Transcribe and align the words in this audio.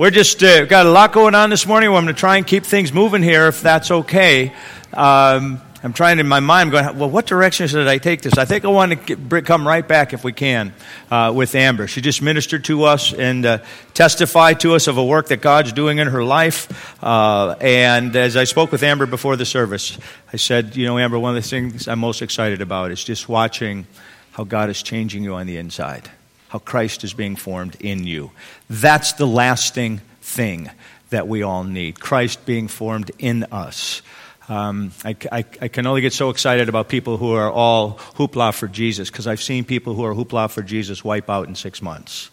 we're 0.00 0.10
just 0.10 0.42
uh, 0.42 0.64
got 0.64 0.86
a 0.86 0.90
lot 0.90 1.12
going 1.12 1.34
on 1.34 1.50
this 1.50 1.66
morning. 1.66 1.90
I'm 1.90 2.04
going 2.04 2.06
to 2.06 2.14
try 2.14 2.38
and 2.38 2.46
keep 2.46 2.64
things 2.64 2.90
moving 2.90 3.22
here, 3.22 3.48
if 3.48 3.60
that's 3.60 3.90
okay. 3.90 4.50
Um, 4.94 5.60
I'm 5.82 5.92
trying 5.92 6.18
in 6.18 6.26
my 6.26 6.40
mind, 6.40 6.74
I'm 6.74 6.86
going, 6.86 6.98
well, 6.98 7.10
what 7.10 7.26
direction 7.26 7.68
should 7.68 7.86
I 7.86 7.98
take 7.98 8.22
this? 8.22 8.38
I 8.38 8.46
think 8.46 8.64
I 8.64 8.68
want 8.68 8.92
to 8.92 9.14
get, 9.14 9.44
come 9.44 9.68
right 9.68 9.86
back 9.86 10.14
if 10.14 10.24
we 10.24 10.32
can 10.32 10.72
uh, 11.10 11.34
with 11.36 11.54
Amber. 11.54 11.86
She 11.86 12.00
just 12.00 12.22
ministered 12.22 12.64
to 12.64 12.84
us 12.84 13.12
and 13.12 13.44
uh, 13.44 13.58
testified 13.92 14.60
to 14.60 14.74
us 14.74 14.86
of 14.86 14.96
a 14.96 15.04
work 15.04 15.28
that 15.28 15.42
God's 15.42 15.74
doing 15.74 15.98
in 15.98 16.06
her 16.06 16.24
life. 16.24 16.96
Uh, 17.04 17.56
and 17.60 18.16
as 18.16 18.38
I 18.38 18.44
spoke 18.44 18.72
with 18.72 18.82
Amber 18.82 19.04
before 19.04 19.36
the 19.36 19.44
service, 19.44 19.98
I 20.32 20.38
said, 20.38 20.76
you 20.76 20.86
know, 20.86 20.98
Amber, 20.98 21.18
one 21.18 21.36
of 21.36 21.42
the 21.42 21.46
things 21.46 21.88
I'm 21.88 21.98
most 21.98 22.22
excited 22.22 22.62
about 22.62 22.90
is 22.90 23.04
just 23.04 23.28
watching 23.28 23.86
how 24.30 24.44
God 24.44 24.70
is 24.70 24.82
changing 24.82 25.24
you 25.24 25.34
on 25.34 25.46
the 25.46 25.58
inside, 25.58 26.10
how 26.50 26.58
Christ 26.58 27.04
is 27.04 27.14
being 27.14 27.36
formed 27.36 27.76
in 27.80 28.04
you. 28.04 28.32
That's 28.68 29.12
the 29.12 29.26
lasting 29.26 30.00
thing 30.20 30.68
that 31.10 31.28
we 31.28 31.44
all 31.44 31.62
need 31.64 32.00
Christ 32.00 32.44
being 32.44 32.66
formed 32.66 33.12
in 33.18 33.44
us. 33.52 34.02
Um, 34.48 34.90
I, 35.04 35.14
I, 35.30 35.44
I, 35.62 35.68
can 35.68 35.86
only 35.86 36.00
get 36.00 36.12
so 36.12 36.28
excited 36.28 36.68
about 36.68 36.88
people 36.88 37.18
who 37.18 37.34
are 37.34 37.48
all 37.48 37.98
hoopla 38.16 38.52
for 38.52 38.66
Jesus 38.66 39.08
because 39.08 39.28
I've 39.28 39.40
seen 39.40 39.64
people 39.64 39.94
who 39.94 40.04
are 40.04 40.12
hoopla 40.12 40.50
for 40.50 40.62
Jesus 40.62 41.04
wipe 41.04 41.30
out 41.30 41.46
in 41.46 41.54
six 41.54 41.80
months. 41.80 42.30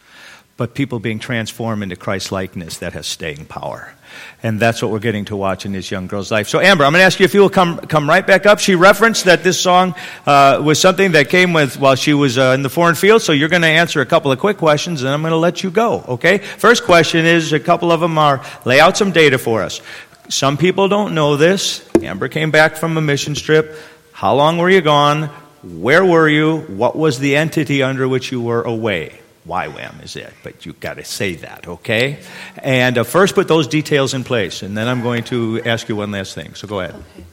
But 0.57 0.73
people 0.73 0.99
being 0.99 1.19
transformed 1.19 1.83
into 1.83 1.95
Christ 1.95 2.31
likeness 2.31 2.79
that 2.79 2.93
has 2.93 3.05
staying 3.05 3.45
power. 3.45 3.93
And 4.41 4.59
that's 4.59 4.81
what 4.81 4.91
we're 4.91 4.99
getting 4.99 5.25
to 5.25 5.35
watch 5.35 5.65
in 5.65 5.71
this 5.71 5.91
young 5.91 6.07
girl's 6.07 6.31
life. 6.31 6.47
So, 6.47 6.59
Amber, 6.59 6.83
I'm 6.83 6.91
going 6.93 7.01
to 7.01 7.05
ask 7.05 7.19
you 7.19 7.25
if 7.25 7.33
you 7.33 7.41
will 7.41 7.49
come, 7.49 7.77
come 7.77 8.09
right 8.09 8.25
back 8.25 8.45
up. 8.45 8.59
She 8.59 8.75
referenced 8.75 9.25
that 9.25 9.43
this 9.43 9.59
song 9.59 9.95
uh, 10.25 10.61
was 10.63 10.79
something 10.79 11.11
that 11.11 11.29
came 11.29 11.53
with 11.53 11.79
while 11.79 11.95
she 11.95 12.13
was 12.13 12.37
uh, 12.37 12.53
in 12.55 12.63
the 12.63 12.69
foreign 12.69 12.95
field. 12.95 13.21
So, 13.21 13.33
you're 13.33 13.49
going 13.49 13.61
to 13.61 13.67
answer 13.67 14.01
a 14.01 14.05
couple 14.05 14.31
of 14.31 14.39
quick 14.39 14.57
questions, 14.57 15.03
and 15.03 15.11
I'm 15.11 15.21
going 15.21 15.31
to 15.31 15.37
let 15.37 15.63
you 15.63 15.71
go, 15.71 16.03
okay? 16.07 16.39
First 16.39 16.83
question 16.83 17.25
is 17.25 17.53
a 17.53 17.59
couple 17.59 17.91
of 17.91 17.99
them 17.99 18.17
are 18.17 18.43
lay 18.65 18.79
out 18.79 18.97
some 18.97 19.11
data 19.11 19.37
for 19.37 19.63
us. 19.63 19.81
Some 20.29 20.57
people 20.57 20.87
don't 20.87 21.15
know 21.15 21.37
this. 21.37 21.87
Amber 22.01 22.27
came 22.27 22.51
back 22.51 22.75
from 22.75 22.97
a 22.97 23.01
mission 23.01 23.33
trip. 23.33 23.77
How 24.11 24.35
long 24.35 24.57
were 24.57 24.69
you 24.69 24.81
gone? 24.81 25.29
Where 25.63 26.03
were 26.03 26.27
you? 26.27 26.61
What 26.61 26.95
was 26.95 27.19
the 27.19 27.35
entity 27.35 27.83
under 27.83 28.07
which 28.07 28.31
you 28.31 28.41
were 28.41 28.61
away? 28.61 29.19
YWAM 29.47 30.03
is 30.03 30.15
it, 30.15 30.33
but 30.43 30.65
you've 30.65 30.79
got 30.79 30.95
to 30.95 31.05
say 31.05 31.35
that, 31.35 31.67
okay? 31.67 32.19
And 32.57 32.97
uh, 32.97 33.03
first 33.03 33.35
put 33.35 33.47
those 33.47 33.67
details 33.67 34.13
in 34.13 34.23
place, 34.23 34.61
and 34.61 34.77
then 34.77 34.87
I'm 34.87 35.01
going 35.01 35.23
to 35.25 35.61
ask 35.63 35.87
you 35.87 35.95
one 35.95 36.11
last 36.11 36.35
thing. 36.35 36.53
So 36.55 36.67
go 36.67 36.81
ahead. 36.81 36.95
Okay. 36.95 37.25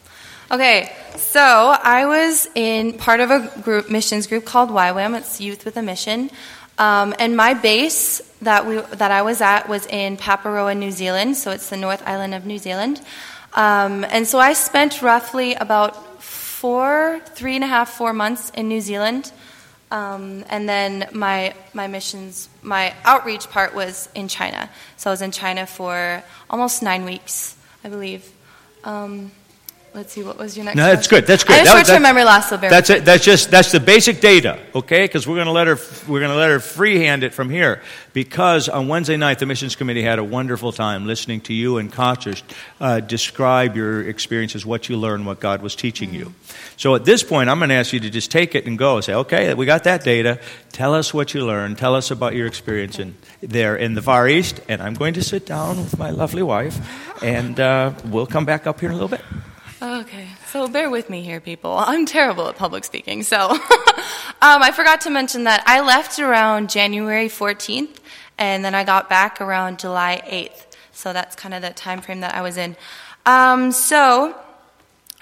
Okay, 0.50 0.94
so 1.16 1.40
I 1.40 2.04
was 2.06 2.46
in 2.54 2.92
part 2.98 3.20
of 3.20 3.30
a 3.30 3.50
group 3.62 3.90
missions 3.90 4.26
group 4.26 4.44
called 4.44 4.68
YWAM. 4.68 5.16
It's 5.16 5.40
Youth 5.40 5.64
with 5.64 5.76
a 5.76 5.82
Mission. 5.82 6.30
Um, 6.76 7.14
and 7.18 7.36
my 7.36 7.54
base 7.54 8.20
that, 8.42 8.66
we, 8.66 8.78
that 8.78 9.10
I 9.10 9.22
was 9.22 9.40
at 9.40 9.68
was 9.68 9.86
in 9.86 10.16
Paparoa, 10.16 10.76
New 10.76 10.90
Zealand, 10.90 11.36
so 11.36 11.50
it's 11.50 11.70
the 11.70 11.76
North 11.76 12.06
Island 12.06 12.34
of 12.34 12.44
New 12.44 12.58
Zealand. 12.58 13.00
Um, 13.54 14.04
and 14.04 14.26
so 14.26 14.38
I 14.38 14.52
spent 14.52 15.00
roughly 15.00 15.54
about 15.54 16.22
four, 16.22 17.20
three 17.34 17.54
and 17.54 17.64
a 17.64 17.68
half, 17.68 17.90
four 17.90 18.12
months 18.12 18.50
in 18.50 18.68
New 18.68 18.80
Zealand. 18.80 19.32
Um, 19.90 20.44
and 20.48 20.68
then 20.68 21.08
my, 21.12 21.54
my 21.72 21.86
missions, 21.86 22.48
my 22.62 22.94
outreach 23.04 23.48
part 23.50 23.74
was 23.74 24.08
in 24.14 24.28
China. 24.28 24.68
So 24.96 25.10
I 25.10 25.12
was 25.12 25.22
in 25.22 25.30
China 25.30 25.66
for 25.66 26.22
almost 26.50 26.82
nine 26.82 27.04
weeks, 27.04 27.56
I 27.84 27.88
believe. 27.88 28.30
Um, 28.82 29.30
Let's 29.94 30.12
see, 30.12 30.24
what 30.24 30.38
was 30.38 30.56
your 30.56 30.64
next? 30.64 30.76
No, 30.76 30.86
that's 30.86 31.06
good. 31.06 31.24
That's 31.24 31.44
good. 31.44 31.54
I 31.54 31.58
just 31.58 31.70
that, 31.70 31.86
short-term 31.86 32.02
memory 32.02 32.24
loss, 32.24 32.48
so 32.48 32.56
bear 32.56 32.68
That's 32.68 32.90
it. 32.90 33.04
That's 33.04 33.24
just 33.24 33.52
that's 33.52 33.70
the 33.70 33.78
basic 33.78 34.20
data, 34.20 34.58
okay? 34.74 35.04
Because 35.04 35.24
we're 35.24 35.36
going 35.36 35.46
to 35.46 35.52
let 35.52 35.68
her 35.68 35.78
we're 36.08 36.18
going 36.18 36.32
to 36.32 36.36
let 36.36 36.50
her 36.50 36.58
freehand 36.58 37.22
it 37.22 37.32
from 37.32 37.48
here. 37.48 37.80
Because 38.12 38.68
on 38.68 38.88
Wednesday 38.88 39.16
night, 39.16 39.38
the 39.38 39.46
missions 39.46 39.76
committee 39.76 40.02
had 40.02 40.18
a 40.18 40.24
wonderful 40.24 40.72
time 40.72 41.06
listening 41.06 41.42
to 41.42 41.54
you 41.54 41.78
and 41.78 41.92
Kotcher 41.92 42.42
uh, 42.80 42.98
describe 42.98 43.76
your 43.76 44.08
experiences, 44.08 44.66
what 44.66 44.88
you 44.88 44.96
learned, 44.96 45.26
what 45.26 45.38
God 45.38 45.62
was 45.62 45.76
teaching 45.76 46.08
mm-hmm. 46.08 46.18
you. 46.18 46.34
So 46.76 46.96
at 46.96 47.04
this 47.04 47.22
point, 47.22 47.48
I'm 47.48 47.58
going 47.58 47.68
to 47.68 47.76
ask 47.76 47.92
you 47.92 48.00
to 48.00 48.10
just 48.10 48.32
take 48.32 48.56
it 48.56 48.66
and 48.66 48.76
go. 48.76 48.96
And 48.96 49.04
say, 49.04 49.14
okay, 49.14 49.54
we 49.54 49.64
got 49.64 49.84
that 49.84 50.02
data. 50.02 50.40
Tell 50.72 50.92
us 50.92 51.14
what 51.14 51.34
you 51.34 51.46
learned. 51.46 51.78
Tell 51.78 51.94
us 51.94 52.10
about 52.10 52.34
your 52.34 52.48
experience 52.48 52.98
in 52.98 53.14
there 53.40 53.76
in 53.76 53.94
the 53.94 54.02
Far 54.02 54.28
East. 54.28 54.60
And 54.68 54.82
I'm 54.82 54.94
going 54.94 55.14
to 55.14 55.22
sit 55.22 55.46
down 55.46 55.76
with 55.76 55.96
my 55.98 56.10
lovely 56.10 56.42
wife, 56.42 56.76
and 57.22 57.60
uh, 57.60 57.92
we'll 58.06 58.26
come 58.26 58.44
back 58.44 58.66
up 58.66 58.80
here 58.80 58.88
in 58.88 58.96
a 58.96 58.98
little 58.98 59.16
bit. 59.16 59.22
Okay, 59.82 60.28
so 60.46 60.68
bear 60.68 60.88
with 60.88 61.10
me 61.10 61.22
here, 61.22 61.40
people. 61.40 61.72
I'm 61.76 62.06
terrible 62.06 62.48
at 62.48 62.56
public 62.56 62.84
speaking. 62.84 63.22
So 63.22 63.36
um, 63.50 63.58
I 64.40 64.70
forgot 64.74 65.02
to 65.02 65.10
mention 65.10 65.44
that 65.44 65.64
I 65.66 65.80
left 65.80 66.18
around 66.18 66.70
January 66.70 67.28
14th, 67.28 67.96
and 68.38 68.64
then 68.64 68.74
I 68.74 68.84
got 68.84 69.08
back 69.08 69.40
around 69.40 69.80
July 69.80 70.22
8th. 70.26 70.66
So 70.92 71.12
that's 71.12 71.34
kind 71.34 71.54
of 71.54 71.62
the 71.62 71.70
time 71.70 72.00
frame 72.00 72.20
that 72.20 72.34
I 72.34 72.42
was 72.42 72.56
in. 72.56 72.76
Um, 73.26 73.72
so 73.72 74.36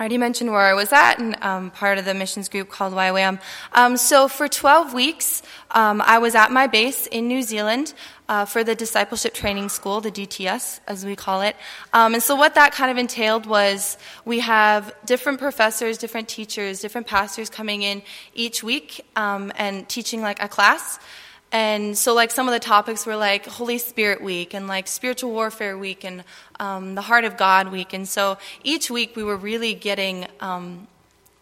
I 0.02 0.04
already 0.04 0.18
mentioned 0.18 0.50
where 0.50 0.62
I 0.62 0.74
was 0.74 0.92
at 0.92 1.20
and 1.20 1.40
um, 1.44 1.70
part 1.70 1.96
of 1.96 2.04
the 2.04 2.12
missions 2.12 2.48
group 2.48 2.68
called 2.68 2.92
YWAM. 2.92 3.40
Um, 3.72 3.96
so 3.96 4.26
for 4.26 4.48
12 4.48 4.92
weeks, 4.92 5.44
um, 5.70 6.02
I 6.04 6.18
was 6.18 6.34
at 6.34 6.50
my 6.50 6.66
base 6.66 7.06
in 7.06 7.28
New 7.28 7.40
Zealand 7.40 7.94
uh, 8.28 8.44
for 8.44 8.64
the 8.64 8.74
discipleship 8.74 9.32
training 9.32 9.68
school, 9.68 10.00
the 10.00 10.10
DTS 10.10 10.80
as 10.88 11.06
we 11.06 11.14
call 11.14 11.42
it. 11.42 11.54
Um, 11.92 12.14
and 12.14 12.20
so 12.20 12.34
what 12.34 12.56
that 12.56 12.72
kind 12.72 12.90
of 12.90 12.98
entailed 12.98 13.46
was 13.46 13.96
we 14.24 14.40
have 14.40 14.92
different 15.06 15.38
professors, 15.38 15.98
different 15.98 16.28
teachers, 16.28 16.80
different 16.80 17.06
pastors 17.06 17.48
coming 17.48 17.82
in 17.82 18.02
each 18.34 18.64
week 18.64 19.06
um, 19.14 19.52
and 19.54 19.88
teaching 19.88 20.20
like 20.20 20.42
a 20.42 20.48
class. 20.48 20.98
And 21.52 21.96
so, 21.96 22.14
like, 22.14 22.30
some 22.30 22.48
of 22.48 22.54
the 22.54 22.60
topics 22.60 23.04
were 23.04 23.16
like 23.16 23.46
Holy 23.46 23.76
Spirit 23.76 24.22
Week 24.22 24.54
and 24.54 24.66
like 24.66 24.88
Spiritual 24.88 25.32
Warfare 25.32 25.76
Week 25.76 26.02
and 26.02 26.24
um, 26.58 26.94
the 26.94 27.02
Heart 27.02 27.24
of 27.24 27.36
God 27.36 27.70
Week. 27.70 27.92
And 27.92 28.08
so, 28.08 28.38
each 28.64 28.90
week 28.90 29.14
we 29.14 29.22
were 29.22 29.36
really 29.36 29.74
getting 29.74 30.26
um, 30.40 30.88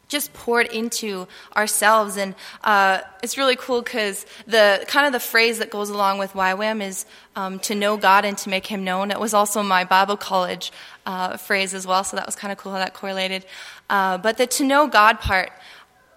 just 0.09 0.33
poured 0.33 0.67
into 0.67 1.29
ourselves. 1.57 2.17
And 2.17 2.35
uh, 2.65 3.01
it's 3.23 3.39
really 3.39 3.55
cool 3.55 3.81
because 3.81 4.27
the 4.47 4.85
kind 4.89 5.07
of 5.07 5.13
the 5.13 5.21
phrase 5.21 5.61
that 5.61 5.71
goes 5.71 5.89
along 5.89 6.19
with 6.19 6.33
YWAM 6.33 6.83
is 6.83 7.07
um, 7.37 7.61
to 7.61 7.77
know 7.77 7.97
God 7.97 8.25
and 8.25 8.37
to 8.39 8.51
make 8.51 8.67
Him 8.67 8.85
known. 8.85 9.13
It 9.13 9.21
was 9.21 9.33
also 9.33 9.63
my 9.63 9.85
Bible 9.85 10.17
college 10.17 10.73
uh, 11.07 11.37
phrase 11.37 11.73
as 11.73 11.87
well, 11.87 12.03
so 12.03 12.17
that 12.17 12.27
was 12.27 12.35
kind 12.35 12.51
of 12.51 12.59
cool 12.59 12.73
how 12.73 12.79
that 12.79 12.95
correlated. 12.95 13.47
Uh, 13.89 14.19
but 14.19 14.37
the 14.37 14.47
to 14.49 14.65
know 14.65 14.89
God 14.89 15.21
part 15.21 15.53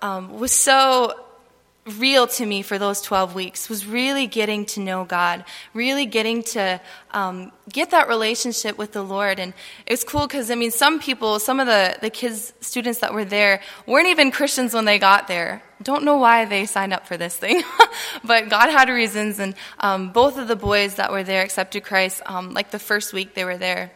um, 0.01 0.39
was 0.39 0.51
so 0.51 1.13
real 1.85 2.27
to 2.27 2.45
me 2.45 2.61
for 2.61 2.79
those 2.79 3.01
12 3.01 3.35
weeks 3.35 3.67
was 3.67 3.85
really 3.85 4.25
getting 4.25 4.65
to 4.65 4.79
know 4.79 5.03
God, 5.03 5.43
really 5.73 6.05
getting 6.05 6.41
to 6.43 6.79
um, 7.11 7.51
get 7.69 7.91
that 7.91 8.07
relationship 8.07 8.77
with 8.77 8.93
the 8.93 9.03
Lord. 9.03 9.37
And 9.39 9.53
it's 9.85 10.03
cool 10.03 10.25
because, 10.25 10.49
I 10.49 10.55
mean, 10.55 10.71
some 10.71 10.99
people, 10.99 11.39
some 11.39 11.59
of 11.59 11.67
the, 11.67 11.97
the 11.99 12.09
kids, 12.09 12.53
students 12.61 12.99
that 12.99 13.13
were 13.13 13.25
there, 13.25 13.61
weren't 13.85 14.07
even 14.07 14.31
Christians 14.31 14.73
when 14.73 14.85
they 14.85 14.97
got 14.97 15.27
there. 15.27 15.61
Don't 15.81 16.05
know 16.05 16.17
why 16.17 16.45
they 16.45 16.65
signed 16.65 16.93
up 16.93 17.05
for 17.05 17.17
this 17.17 17.35
thing, 17.35 17.63
but 18.23 18.47
God 18.47 18.69
had 18.69 18.87
reasons. 18.87 19.39
And 19.39 19.53
um, 19.79 20.11
both 20.11 20.37
of 20.37 20.47
the 20.47 20.55
boys 20.55 20.95
that 20.95 21.11
were 21.11 21.23
there 21.23 21.43
accepted 21.43 21.83
Christ, 21.83 22.21
um, 22.25 22.53
like 22.53 22.71
the 22.71 22.79
first 22.79 23.11
week 23.11 23.33
they 23.33 23.43
were 23.43 23.57
there. 23.57 23.91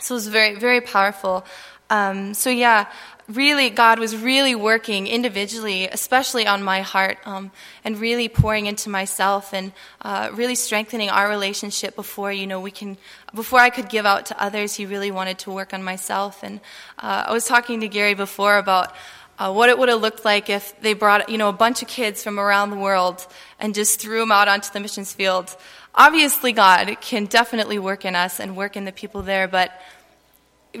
So 0.00 0.14
it 0.14 0.18
was 0.18 0.28
very, 0.28 0.54
very 0.54 0.80
powerful. 0.80 1.44
Um, 1.90 2.34
so 2.34 2.50
yeah, 2.50 2.86
really, 3.28 3.68
God 3.70 3.98
was 3.98 4.16
really 4.16 4.54
working 4.54 5.06
individually, 5.06 5.86
especially 5.86 6.46
on 6.46 6.62
my 6.62 6.80
heart, 6.80 7.18
um, 7.26 7.50
and 7.84 7.98
really 7.98 8.28
pouring 8.28 8.66
into 8.66 8.88
myself 8.88 9.52
and 9.52 9.72
uh, 10.02 10.30
really 10.32 10.54
strengthening 10.54 11.10
our 11.10 11.28
relationship 11.28 11.94
before, 11.94 12.32
you 12.32 12.46
know, 12.46 12.60
we 12.60 12.70
can, 12.70 12.96
before 13.34 13.60
I 13.60 13.70
could 13.70 13.88
give 13.88 14.06
out 14.06 14.26
to 14.26 14.42
others, 14.42 14.74
He 14.74 14.86
really 14.86 15.10
wanted 15.10 15.38
to 15.40 15.50
work 15.50 15.74
on 15.74 15.82
myself. 15.82 16.42
And 16.42 16.60
uh, 16.98 17.24
I 17.28 17.32
was 17.32 17.44
talking 17.44 17.80
to 17.80 17.88
Gary 17.88 18.14
before 18.14 18.56
about 18.56 18.94
uh, 19.38 19.52
what 19.52 19.68
it 19.68 19.78
would 19.78 19.88
have 19.88 20.00
looked 20.00 20.24
like 20.24 20.50
if 20.50 20.78
they 20.80 20.94
brought, 20.94 21.28
you 21.28 21.38
know, 21.38 21.48
a 21.48 21.52
bunch 21.52 21.82
of 21.82 21.88
kids 21.88 22.24
from 22.24 22.40
around 22.40 22.70
the 22.70 22.76
world 22.76 23.26
and 23.60 23.74
just 23.74 24.00
threw 24.00 24.20
them 24.20 24.32
out 24.32 24.48
onto 24.48 24.72
the 24.72 24.80
missions 24.80 25.12
field. 25.12 25.54
Obviously, 25.94 26.52
God 26.52 26.96
can 27.00 27.26
definitely 27.26 27.78
work 27.78 28.04
in 28.04 28.14
us 28.14 28.40
and 28.40 28.56
work 28.56 28.76
in 28.76 28.84
the 28.84 28.92
people 28.92 29.22
there, 29.22 29.48
but 29.48 29.70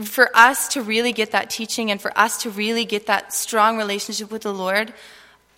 for 0.02 0.30
us 0.34 0.68
to 0.68 0.82
really 0.82 1.12
get 1.12 1.32
that 1.32 1.50
teaching 1.50 1.90
and 1.90 2.00
for 2.00 2.16
us 2.16 2.42
to 2.42 2.50
really 2.50 2.84
get 2.84 3.06
that 3.06 3.32
strong 3.32 3.78
relationship 3.78 4.30
with 4.30 4.42
the 4.42 4.52
Lord, 4.52 4.92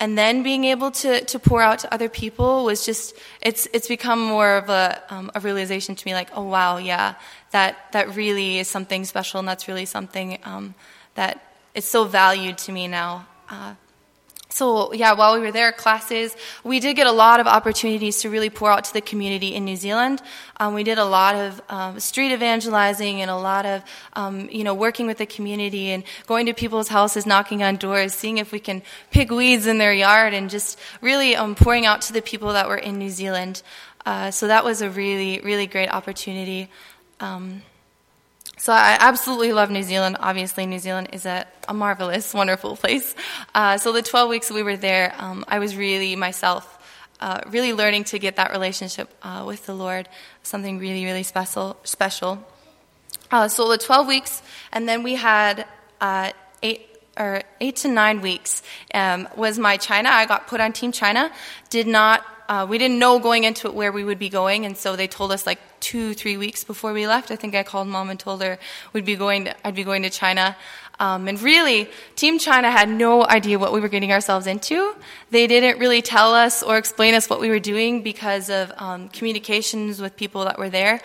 and 0.01 0.17
then 0.17 0.41
being 0.41 0.65
able 0.65 0.89
to, 0.89 1.23
to 1.25 1.37
pour 1.37 1.61
out 1.61 1.79
to 1.79 1.93
other 1.93 2.09
people 2.09 2.65
was 2.65 2.83
just 2.85 3.15
it's 3.39 3.67
it's 3.71 3.87
become 3.87 4.19
more 4.19 4.57
of 4.57 4.67
a, 4.67 5.01
um, 5.09 5.31
a 5.35 5.39
realization 5.39 5.95
to 5.95 6.07
me 6.07 6.13
like 6.13 6.29
oh 6.35 6.43
wow 6.43 6.77
yeah 6.77 7.13
that 7.51 7.91
that 7.91 8.15
really 8.15 8.57
is 8.57 8.67
something 8.67 9.05
special 9.05 9.39
and 9.39 9.47
that's 9.47 9.67
really 9.67 9.85
something 9.85 10.39
um, 10.43 10.73
that 11.13 11.53
is 11.75 11.85
so 11.85 12.03
valued 12.05 12.57
to 12.57 12.71
me 12.71 12.87
now 12.87 13.27
uh, 13.49 13.75
so 14.51 14.91
yeah, 14.93 15.13
while 15.13 15.33
we 15.33 15.39
were 15.39 15.51
there, 15.51 15.71
classes, 15.71 16.35
we 16.63 16.79
did 16.79 16.95
get 16.95 17.07
a 17.07 17.11
lot 17.11 17.39
of 17.39 17.47
opportunities 17.47 18.21
to 18.21 18.29
really 18.29 18.49
pour 18.49 18.69
out 18.69 18.83
to 18.83 18.93
the 18.93 19.01
community 19.01 19.55
in 19.55 19.63
New 19.63 19.77
Zealand. 19.77 20.21
Um, 20.57 20.73
we 20.73 20.83
did 20.83 20.97
a 20.97 21.05
lot 21.05 21.35
of 21.35 21.61
um, 21.69 21.99
street 21.99 22.33
evangelizing 22.33 23.21
and 23.21 23.31
a 23.31 23.35
lot 23.35 23.65
of, 23.65 23.81
um, 24.13 24.49
you 24.51 24.63
know, 24.63 24.73
working 24.73 25.07
with 25.07 25.17
the 25.17 25.25
community 25.25 25.91
and 25.91 26.03
going 26.27 26.45
to 26.47 26.53
people's 26.53 26.89
houses, 26.89 27.25
knocking 27.25 27.63
on 27.63 27.77
doors, 27.77 28.13
seeing 28.13 28.39
if 28.39 28.51
we 28.51 28.59
can 28.59 28.81
pick 29.09 29.31
weeds 29.31 29.67
in 29.67 29.77
their 29.77 29.93
yard 29.93 30.33
and 30.33 30.49
just 30.49 30.77
really 30.99 31.35
um, 31.35 31.55
pouring 31.55 31.85
out 31.85 32.01
to 32.01 32.13
the 32.13 32.21
people 32.21 32.51
that 32.53 32.67
were 32.67 32.77
in 32.77 32.99
New 32.99 33.09
Zealand. 33.09 33.63
Uh, 34.05 34.31
so 34.31 34.47
that 34.47 34.65
was 34.65 34.81
a 34.81 34.89
really, 34.89 35.39
really 35.41 35.67
great 35.67 35.89
opportunity. 35.89 36.69
Um, 37.19 37.61
so 38.61 38.71
I 38.73 38.95
absolutely 38.99 39.53
love 39.53 39.71
New 39.71 39.81
Zealand. 39.81 40.17
Obviously, 40.19 40.67
New 40.67 40.77
Zealand 40.77 41.09
is 41.13 41.25
a, 41.25 41.47
a 41.67 41.73
marvelous, 41.73 42.31
wonderful 42.41 42.75
place. 42.75 43.15
Uh, 43.55 43.79
so 43.79 43.91
the 43.91 44.03
12 44.03 44.29
weeks 44.29 44.51
we 44.51 44.61
were 44.61 44.77
there, 44.77 45.15
um, 45.17 45.43
I 45.47 45.57
was 45.57 45.75
really 45.75 46.15
myself, 46.15 46.77
uh, 47.19 47.41
really 47.47 47.73
learning 47.73 48.03
to 48.03 48.19
get 48.19 48.35
that 48.35 48.51
relationship 48.51 49.09
uh, 49.23 49.45
with 49.47 49.65
the 49.65 49.73
Lord, 49.73 50.07
something 50.43 50.77
really, 50.77 51.05
really 51.05 51.23
special. 51.23 51.75
Special. 51.85 52.37
Uh, 53.31 53.47
so 53.47 53.67
the 53.67 53.79
12 53.79 54.05
weeks, 54.05 54.43
and 54.71 54.87
then 54.87 55.01
we 55.01 55.15
had 55.15 55.65
uh, 55.99 56.31
eight 56.61 56.87
or 57.17 57.41
eight 57.61 57.77
to 57.77 57.87
nine 57.87 58.21
weeks 58.21 58.61
um, 58.93 59.27
was 59.35 59.57
my 59.57 59.77
China. 59.77 60.09
I 60.09 60.27
got 60.27 60.45
put 60.45 60.61
on 60.61 60.71
Team 60.71 60.91
China. 60.91 61.31
Did 61.71 61.87
not. 61.87 62.23
Uh, 62.51 62.65
we 62.65 62.77
didn't 62.77 62.99
know 62.99 63.17
going 63.17 63.45
into 63.45 63.69
it 63.69 63.73
where 63.73 63.93
we 63.93 64.03
would 64.03 64.19
be 64.19 64.27
going, 64.27 64.65
and 64.65 64.75
so 64.75 64.97
they 64.97 65.07
told 65.07 65.31
us 65.31 65.45
like 65.45 65.57
two, 65.79 66.13
three 66.13 66.35
weeks 66.35 66.65
before 66.65 66.91
we 66.91 67.07
left. 67.07 67.31
I 67.31 67.37
think 67.37 67.55
I 67.55 67.63
called 67.63 67.87
mom 67.87 68.09
and 68.09 68.19
told 68.19 68.43
her 68.43 68.59
we'd 68.91 69.05
be 69.05 69.15
going. 69.15 69.45
To, 69.45 69.55
I'd 69.65 69.73
be 69.73 69.85
going 69.85 70.03
to 70.03 70.09
China. 70.09 70.57
Um, 70.99 71.29
and 71.29 71.41
really, 71.41 71.89
Team 72.17 72.39
China 72.39 72.69
had 72.69 72.89
no 72.89 73.25
idea 73.25 73.57
what 73.57 73.71
we 73.71 73.79
were 73.79 73.87
getting 73.87 74.11
ourselves 74.11 74.47
into. 74.47 74.93
They 75.29 75.47
didn't 75.47 75.79
really 75.79 76.01
tell 76.01 76.33
us 76.33 76.61
or 76.61 76.77
explain 76.77 77.13
us 77.13 77.29
what 77.29 77.39
we 77.39 77.47
were 77.47 77.61
doing 77.73 78.03
because 78.03 78.49
of 78.49 78.73
um, 78.75 79.07
communications 79.07 80.01
with 80.01 80.17
people 80.17 80.43
that 80.43 80.59
were 80.59 80.69
there. 80.69 80.99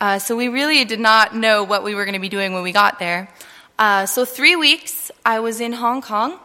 Uh, 0.00 0.20
so 0.20 0.36
we 0.36 0.46
really 0.46 0.84
did 0.84 1.00
not 1.00 1.34
know 1.34 1.64
what 1.64 1.82
we 1.82 1.96
were 1.96 2.04
going 2.04 2.14
to 2.14 2.20
be 2.20 2.28
doing 2.28 2.54
when 2.54 2.62
we 2.62 2.70
got 2.70 3.00
there. 3.00 3.28
Uh, 3.76 4.06
so 4.06 4.24
three 4.24 4.54
weeks, 4.54 5.10
I 5.26 5.40
was 5.40 5.60
in 5.60 5.72
Hong 5.72 6.00
Kong, 6.00 6.38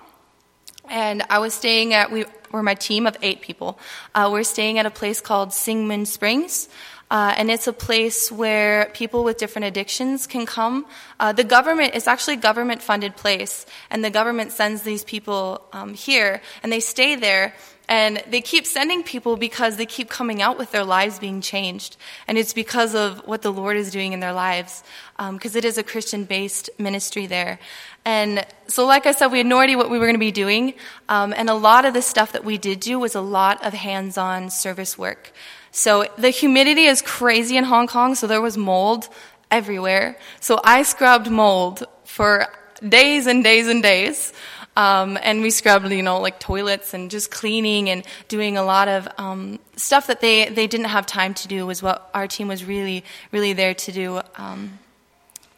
and 0.90 1.22
I 1.30 1.38
was 1.38 1.54
staying 1.54 1.94
at 1.94 2.12
we 2.12 2.26
were 2.52 2.64
my 2.64 2.76
team 2.76 3.08
of 3.08 3.18
eight 3.22 3.42
people. 3.42 3.80
Uh, 4.16 4.30
we're 4.32 4.44
staying 4.44 4.80
at 4.80 4.86
a 4.86 4.92
place 4.92 5.22
called 5.22 5.54
Shing 5.54 5.88
Mun 5.88 6.06
Springs. 6.06 6.70
Uh, 7.10 7.34
and 7.38 7.50
it's 7.50 7.68
a 7.68 7.74
place 7.74 8.30
where 8.32 8.92
people 8.94 9.24
with 9.24 9.38
different 9.38 9.66
addictions 9.66 10.28
can 10.28 10.46
come. 10.46 10.86
Uh, 11.20 11.32
the 11.32 11.44
government 11.44 11.96
is 11.96 12.06
actually 12.06 12.34
a 12.34 12.38
government 12.38 12.82
funded 12.82 13.16
place, 13.16 13.66
and 13.90 14.04
the 14.04 14.10
government 14.10 14.52
sends 14.52 14.82
these 14.82 15.06
people 15.06 15.62
um, 15.72 15.94
here, 15.94 16.42
and 16.64 16.72
they 16.72 16.82
stay 16.82 17.16
there. 17.16 17.54
And 17.90 18.22
they 18.30 18.42
keep 18.42 18.66
sending 18.66 19.02
people 19.02 19.38
because 19.38 19.78
they 19.78 19.86
keep 19.86 20.10
coming 20.10 20.42
out 20.42 20.58
with 20.58 20.72
their 20.72 20.84
lives 20.84 21.20
being 21.20 21.40
changed. 21.40 21.96
And 22.28 22.38
it's 22.38 22.54
because 22.54 22.94
of 22.94 23.26
what 23.26 23.42
the 23.42 23.52
Lord 23.52 23.78
is 23.78 23.92
doing 23.92 24.12
in 24.12 24.20
their 24.20 24.34
lives, 24.34 24.84
because 25.18 25.56
um, 25.56 25.58
it 25.58 25.64
is 25.64 25.78
a 25.78 25.84
Christian 25.84 26.26
based 26.26 26.70
ministry 26.78 27.28
there. 27.28 27.60
And 28.04 28.46
so, 28.68 28.86
like 28.86 29.06
I 29.06 29.12
said, 29.12 29.28
we 29.28 29.38
had 29.38 29.48
no 29.48 29.60
idea 29.60 29.78
what 29.78 29.90
we 29.90 30.00
were 30.00 30.06
going 30.06 30.16
to 30.16 30.20
be 30.20 30.32
doing. 30.32 30.74
Um, 31.08 31.34
and 31.36 31.50
a 31.50 31.54
lot 31.54 31.86
of 31.86 31.94
the 31.94 32.02
stuff 32.02 32.34
that 32.34 32.44
we 32.44 32.58
did 32.58 32.80
do 32.82 33.00
was 33.00 33.16
a 33.16 33.22
lot 33.22 33.66
of 33.66 33.74
hands 33.74 34.18
on 34.18 34.50
service 34.50 34.98
work. 34.98 35.32
So 35.72 36.08
the 36.18 36.30
humidity 36.30 36.86
is 36.86 37.02
crazy 37.02 37.56
in 37.56 37.64
Hong 37.66 37.88
Kong, 37.88 38.16
so 38.16 38.28
there 38.28 38.42
was 38.42 38.58
mold 38.58 39.08
everywhere. 39.52 40.18
So 40.40 40.60
I 40.64 40.84
scrubbed 40.84 41.30
mold 41.30 41.84
for 42.04 42.48
days 42.88 43.28
and 43.28 43.44
days 43.44 43.68
and 43.68 43.84
days. 43.84 44.34
Um, 44.78 45.18
and 45.24 45.42
we 45.42 45.50
scrubbed, 45.50 45.92
you 45.92 46.04
know, 46.04 46.22
like 46.22 46.40
toilets 46.40 46.94
and 46.94 47.10
just 47.10 47.32
cleaning 47.32 47.90
and 47.90 48.06
doing 48.28 48.58
a 48.58 48.64
lot 48.64 48.88
of 48.88 49.08
um, 49.18 49.58
stuff 49.76 50.06
that 50.06 50.22
they, 50.22 50.50
they 50.50 50.68
didn't 50.68 50.86
have 50.86 51.08
time 51.08 51.34
to 51.34 51.48
do 51.48 51.66
was 51.66 51.82
what 51.82 52.08
our 52.14 52.28
team 52.28 52.48
was 52.48 52.64
really, 52.64 53.04
really 53.32 53.54
there 53.54 53.74
to 53.74 53.92
do. 53.92 54.22
Um, 54.36 54.78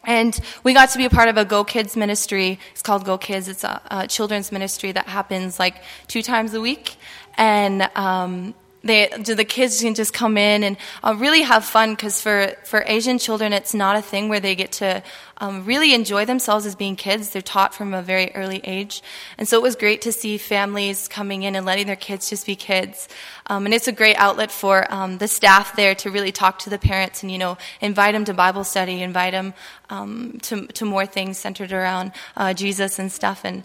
and 0.04 0.40
we 0.64 0.72
got 0.72 0.88
to 0.90 0.98
be 0.98 1.04
a 1.04 1.10
part 1.10 1.28
of 1.28 1.36
a 1.36 1.44
Go 1.44 1.64
Kids 1.64 1.98
ministry. 1.98 2.58
It's 2.72 2.80
called 2.80 3.04
Go 3.04 3.18
Kids. 3.18 3.46
It's 3.46 3.62
a, 3.62 3.82
a 3.90 4.08
children's 4.08 4.50
ministry 4.50 4.90
that 4.92 5.06
happens 5.06 5.58
like 5.58 5.82
two 6.08 6.22
times 6.22 6.54
a 6.54 6.60
week. 6.62 6.96
And 7.36 7.90
um, 7.94 8.54
they, 8.82 9.08
do 9.22 9.34
the 9.34 9.44
kids 9.44 9.80
can 9.80 9.94
just 9.94 10.12
come 10.12 10.38
in 10.38 10.64
and 10.64 10.76
uh, 11.02 11.14
really 11.18 11.42
have 11.42 11.64
fun 11.64 11.94
because 11.94 12.20
for, 12.20 12.54
for 12.64 12.82
Asian 12.86 13.18
children, 13.18 13.52
it's 13.52 13.74
not 13.74 13.96
a 13.96 14.02
thing 14.02 14.28
where 14.28 14.40
they 14.40 14.54
get 14.54 14.72
to 14.72 15.02
um, 15.38 15.64
really 15.64 15.94
enjoy 15.94 16.24
themselves 16.24 16.66
as 16.66 16.74
being 16.74 16.96
kids. 16.96 17.30
They're 17.30 17.42
taught 17.42 17.74
from 17.74 17.94
a 17.94 18.02
very 18.02 18.30
early 18.34 18.60
age. 18.64 19.02
And 19.38 19.48
so 19.48 19.56
it 19.56 19.62
was 19.62 19.76
great 19.76 20.02
to 20.02 20.12
see 20.12 20.38
families 20.38 21.08
coming 21.08 21.42
in 21.42 21.56
and 21.56 21.66
letting 21.66 21.86
their 21.86 21.96
kids 21.96 22.28
just 22.28 22.46
be 22.46 22.56
kids. 22.56 23.08
Um, 23.46 23.64
and 23.64 23.74
it's 23.74 23.88
a 23.88 23.92
great 23.92 24.16
outlet 24.16 24.50
for 24.50 24.86
um, 24.92 25.18
the 25.18 25.28
staff 25.28 25.76
there 25.76 25.94
to 25.96 26.10
really 26.10 26.32
talk 26.32 26.60
to 26.60 26.70
the 26.70 26.78
parents 26.78 27.22
and, 27.22 27.32
you 27.32 27.38
know, 27.38 27.58
invite 27.80 28.14
them 28.14 28.24
to 28.26 28.34
Bible 28.34 28.64
study, 28.64 29.02
invite 29.02 29.32
them 29.32 29.54
um, 29.88 30.38
to, 30.42 30.66
to 30.68 30.84
more 30.84 31.06
things 31.06 31.38
centered 31.38 31.72
around 31.72 32.12
uh, 32.36 32.54
Jesus 32.54 32.98
and 32.98 33.10
stuff. 33.10 33.44
And 33.44 33.64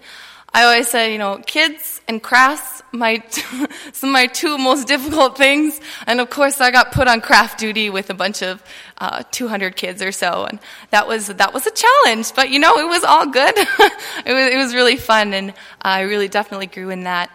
I 0.56 0.64
always 0.64 0.88
said, 0.88 1.08
you 1.08 1.18
know, 1.18 1.40
kids 1.46 2.00
and 2.08 2.24
crafts, 2.24 2.82
my 2.94 3.22
some 3.92 4.10
of 4.10 4.14
my 4.14 4.28
two 4.28 4.58
most 4.58 4.88
difficult 4.88 5.38
things. 5.38 5.82
And 6.08 6.22
of 6.22 6.30
course, 6.30 6.62
I 6.62 6.72
got 6.72 6.94
put 6.94 7.10
on 7.10 7.20
craft 7.20 7.60
duty 7.60 7.90
with 7.90 8.10
a 8.10 8.14
bunch 8.14 8.42
of 8.42 8.64
uh, 8.98 9.24
200 9.32 9.76
kids 9.76 10.02
or 10.02 10.14
so, 10.14 10.46
and 10.46 10.60
that 10.92 11.10
was 11.10 11.28
that 11.28 11.54
was 11.54 11.68
a 11.68 11.72
challenge. 11.72 12.34
But 12.34 12.52
you 12.52 12.60
know, 12.60 12.78
it 12.78 12.88
was 12.88 13.04
all 13.04 13.26
good. 13.30 13.54
it 13.58 14.34
was 14.34 14.54
it 14.54 14.56
was 14.56 14.74
really 14.74 14.96
fun, 14.96 15.34
and 15.34 15.54
I 15.82 16.04
really 16.04 16.30
definitely 16.30 16.68
grew 16.68 16.90
in 16.90 17.04
that. 17.04 17.30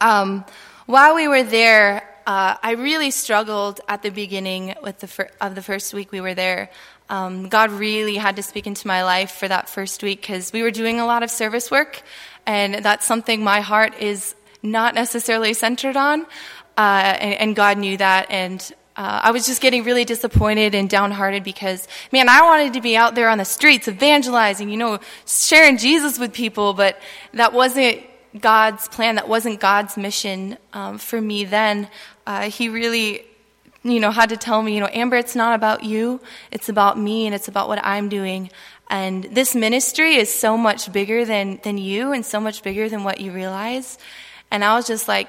Um, 0.00 0.46
while 0.86 1.14
we 1.14 1.28
were 1.28 1.42
there, 1.42 2.08
uh, 2.26 2.56
I 2.62 2.72
really 2.72 3.10
struggled 3.10 3.80
at 3.88 4.02
the 4.02 4.10
beginning 4.10 4.74
with 4.82 5.00
the 5.00 5.06
fir- 5.06 5.30
of 5.40 5.54
the 5.54 5.62
first 5.62 5.92
week 5.92 6.12
we 6.12 6.20
were 6.20 6.34
there 6.34 6.70
um, 7.08 7.48
God 7.48 7.70
really 7.70 8.16
had 8.16 8.36
to 8.36 8.42
speak 8.42 8.66
into 8.66 8.86
my 8.86 9.04
life 9.04 9.32
for 9.32 9.46
that 9.46 9.68
first 9.68 10.02
week 10.02 10.22
because 10.22 10.52
we 10.52 10.62
were 10.62 10.70
doing 10.70 11.00
a 11.00 11.06
lot 11.06 11.22
of 11.22 11.30
service 11.30 11.70
work, 11.70 12.02
and 12.46 12.76
that's 12.76 13.06
something 13.06 13.44
my 13.44 13.60
heart 13.60 13.98
is 14.00 14.34
not 14.62 14.94
necessarily 14.94 15.52
centered 15.52 15.96
on. 15.96 16.22
Uh, 16.76 17.14
and, 17.20 17.34
and, 17.34 17.56
God 17.56 17.78
knew 17.78 17.96
that, 17.98 18.30
and 18.30 18.60
uh, 18.96 19.20
I 19.22 19.30
was 19.30 19.46
just 19.46 19.62
getting 19.62 19.84
really 19.84 20.04
disappointed 20.04 20.74
and 20.74 20.90
downhearted 20.90 21.44
because, 21.44 21.86
man, 22.10 22.28
I 22.28 22.42
wanted 22.42 22.72
to 22.72 22.80
be 22.80 22.96
out 22.96 23.14
there 23.14 23.28
on 23.28 23.38
the 23.38 23.44
streets 23.44 23.86
evangelizing, 23.86 24.68
you 24.68 24.76
know, 24.76 24.98
sharing 25.24 25.76
Jesus 25.76 26.18
with 26.18 26.32
people, 26.32 26.72
but 26.72 26.98
that 27.32 27.52
wasn't 27.52 28.02
God's 28.40 28.88
plan. 28.88 29.14
That 29.14 29.28
wasn't 29.28 29.60
God's 29.60 29.96
mission 29.96 30.58
um, 30.72 30.98
for 30.98 31.20
me 31.20 31.44
then. 31.44 31.88
Uh, 32.26 32.50
he 32.50 32.68
really 32.68 33.24
you 33.82 34.00
know, 34.00 34.10
had 34.10 34.30
to 34.30 34.36
tell 34.36 34.62
me, 34.62 34.74
you 34.74 34.80
know, 34.80 34.88
Amber, 34.90 35.16
it's 35.16 35.36
not 35.36 35.54
about 35.54 35.84
you. 35.84 36.20
It's 36.50 36.70
about 36.70 36.98
me 36.98 37.26
and 37.26 37.34
it's 37.34 37.48
about 37.48 37.68
what 37.68 37.84
I'm 37.84 38.08
doing. 38.08 38.50
And 38.88 39.24
this 39.24 39.54
ministry 39.54 40.16
is 40.16 40.32
so 40.32 40.56
much 40.56 40.90
bigger 40.90 41.26
than, 41.26 41.60
than 41.62 41.76
you 41.76 42.12
and 42.12 42.24
so 42.24 42.40
much 42.40 42.62
bigger 42.62 42.88
than 42.88 43.04
what 43.04 43.20
you 43.20 43.30
realize. 43.30 43.98
And 44.50 44.64
I 44.64 44.74
was 44.74 44.86
just 44.86 45.06
like, 45.06 45.28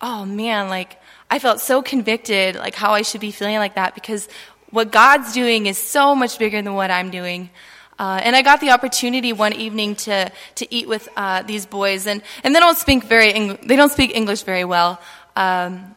oh 0.00 0.24
man, 0.24 0.68
like, 0.68 1.00
I 1.28 1.40
felt 1.40 1.60
so 1.60 1.82
convicted, 1.82 2.54
like 2.54 2.76
how 2.76 2.92
I 2.92 3.02
should 3.02 3.20
be 3.20 3.32
feeling 3.32 3.56
like 3.56 3.74
that 3.74 3.94
because 3.94 4.28
what 4.70 4.92
God's 4.92 5.32
doing 5.32 5.66
is 5.66 5.78
so 5.78 6.14
much 6.14 6.38
bigger 6.38 6.62
than 6.62 6.74
what 6.74 6.90
I'm 6.90 7.10
doing. 7.10 7.50
Uh, 7.98 8.20
and 8.22 8.36
I 8.36 8.42
got 8.42 8.60
the 8.60 8.70
opportunity 8.70 9.32
one 9.32 9.54
evening 9.54 9.96
to 9.96 10.30
to 10.56 10.74
eat 10.74 10.86
with 10.86 11.08
uh, 11.16 11.42
these 11.42 11.64
boys, 11.64 12.06
and, 12.06 12.22
and 12.44 12.54
they 12.54 12.60
don't 12.60 12.76
speak 12.76 13.04
very 13.04 13.32
Eng- 13.32 13.58
they 13.66 13.74
don't 13.74 13.90
speak 13.90 14.14
English 14.14 14.42
very 14.42 14.64
well, 14.64 15.00
um, 15.34 15.96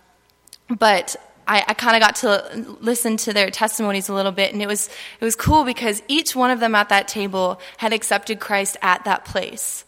but 0.69 1.15
I, 1.47 1.63
I 1.67 1.73
kind 1.73 1.95
of 1.95 2.01
got 2.01 2.15
to 2.17 2.77
listen 2.79 3.17
to 3.17 3.33
their 3.33 3.49
testimonies 3.49 4.07
a 4.07 4.13
little 4.13 4.31
bit, 4.31 4.53
and 4.53 4.61
it 4.61 4.67
was 4.67 4.87
it 5.19 5.25
was 5.25 5.35
cool 5.35 5.63
because 5.63 6.03
each 6.07 6.35
one 6.35 6.51
of 6.51 6.59
them 6.59 6.75
at 6.75 6.89
that 6.89 7.07
table 7.07 7.59
had 7.77 7.91
accepted 7.91 8.39
Christ 8.39 8.77
at 8.81 9.03
that 9.05 9.25
place, 9.25 9.83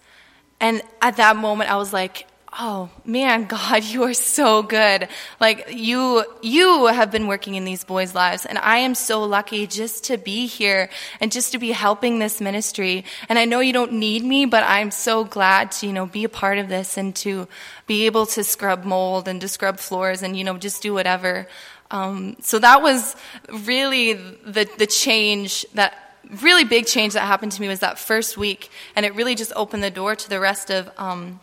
and 0.60 0.82
at 1.02 1.18
that 1.18 1.36
moment 1.36 1.70
I 1.70 1.76
was 1.76 1.94
like, 1.94 2.26
oh 2.58 2.90
man 3.06 3.46
god 3.56 3.84
you 3.84 4.04
are 4.04 4.14
so 4.14 4.64
good. 4.64 5.08
Like 5.40 5.68
you 5.72 6.26
you 6.42 6.88
have 6.88 7.12
been 7.12 7.28
working 7.28 7.56
in 7.56 7.66
these 7.66 7.84
boys 7.84 8.14
lives 8.14 8.46
and 8.46 8.58
i 8.58 8.78
am 8.78 8.96
so 8.96 9.24
lucky 9.24 9.68
just 9.68 10.06
to 10.06 10.18
be 10.18 10.48
here 10.48 10.90
and 11.20 11.32
just 11.32 11.52
to 11.54 11.58
be 11.58 11.72
helping 11.72 12.20
this 12.20 12.42
ministry. 12.42 13.06
And 13.30 13.40
i 13.40 13.46
know 13.46 13.60
you 13.60 13.74
don't 13.74 13.94
need 13.94 14.24
me 14.24 14.46
but 14.46 14.64
i'm 14.64 14.92
so 14.92 15.24
glad 15.24 15.72
to 15.74 15.88
you 15.88 15.94
know 15.94 16.06
be 16.06 16.24
a 16.24 16.30
part 16.30 16.58
of 16.58 16.70
this 16.70 16.98
and 16.98 17.16
to 17.18 17.48
be 17.88 18.06
able 18.06 18.26
to 18.26 18.44
scrub 18.44 18.84
mold 18.84 19.28
and 19.28 19.40
to 19.42 19.48
scrub 19.48 19.80
floors 19.80 20.22
and 20.24 20.38
you 20.38 20.44
know 20.44 20.58
just 20.58 20.82
do 20.82 20.94
whatever. 20.94 21.48
Um, 21.90 22.38
so 22.40 22.58
that 22.60 22.82
was 22.82 23.16
really 23.52 24.14
the 24.14 24.70
the 24.78 24.88
change 24.88 25.66
that 25.74 25.94
really 26.42 26.64
big 26.64 26.86
change 26.86 27.14
that 27.14 27.22
happened 27.22 27.52
to 27.52 27.62
me 27.62 27.68
was 27.68 27.80
that 27.80 28.00
first 28.00 28.38
week 28.38 28.70
and 28.96 29.06
it 29.06 29.14
really 29.16 29.36
just 29.36 29.52
opened 29.56 29.84
the 29.84 29.92
door 29.92 30.16
to 30.16 30.30
the 30.30 30.40
rest 30.40 30.70
of 30.70 30.90
um, 30.98 31.42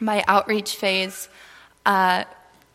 my 0.00 0.24
outreach 0.26 0.76
phase. 0.76 1.28
Uh, 1.84 2.24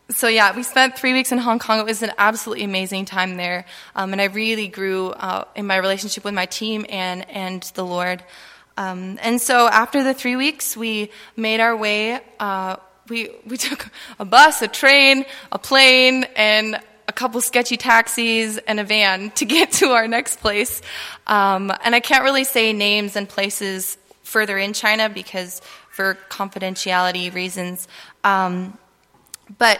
so 0.09 0.27
yeah, 0.27 0.55
we 0.55 0.63
spent 0.63 0.97
three 0.97 1.13
weeks 1.13 1.31
in 1.31 1.37
Hong 1.37 1.59
Kong. 1.59 1.79
It 1.79 1.85
was 1.85 2.03
an 2.03 2.11
absolutely 2.17 2.65
amazing 2.65 3.05
time 3.05 3.37
there, 3.37 3.65
um, 3.95 4.11
and 4.11 4.21
I 4.21 4.25
really 4.25 4.67
grew 4.67 5.09
uh, 5.09 5.45
in 5.55 5.65
my 5.65 5.77
relationship 5.77 6.23
with 6.23 6.33
my 6.33 6.45
team 6.45 6.85
and 6.89 7.27
and 7.29 7.63
the 7.75 7.85
Lord. 7.85 8.23
Um, 8.77 9.19
and 9.21 9.39
so 9.39 9.67
after 9.67 10.03
the 10.03 10.13
three 10.13 10.35
weeks, 10.35 10.75
we 10.75 11.11
made 11.35 11.59
our 11.59 11.75
way. 11.75 12.19
Uh, 12.39 12.77
we 13.07 13.29
we 13.45 13.57
took 13.69 13.89
a 14.19 14.25
bus, 14.25 14.61
a 14.61 14.67
train, 14.67 15.25
a 15.51 15.59
plane, 15.59 16.25
and 16.35 16.79
a 17.07 17.13
couple 17.13 17.39
sketchy 17.41 17.77
taxis 17.77 18.57
and 18.59 18.79
a 18.79 18.83
van 18.83 19.31
to 19.35 19.45
get 19.45 19.71
to 19.73 19.91
our 19.91 20.07
next 20.07 20.39
place. 20.39 20.81
Um, 21.27 21.71
and 21.83 21.95
I 21.95 21.99
can't 21.99 22.23
really 22.23 22.43
say 22.43 22.73
names 22.73 23.15
and 23.15 23.27
places 23.27 23.97
further 24.23 24.57
in 24.57 24.73
China 24.73 25.09
because 25.09 25.61
for 25.93 26.17
confidentiality 26.27 27.31
reasons. 27.31 27.87
Um, 28.23 28.75
but 29.59 29.79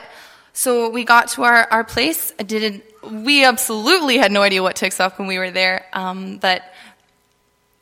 so 0.54 0.92
we 0.92 1.06
got 1.06 1.30
to 1.30 1.44
our, 1.44 1.68
our 1.72 1.84
place. 1.84 2.32
I 2.40 2.44
didn't, 2.44 2.84
we 3.02 3.44
absolutely 3.44 4.20
had 4.20 4.32
no 4.32 4.44
idea 4.44 4.62
what 4.62 4.76
to 4.78 4.86
expect 4.86 5.18
when 5.18 5.28
we 5.28 5.40
were 5.40 5.50
there. 5.50 5.88
Um, 5.92 6.38
but 6.38 6.62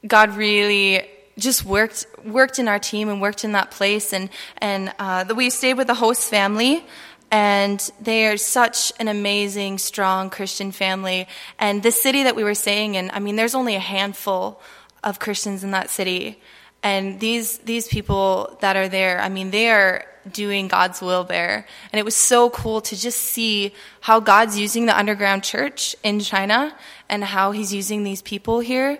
God 0.08 0.38
really 0.38 1.06
just 1.38 1.66
worked 1.66 2.06
worked 2.24 2.58
in 2.58 2.70
our 2.70 2.80
team 2.80 3.10
and 3.10 3.22
worked 3.22 3.44
in 3.44 3.54
that 3.54 3.72
place 3.72 4.14
and 4.14 4.30
and 4.60 4.94
uh, 5.00 5.26
we 5.36 5.50
stayed 5.50 5.76
with 5.76 5.88
the 5.88 5.94
host 5.94 6.30
family 6.30 6.86
and 7.32 7.90
they 8.02 8.28
are 8.28 8.36
such 8.36 8.92
an 9.00 9.08
amazing 9.08 9.78
strong 9.78 10.30
christian 10.30 10.74
family 10.74 11.26
and 11.58 11.82
the 11.84 11.92
city 11.92 12.24
that 12.24 12.36
we 12.36 12.44
were 12.44 12.54
staying 12.54 12.96
in 12.96 13.10
i 13.12 13.20
mean 13.20 13.38
there's 13.38 13.56
only 13.56 13.76
a 13.76 13.80
handful 13.80 14.62
of 15.06 15.20
christians 15.20 15.64
in 15.64 15.72
that 15.72 15.90
city 15.90 16.38
and 16.84 17.20
these 17.20 17.60
these 17.60 17.88
people 17.88 18.58
that 18.62 18.76
are 18.76 18.88
there 18.88 19.20
i 19.20 19.30
mean 19.30 19.52
they 19.52 19.70
are 19.70 20.06
doing 20.30 20.68
god's 20.68 21.02
will 21.02 21.24
there. 21.24 21.66
And 21.92 22.00
it 22.00 22.04
was 22.04 22.16
so 22.16 22.50
cool 22.50 22.82
to 22.82 23.00
just 23.00 23.20
see 23.20 23.74
how 24.02 24.20
god's 24.20 24.58
using 24.58 24.86
the 24.86 24.98
underground 24.98 25.44
church 25.44 25.96
in 26.04 26.20
china 26.20 26.76
and 27.10 27.24
how 27.24 27.52
he's 27.52 27.74
using 27.74 28.04
these 28.04 28.22
people 28.22 28.60
here. 28.60 29.00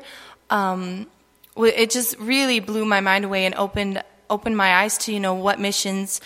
Um, 0.50 1.08
it 1.58 1.92
just 1.92 2.18
really 2.20 2.60
blew 2.60 2.86
my 2.86 3.02
mind 3.02 3.26
away 3.26 3.46
and 3.46 3.56
opened 3.56 4.04
opened 4.30 4.56
my 4.56 4.76
eyes 4.76 4.98
to 4.98 5.14
you 5.14 5.20
know 5.20 5.34
what 5.34 5.60
missions 5.60 6.22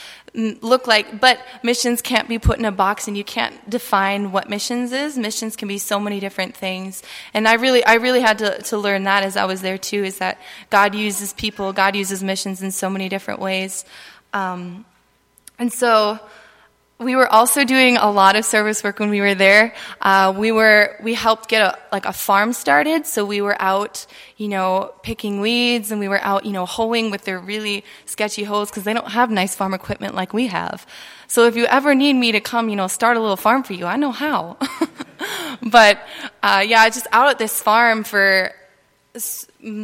look 0.62 0.88
like 0.88 1.20
but 1.20 1.40
missions 1.64 2.02
can't 2.02 2.28
be 2.28 2.38
put 2.38 2.60
in 2.60 2.66
a 2.66 2.72
box 2.72 3.08
and 3.08 3.18
you 3.18 3.24
can't 3.24 3.70
define 3.70 4.32
what 4.32 4.50
missions 4.50 4.92
is. 4.92 5.18
Missions 5.18 5.56
can 5.56 5.68
be 5.68 5.78
so 5.78 6.00
many 6.00 6.20
different 6.20 6.56
things. 6.56 7.04
And 7.34 7.48
i 7.48 7.54
really 7.54 7.84
i 7.86 7.96
really 7.96 8.22
had 8.22 8.40
to, 8.40 8.62
to 8.64 8.78
learn 8.78 9.04
that 9.04 9.24
as 9.24 9.38
i 9.38 9.46
was 9.46 9.62
there 9.62 9.78
too 9.78 10.04
is 10.04 10.18
that 10.18 10.40
god 10.70 10.94
uses 10.96 11.34
people 11.34 11.74
god 11.74 11.96
uses 11.96 12.24
missions 12.24 12.62
in 12.62 12.72
so 12.72 12.90
many 12.90 13.10
different 13.10 13.40
ways. 13.40 13.86
Um, 14.34 14.86
and 15.58 15.72
so 15.72 16.20
we 16.98 17.16
were 17.16 17.28
also 17.28 17.66
doing 17.66 17.98
a 17.98 18.10
lot 18.10 18.38
of 18.38 18.46
service 18.46 18.82
work 18.82 19.00
when 19.00 19.10
we 19.10 19.20
were 19.20 19.36
there. 19.36 19.76
Uh, 20.00 20.34
we 20.36 20.52
were 20.54 20.96
we 21.04 21.14
helped 21.14 21.50
get 21.50 21.62
a 21.62 21.78
like 21.92 22.06
a 22.06 22.14
farm 22.14 22.54
started, 22.54 23.06
so 23.06 23.26
we 23.26 23.42
were 23.42 23.62
out, 23.62 24.06
you 24.38 24.48
know, 24.48 24.94
picking 25.04 25.42
weeds, 25.42 25.92
and 25.92 26.00
we 26.00 26.08
were 26.08 26.22
out, 26.22 26.46
you 26.46 26.54
know, 26.54 26.66
hoeing 26.66 27.12
with 27.12 27.26
their 27.26 27.38
really 27.38 27.84
sketchy 28.06 28.46
hoes 28.46 28.70
because 28.70 28.86
they 28.86 28.94
don't 28.94 29.12
have 29.12 29.30
nice 29.30 29.56
farm 29.56 29.74
equipment 29.74 30.16
like 30.16 30.34
we 30.34 30.48
have. 30.48 30.88
So 31.28 31.48
if 31.48 31.58
you 31.58 31.66
ever 31.66 31.96
need 31.96 32.14
me 32.14 32.32
to 32.32 32.40
come, 32.40 32.70
you 32.70 32.78
know, 32.78 32.88
start 32.88 33.18
a 33.18 33.20
little 33.20 33.36
farm 33.36 33.64
for 33.64 33.74
you, 33.74 33.86
I 33.86 33.98
know 33.98 34.12
how. 34.12 34.58
but 35.62 36.00
uh, 36.42 36.64
yeah, 36.66 36.88
just 36.88 37.08
out 37.12 37.28
at 37.28 37.40
this 37.40 37.62
farm 37.62 38.06
for 38.06 38.54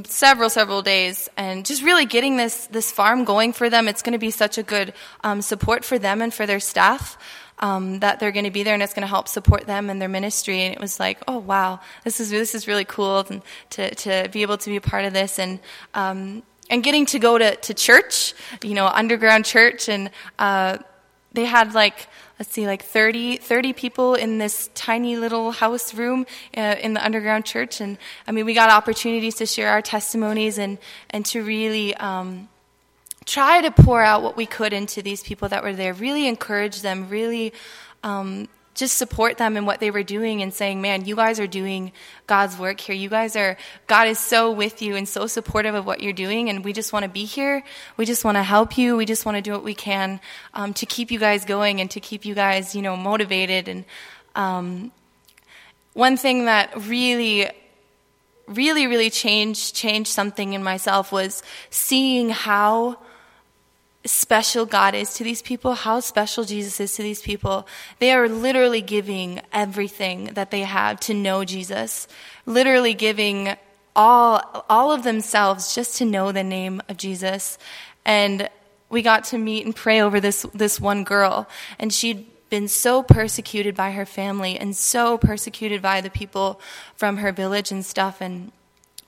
several 0.06 0.50
several 0.50 0.82
days 0.82 1.30
and 1.38 1.66
just 1.66 1.82
really 1.82 2.06
getting 2.06 2.38
this 2.38 2.68
this 2.68 2.92
farm 2.92 3.24
going 3.24 3.54
for 3.54 3.70
them. 3.70 3.88
It's 3.88 4.02
going 4.02 4.14
to 4.14 4.20
be 4.20 4.32
such 4.32 4.58
a 4.58 4.64
good 4.64 4.94
um, 5.24 5.42
support 5.42 5.84
for 5.84 5.98
them 5.98 6.22
and 6.22 6.34
for 6.34 6.46
their 6.46 6.60
staff 6.60 7.18
um, 7.60 8.00
that 8.00 8.20
they're 8.20 8.32
going 8.32 8.46
to 8.46 8.52
be 8.52 8.64
there 8.64 8.74
and 8.74 8.84
it's 8.84 8.94
going 8.94 9.02
to 9.02 9.08
help 9.08 9.28
support 9.28 9.66
them 9.66 9.90
and 9.90 10.02
their 10.02 10.10
ministry. 10.10 10.62
And 10.62 10.74
it 10.74 10.80
was 10.80 11.00
like 11.00 11.20
oh 11.28 11.40
wow 11.40 11.80
this 12.04 12.20
is 12.20 12.30
this 12.30 12.54
is 12.54 12.68
really 12.68 12.86
cool 12.86 13.26
and 13.30 13.42
to 13.72 13.96
to 13.96 14.30
be 14.32 14.44
able 14.44 14.58
to 14.58 14.70
be 14.70 14.76
a 14.76 14.82
part 14.82 15.06
of 15.06 15.14
this 15.14 15.40
and 15.40 15.60
um, 15.94 16.44
and 16.70 16.84
getting 16.84 17.06
to 17.08 17.20
go 17.20 17.38
to, 17.38 17.56
to 17.56 17.74
church 17.74 18.34
you 18.64 18.74
know 18.74 18.88
underground 18.88 19.46
church 19.46 19.90
and 19.90 20.12
uh, 20.38 20.78
they 21.34 21.46
had 21.46 21.74
like 21.74 22.08
let's 22.42 22.54
see, 22.54 22.66
like 22.66 22.82
30, 22.82 23.38
30 23.38 23.74
people 23.74 24.16
in 24.16 24.40
this 24.40 24.72
tiny 24.74 25.16
little 25.16 25.52
house 25.52 25.94
room 25.94 26.26
uh, 26.58 26.76
in 26.82 26.96
the 26.96 27.06
underground 27.06 27.46
church. 27.46 27.80
And 27.80 28.00
I 28.26 28.32
mean, 28.32 28.48
we 28.48 28.56
got 28.56 28.72
opportunities 28.72 29.36
to 29.36 29.46
share 29.46 29.70
our 29.70 29.84
testimonies 29.84 30.58
and, 30.58 30.80
and 31.12 31.24
to 31.28 31.44
really 31.44 31.94
um, 31.98 32.50
try 33.26 33.62
to 33.62 33.70
pour 33.70 34.02
out 34.02 34.24
what 34.24 34.36
we 34.36 34.48
could 34.48 34.74
into 34.74 35.04
these 35.04 35.22
people 35.22 35.50
that 35.50 35.62
were 35.62 35.74
there, 35.74 35.94
really 35.94 36.28
encourage 36.28 36.82
them, 36.82 37.10
really 37.10 37.54
um, 38.02 38.48
just 38.74 38.98
support 38.98 39.38
them 39.38 39.58
in 39.58 39.66
what 39.66 39.80
they 39.80 39.92
were 39.92 40.04
doing 40.04 40.42
and 40.42 40.54
saying, 40.54 40.82
man, 40.82 41.06
you 41.06 41.16
guys 41.16 41.40
are 41.40 41.48
doing 41.48 41.92
God's 42.26 42.58
work 42.58 42.80
here. 42.80 42.96
You 42.96 43.10
guys 43.10 43.36
are, 43.36 43.58
God 43.88 44.08
is 44.08 44.18
so 44.18 44.52
with 44.52 44.82
you 44.82 44.96
and 44.96 45.08
so 45.08 45.28
supportive 45.28 45.76
of 45.76 45.86
what 45.86 46.02
you're 46.02 46.14
doing. 46.14 46.50
And 46.50 46.64
we 46.64 46.72
just 46.72 46.94
want 46.94 47.04
to 47.04 47.10
be 47.10 47.26
here. 47.26 47.64
We 47.98 48.06
just 48.06 48.24
want 48.24 48.36
to 48.38 48.44
help 48.44 48.78
you. 48.78 48.96
We 48.96 49.06
just 49.06 49.26
want 49.26 49.36
to 49.36 49.42
do 49.42 49.52
what 49.52 49.64
we 49.64 49.76
can 49.76 50.22
um, 50.54 50.74
to 50.76 50.86
keep 50.86 51.12
you 51.12 51.20
guys 51.20 51.44
going 51.44 51.82
and 51.82 51.92
to 51.92 52.00
keep 52.00 52.24
you 52.24 52.34
guys, 52.34 52.74
you 52.74 52.82
know, 52.82 52.96
motivated. 52.96 53.68
And 53.68 53.86
um, 54.36 54.92
one 55.94 56.16
thing 56.16 56.46
that 56.46 56.72
really, 56.88 57.50
really, 58.48 58.88
really 58.88 59.10
changed, 59.10 59.76
changed 59.76 60.12
something 60.12 60.54
in 60.54 60.64
myself 60.64 61.12
was 61.12 61.44
seeing 61.70 62.30
how 62.30 63.00
special 64.06 64.66
God 64.66 64.96
is 64.96 65.14
to 65.16 65.24
these 65.24 65.42
people, 65.42 65.74
how 65.74 66.00
special 66.00 66.44
Jesus 66.44 66.80
is 66.80 66.96
to 66.96 67.04
these 67.04 67.22
people. 67.22 67.68
They 68.00 68.12
are 68.12 68.28
literally 68.28 68.82
giving 68.82 69.42
everything 69.54 70.32
that 70.34 70.52
they 70.52 70.62
have 70.62 71.00
to 71.02 71.14
know 71.14 71.46
Jesus, 71.46 72.08
literally 72.46 72.94
giving 72.94 73.56
all, 73.96 74.66
all 74.70 74.92
of 74.92 75.04
themselves 75.04 75.76
just 75.76 75.98
to 75.98 76.06
know 76.06 76.32
the 76.32 76.44
name 76.44 76.82
of 76.90 76.98
Jesus. 76.98 77.58
And 78.06 78.50
we 78.90 79.02
got 79.02 79.26
to 79.26 79.38
meet 79.38 79.66
and 79.66 79.76
pray 79.76 80.02
over 80.02 80.20
this, 80.20 80.46
this 80.54 80.80
one 80.80 81.04
girl, 81.04 81.48
and 81.80 81.94
she'd 81.94 82.26
been 82.50 82.68
so 82.68 83.02
persecuted 83.02 83.76
by 83.76 83.92
her 83.92 84.06
family 84.06 84.58
and 84.58 84.76
so 84.76 85.18
persecuted 85.18 85.82
by 85.82 86.02
the 86.02 86.10
people 86.10 86.60
from 86.96 87.18
her 87.18 87.32
village 87.32 87.72
and 87.72 87.86
stuff. 87.86 88.20
And 88.20 88.52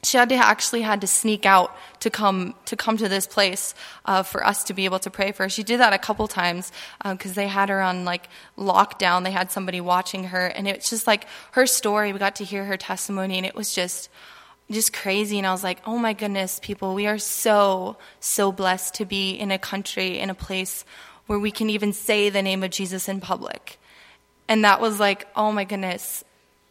she 0.03 0.17
had 0.17 0.29
to 0.29 0.35
actually 0.35 0.81
had 0.81 1.01
to 1.01 1.07
sneak 1.07 1.45
out 1.45 1.75
to 2.01 2.09
come 2.09 2.55
to 2.65 2.75
come 2.75 2.97
to 2.97 3.07
this 3.07 3.25
place 3.25 3.73
uh, 4.05 4.23
for 4.23 4.45
us 4.45 4.63
to 4.65 4.73
be 4.73 4.85
able 4.85 4.99
to 4.99 5.09
pray 5.09 5.31
for 5.31 5.43
her. 5.43 5.49
She 5.49 5.63
did 5.63 5.79
that 5.79 5.93
a 5.93 5.97
couple 5.97 6.27
times 6.27 6.71
because 7.03 7.31
uh, 7.31 7.35
they 7.35 7.47
had 7.47 7.69
her 7.69 7.81
on 7.81 8.05
like 8.05 8.27
lockdown. 8.57 9.23
They 9.23 9.31
had 9.31 9.51
somebody 9.51 9.81
watching 9.81 10.25
her, 10.25 10.47
and 10.47 10.67
it's 10.67 10.89
just 10.89 11.07
like 11.07 11.25
her 11.51 11.65
story. 11.65 12.13
We 12.13 12.19
got 12.19 12.35
to 12.37 12.43
hear 12.43 12.65
her 12.65 12.77
testimony, 12.77 13.37
and 13.37 13.45
it 13.45 13.55
was 13.55 13.73
just 13.73 14.09
just 14.69 14.93
crazy. 14.93 15.37
And 15.37 15.47
I 15.47 15.51
was 15.51 15.63
like, 15.63 15.81
oh 15.85 15.97
my 15.97 16.13
goodness, 16.13 16.59
people, 16.61 16.93
we 16.93 17.07
are 17.07 17.17
so 17.17 17.97
so 18.19 18.51
blessed 18.51 18.95
to 18.95 19.05
be 19.05 19.31
in 19.31 19.51
a 19.51 19.57
country 19.57 20.19
in 20.19 20.29
a 20.29 20.35
place 20.35 20.85
where 21.27 21.39
we 21.39 21.51
can 21.51 21.69
even 21.69 21.93
say 21.93 22.29
the 22.29 22.41
name 22.41 22.63
of 22.63 22.71
Jesus 22.71 23.07
in 23.07 23.21
public. 23.21 23.79
And 24.47 24.65
that 24.65 24.81
was 24.81 24.99
like, 24.99 25.27
oh 25.35 25.51
my 25.51 25.63
goodness, 25.63 26.23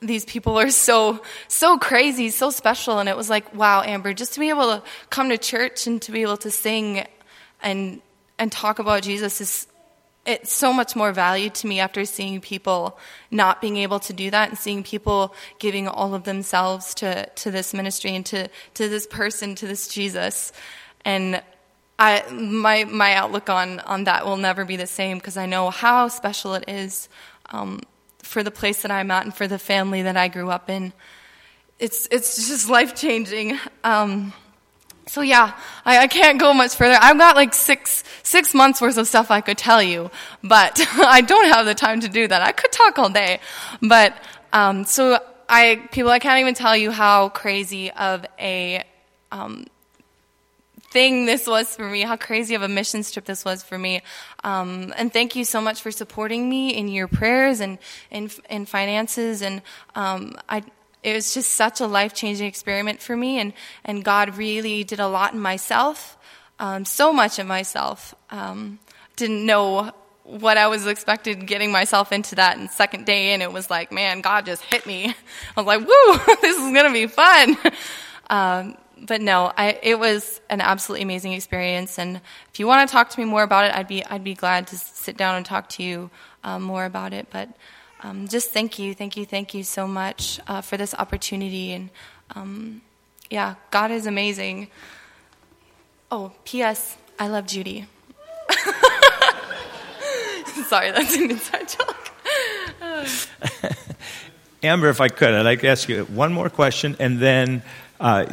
these 0.03 0.25
people 0.25 0.59
are 0.59 0.71
so 0.71 1.23
so 1.49 1.79
crazy, 1.79 2.31
so 2.31 2.51
special, 2.51 2.99
and 2.99 3.09
it 3.09 3.17
was 3.17 3.31
like, 3.31 3.55
wow, 3.55 3.83
Amber, 3.83 4.13
just 4.13 4.35
to 4.35 4.41
be 4.41 4.49
able 4.49 4.65
to 4.65 4.83
come 5.11 5.29
to 5.29 5.39
church 5.39 5.87
and 5.87 6.03
to 6.03 6.13
be 6.13 6.23
able 6.23 6.37
to 6.39 6.51
sing 6.51 7.07
and 7.63 8.03
and 8.39 8.51
talk 8.51 8.79
about 8.79 9.03
Jesus 9.03 9.41
is 9.41 9.67
it's 10.25 10.53
so 10.53 10.73
much 10.73 10.95
more 10.95 11.13
value 11.13 11.51
to 11.51 11.67
me 11.67 11.81
after 11.81 12.05
seeing 12.05 12.41
people 12.41 12.97
not 13.31 13.61
being 13.61 13.77
able 13.79 13.99
to 13.99 14.13
do 14.13 14.31
that 14.31 14.51
and 14.51 14.59
seeing 14.59 14.85
people 14.85 15.35
giving 15.59 15.89
all 15.89 16.15
of 16.15 16.25
themselves 16.25 16.95
to 16.95 17.27
to 17.27 17.51
this 17.51 17.75
ministry 17.75 18.15
and 18.15 18.25
to 18.27 18.49
to 18.75 18.89
this 18.89 19.07
person 19.07 19.55
to 19.57 19.67
this 19.67 19.89
Jesus. 19.89 20.53
And 21.05 21.43
I 21.99 22.25
my 22.31 22.85
my 22.85 23.15
outlook 23.15 23.51
on 23.51 23.81
on 23.81 24.05
that 24.05 24.25
will 24.25 24.37
never 24.37 24.65
be 24.65 24.77
the 24.77 24.87
same 24.87 25.19
because 25.19 25.37
I 25.37 25.47
know 25.47 25.71
how 25.71 26.09
special 26.09 26.55
it 26.55 26.65
is. 26.69 27.09
Um, 27.51 27.81
for 28.23 28.43
the 28.43 28.51
place 28.51 28.83
that 28.83 28.91
I'm 28.91 29.11
at 29.11 29.25
and 29.25 29.35
for 29.35 29.47
the 29.47 29.59
family 29.59 30.03
that 30.03 30.17
I 30.17 30.29
grew 30.29 30.51
up 30.51 30.71
in. 30.71 30.93
It's, 31.79 32.09
it's 32.11 32.49
just 32.49 32.69
life 32.69 32.95
changing. 32.95 33.59
Um, 33.83 34.33
so 35.07 35.21
yeah, 35.21 35.59
I, 35.85 35.99
I, 35.99 36.07
can't 36.07 36.39
go 36.39 36.55
much 36.55 36.77
further. 36.77 36.97
I've 37.01 37.19
got 37.19 37.35
like 37.35 37.53
six, 37.53 38.05
six 38.23 38.55
months 38.55 38.81
worth 38.81 38.97
of 38.97 39.09
stuff 39.09 39.31
I 39.31 39.41
could 39.41 39.59
tell 39.59 39.83
you, 39.83 40.11
but 40.43 40.81
I 40.97 41.21
don't 41.21 41.47
have 41.47 41.67
the 41.67 41.75
time 41.75 42.01
to 42.01 42.09
do 42.09 42.29
that. 42.29 42.41
I 42.41 42.53
could 42.53 42.73
talk 42.73 42.99
all 42.99 43.11
day, 43.11 43.41
but, 43.81 44.15
um, 44.53 44.85
so 44.85 45.19
I, 45.49 45.87
people, 45.91 46.11
I 46.11 46.19
can't 46.19 46.41
even 46.41 46.55
tell 46.55 46.77
you 46.77 46.93
how 46.93 47.31
crazy 47.31 47.91
of 47.91 48.25
a, 48.39 48.85
um, 49.33 49.67
thing 50.93 51.25
this 51.25 51.47
was 51.47 51.75
for 51.75 51.89
me, 51.89 52.03
how 52.03 52.17
crazy 52.17 52.55
of 52.55 52.63
a 52.63 52.69
mission 52.69 53.03
trip 53.03 53.25
this 53.25 53.45
was 53.45 53.63
for 53.63 53.79
me. 53.79 54.03
Um, 54.45 54.93
and 54.97 55.13
thank 55.13 55.35
you 55.35 55.45
so 55.45 55.61
much 55.61 55.81
for 55.81 55.91
supporting 55.91 56.49
me 56.49 56.75
in 56.75 56.89
your 56.89 57.09
prayers 57.09 57.61
and 57.61 57.79
in, 58.11 58.31
in 58.51 58.67
finances. 58.67 59.41
And 59.43 59.63
um, 59.95 60.35
I, 60.49 60.63
it 61.03 61.15
was 61.15 61.33
just 61.33 61.55
such 61.55 61.81
a 61.81 61.87
life 61.87 62.15
changing 62.15 62.47
experiment 62.47 63.01
for 63.01 63.17
me. 63.17 63.41
And, 63.41 63.55
and 63.85 64.05
God 64.05 64.37
really 64.37 64.85
did 64.85 65.01
a 65.01 65.09
lot 65.09 65.33
in 65.33 65.41
myself, 65.41 66.19
um, 66.59 66.85
so 66.85 67.13
much 67.13 67.39
in 67.39 67.47
myself. 67.47 68.15
Um, 68.31 68.79
didn't 69.17 69.45
know 69.47 69.93
what 70.25 70.57
I 70.57 70.69
was 70.69 70.87
expected 70.87 71.47
getting 71.47 71.73
myself 71.73 72.13
into 72.13 72.37
that 72.37 72.57
and 72.57 72.71
second 72.71 73.07
day 73.07 73.35
in 73.35 73.43
it 73.43 73.53
was 73.53 73.69
like, 73.69 73.91
man, 73.91 74.21
God 74.21 74.47
just 74.47 74.63
hit 74.63 74.87
me. 74.87 75.07
I 75.57 75.61
was 75.61 75.67
like, 75.67 75.81
woo, 75.81 76.37
this 76.43 76.57
is 76.57 76.73
going 76.73 76.87
to 76.87 76.93
be 76.93 77.07
fun. 77.07 77.57
Um, 78.31 78.79
but 79.03 79.21
no, 79.21 79.53
I, 79.57 79.79
it 79.83 79.99
was 79.99 80.41
an 80.49 80.61
absolutely 80.61 81.03
amazing 81.03 81.33
experience. 81.33 81.99
And 81.99 82.21
if 82.53 82.61
you 82.61 82.67
want 82.67 82.89
to 82.89 82.93
talk 82.93 83.11
to 83.11 83.21
me 83.21 83.27
more 83.27 83.43
about 83.43 83.65
it, 83.65 83.75
I'd 83.75 83.89
be 83.89 84.05
I'd 84.05 84.25
be 84.25 84.35
glad 84.35 84.69
to 84.69 84.79
sit 84.79 85.17
down 85.17 85.37
and 85.37 85.45
talk 85.45 85.69
to 85.71 85.83
you 85.83 86.11
um, 86.45 86.63
more 86.63 86.85
about 86.85 87.13
it. 87.13 87.27
But 87.31 87.49
um, 88.03 88.29
just 88.29 88.51
thank 88.51 88.79
you, 88.79 88.95
thank 88.95 89.17
you, 89.17 89.27
thank 89.27 89.55
you 89.55 89.65
so 89.65 89.89
much 89.89 90.41
uh, 90.47 90.61
for 90.61 90.77
this 90.77 90.95
opportunity. 90.95 91.73
And 91.73 91.91
um, 92.35 92.83
yeah, 93.31 93.57
God 93.71 93.91
is 93.91 94.07
amazing. 94.07 94.69
Oh, 96.11 96.33
P.S. 96.45 96.97
I 97.19 97.29
love 97.29 97.47
Judy. 97.47 97.87
Sorry, 100.67 100.91
that's 100.91 101.17
an 101.17 101.31
inside 101.31 101.69
joke. 101.69 102.13
Amber, 104.63 104.89
if 104.91 105.01
I 105.01 105.09
could, 105.09 105.35
I'd 105.35 105.43
like 105.43 105.61
to 105.61 105.69
ask 105.69 105.89
you 105.89 106.05
one 106.05 106.33
more 106.33 106.49
question 106.51 106.95
and 107.01 107.19
then 107.19 107.63
uh, 107.99 108.27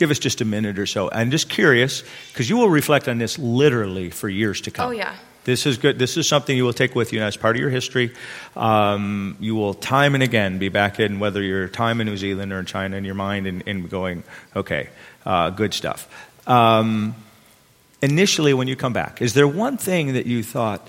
give 0.00 0.10
us 0.10 0.18
just 0.18 0.40
a 0.40 0.44
minute 0.46 0.78
or 0.78 0.86
so. 0.86 1.10
I'm 1.12 1.30
just 1.30 1.50
curious 1.50 2.02
because 2.32 2.48
you 2.48 2.56
will 2.56 2.70
reflect 2.70 3.06
on 3.06 3.18
this 3.18 3.38
literally 3.38 4.08
for 4.08 4.30
years 4.30 4.62
to 4.62 4.70
come. 4.70 4.88
Oh, 4.88 4.90
yeah. 4.90 5.14
This 5.44 5.66
is 5.66 5.76
good. 5.76 5.98
This 5.98 6.16
is 6.16 6.26
something 6.26 6.56
you 6.56 6.64
will 6.64 6.72
take 6.72 6.94
with 6.94 7.12
you 7.12 7.20
as 7.20 7.36
part 7.36 7.54
of 7.56 7.60
your 7.60 7.68
history. 7.70 8.14
Um, 8.56 9.36
you 9.40 9.54
will 9.54 9.74
time 9.74 10.14
and 10.14 10.22
again 10.22 10.58
be 10.58 10.70
back 10.70 11.00
in, 11.00 11.20
whether 11.20 11.42
you're 11.42 11.68
time 11.68 12.00
in 12.00 12.06
New 12.06 12.16
Zealand 12.16 12.50
or 12.50 12.60
in 12.60 12.66
China, 12.66 12.96
in 12.96 13.04
your 13.04 13.14
mind 13.14 13.46
and, 13.46 13.62
and 13.66 13.90
going, 13.90 14.24
okay, 14.56 14.88
uh, 15.26 15.50
good 15.50 15.74
stuff. 15.74 16.08
Um, 16.48 17.14
initially, 18.00 18.54
when 18.54 18.68
you 18.68 18.76
come 18.76 18.94
back, 18.94 19.20
is 19.20 19.34
there 19.34 19.46
one 19.46 19.76
thing 19.76 20.14
that 20.14 20.24
you 20.24 20.42
thought, 20.42 20.88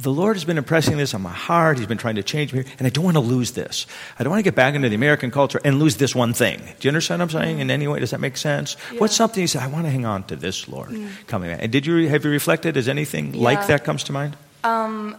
the 0.00 0.12
Lord 0.12 0.36
has 0.36 0.44
been 0.44 0.58
impressing 0.58 0.96
this 0.96 1.12
on 1.12 1.22
my 1.22 1.32
heart. 1.32 1.78
He's 1.78 1.88
been 1.88 1.98
trying 1.98 2.14
to 2.16 2.22
change 2.22 2.52
me, 2.52 2.64
and 2.78 2.86
I 2.86 2.90
don't 2.90 3.04
want 3.04 3.16
to 3.16 3.20
lose 3.20 3.50
this. 3.52 3.86
I 4.18 4.22
don't 4.22 4.30
want 4.30 4.38
to 4.38 4.44
get 4.44 4.54
back 4.54 4.74
into 4.74 4.88
the 4.88 4.94
American 4.94 5.32
culture 5.32 5.60
and 5.64 5.80
lose 5.80 5.96
this 5.96 6.14
one 6.14 6.32
thing. 6.34 6.60
Do 6.60 6.86
you 6.86 6.90
understand 6.90 7.18
what 7.20 7.34
I'm 7.34 7.42
saying? 7.42 7.58
In 7.58 7.70
any 7.70 7.88
way, 7.88 7.98
does 7.98 8.12
that 8.12 8.20
make 8.20 8.36
sense? 8.36 8.76
Yeah. 8.92 9.00
What's 9.00 9.16
something 9.16 9.40
you 9.40 9.48
say? 9.48 9.58
I 9.58 9.66
want 9.66 9.86
to 9.86 9.90
hang 9.90 10.06
on 10.06 10.22
to 10.24 10.36
this, 10.36 10.68
Lord, 10.68 10.90
Mm. 10.90 11.08
coming 11.26 11.50
back. 11.50 11.60
And 11.62 11.72
did 11.72 11.84
you 11.84 12.08
have 12.08 12.24
you 12.24 12.30
reflected? 12.30 12.76
Has 12.76 12.88
anything 12.88 13.32
like 13.32 13.66
that 13.66 13.82
comes 13.82 14.04
to 14.04 14.12
mind? 14.12 14.36
Um, 14.62 15.16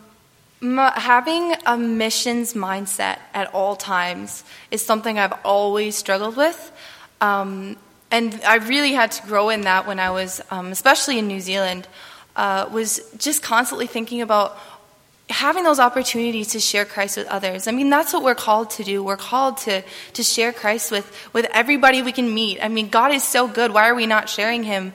having 0.62 1.56
a 1.66 1.78
missions 1.78 2.54
mindset 2.54 3.18
at 3.34 3.54
all 3.54 3.76
times 3.76 4.44
is 4.72 4.86
something 4.86 5.20
I've 5.20 5.34
always 5.44 5.98
struggled 5.98 6.38
with. 6.38 6.72
Um, 7.20 7.76
and 8.12 8.40
I 8.48 8.56
really 8.56 8.94
had 8.94 9.12
to 9.12 9.28
grow 9.28 9.50
in 9.50 9.62
that 9.62 9.88
when 9.88 10.00
I 10.00 10.10
was, 10.10 10.42
um, 10.52 10.68
especially 10.72 11.20
in 11.20 11.28
New 11.28 11.42
Zealand, 11.42 11.88
uh, 12.40 12.70
was 12.72 13.02
just 13.18 13.44
constantly 13.44 13.86
thinking 13.86 14.22
about 14.22 14.58
having 15.30 15.66
those 15.66 15.78
opportunities 15.78 16.48
to 16.54 16.60
share 16.60 16.86
Christ 16.86 17.18
with 17.18 17.28
others. 17.28 17.68
I 17.68 17.72
mean, 17.72 17.90
that's 17.90 18.14
what 18.14 18.24
we're 18.24 18.34
called 18.34 18.70
to 18.72 18.84
do. 18.86 19.04
We're 19.04 19.18
called 19.18 19.58
to, 19.58 19.84
to 20.14 20.24
share 20.24 20.54
Christ 20.54 20.90
with, 20.90 21.06
with 21.34 21.46
everybody 21.54 22.02
we 22.02 22.14
can 22.14 22.34
meet. 22.34 22.64
I 22.64 22.70
mean, 22.70 22.88
God 22.88 23.12
is 23.12 23.26
so 23.26 23.50
good. 23.50 23.74
Why 23.74 23.90
are 23.90 23.94
we 23.94 24.08
not 24.08 24.30
sharing 24.30 24.64
Him 24.64 24.94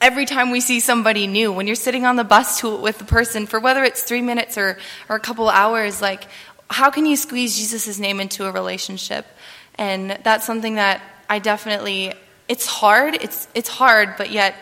every 0.00 0.24
time 0.24 0.50
we 0.50 0.62
see 0.62 0.80
somebody 0.80 1.26
new? 1.26 1.52
When 1.52 1.66
you're 1.66 1.76
sitting 1.76 2.06
on 2.06 2.16
the 2.16 2.24
bus 2.24 2.60
to, 2.60 2.74
with 2.74 2.96
the 2.96 3.04
person 3.04 3.46
for 3.46 3.60
whether 3.60 3.84
it's 3.84 4.02
three 4.02 4.22
minutes 4.22 4.56
or, 4.56 4.78
or 5.10 5.16
a 5.16 5.20
couple 5.20 5.50
hours, 5.50 6.00
like, 6.00 6.24
how 6.70 6.88
can 6.88 7.04
you 7.04 7.16
squeeze 7.16 7.58
Jesus' 7.58 7.98
name 7.98 8.20
into 8.20 8.46
a 8.46 8.52
relationship? 8.52 9.26
And 9.74 10.18
that's 10.24 10.46
something 10.46 10.76
that 10.76 11.02
I 11.28 11.40
definitely, 11.40 12.14
it's 12.48 12.64
hard. 12.64 13.16
It's, 13.16 13.48
it's 13.54 13.68
hard, 13.68 14.14
but 14.16 14.30
yet, 14.30 14.54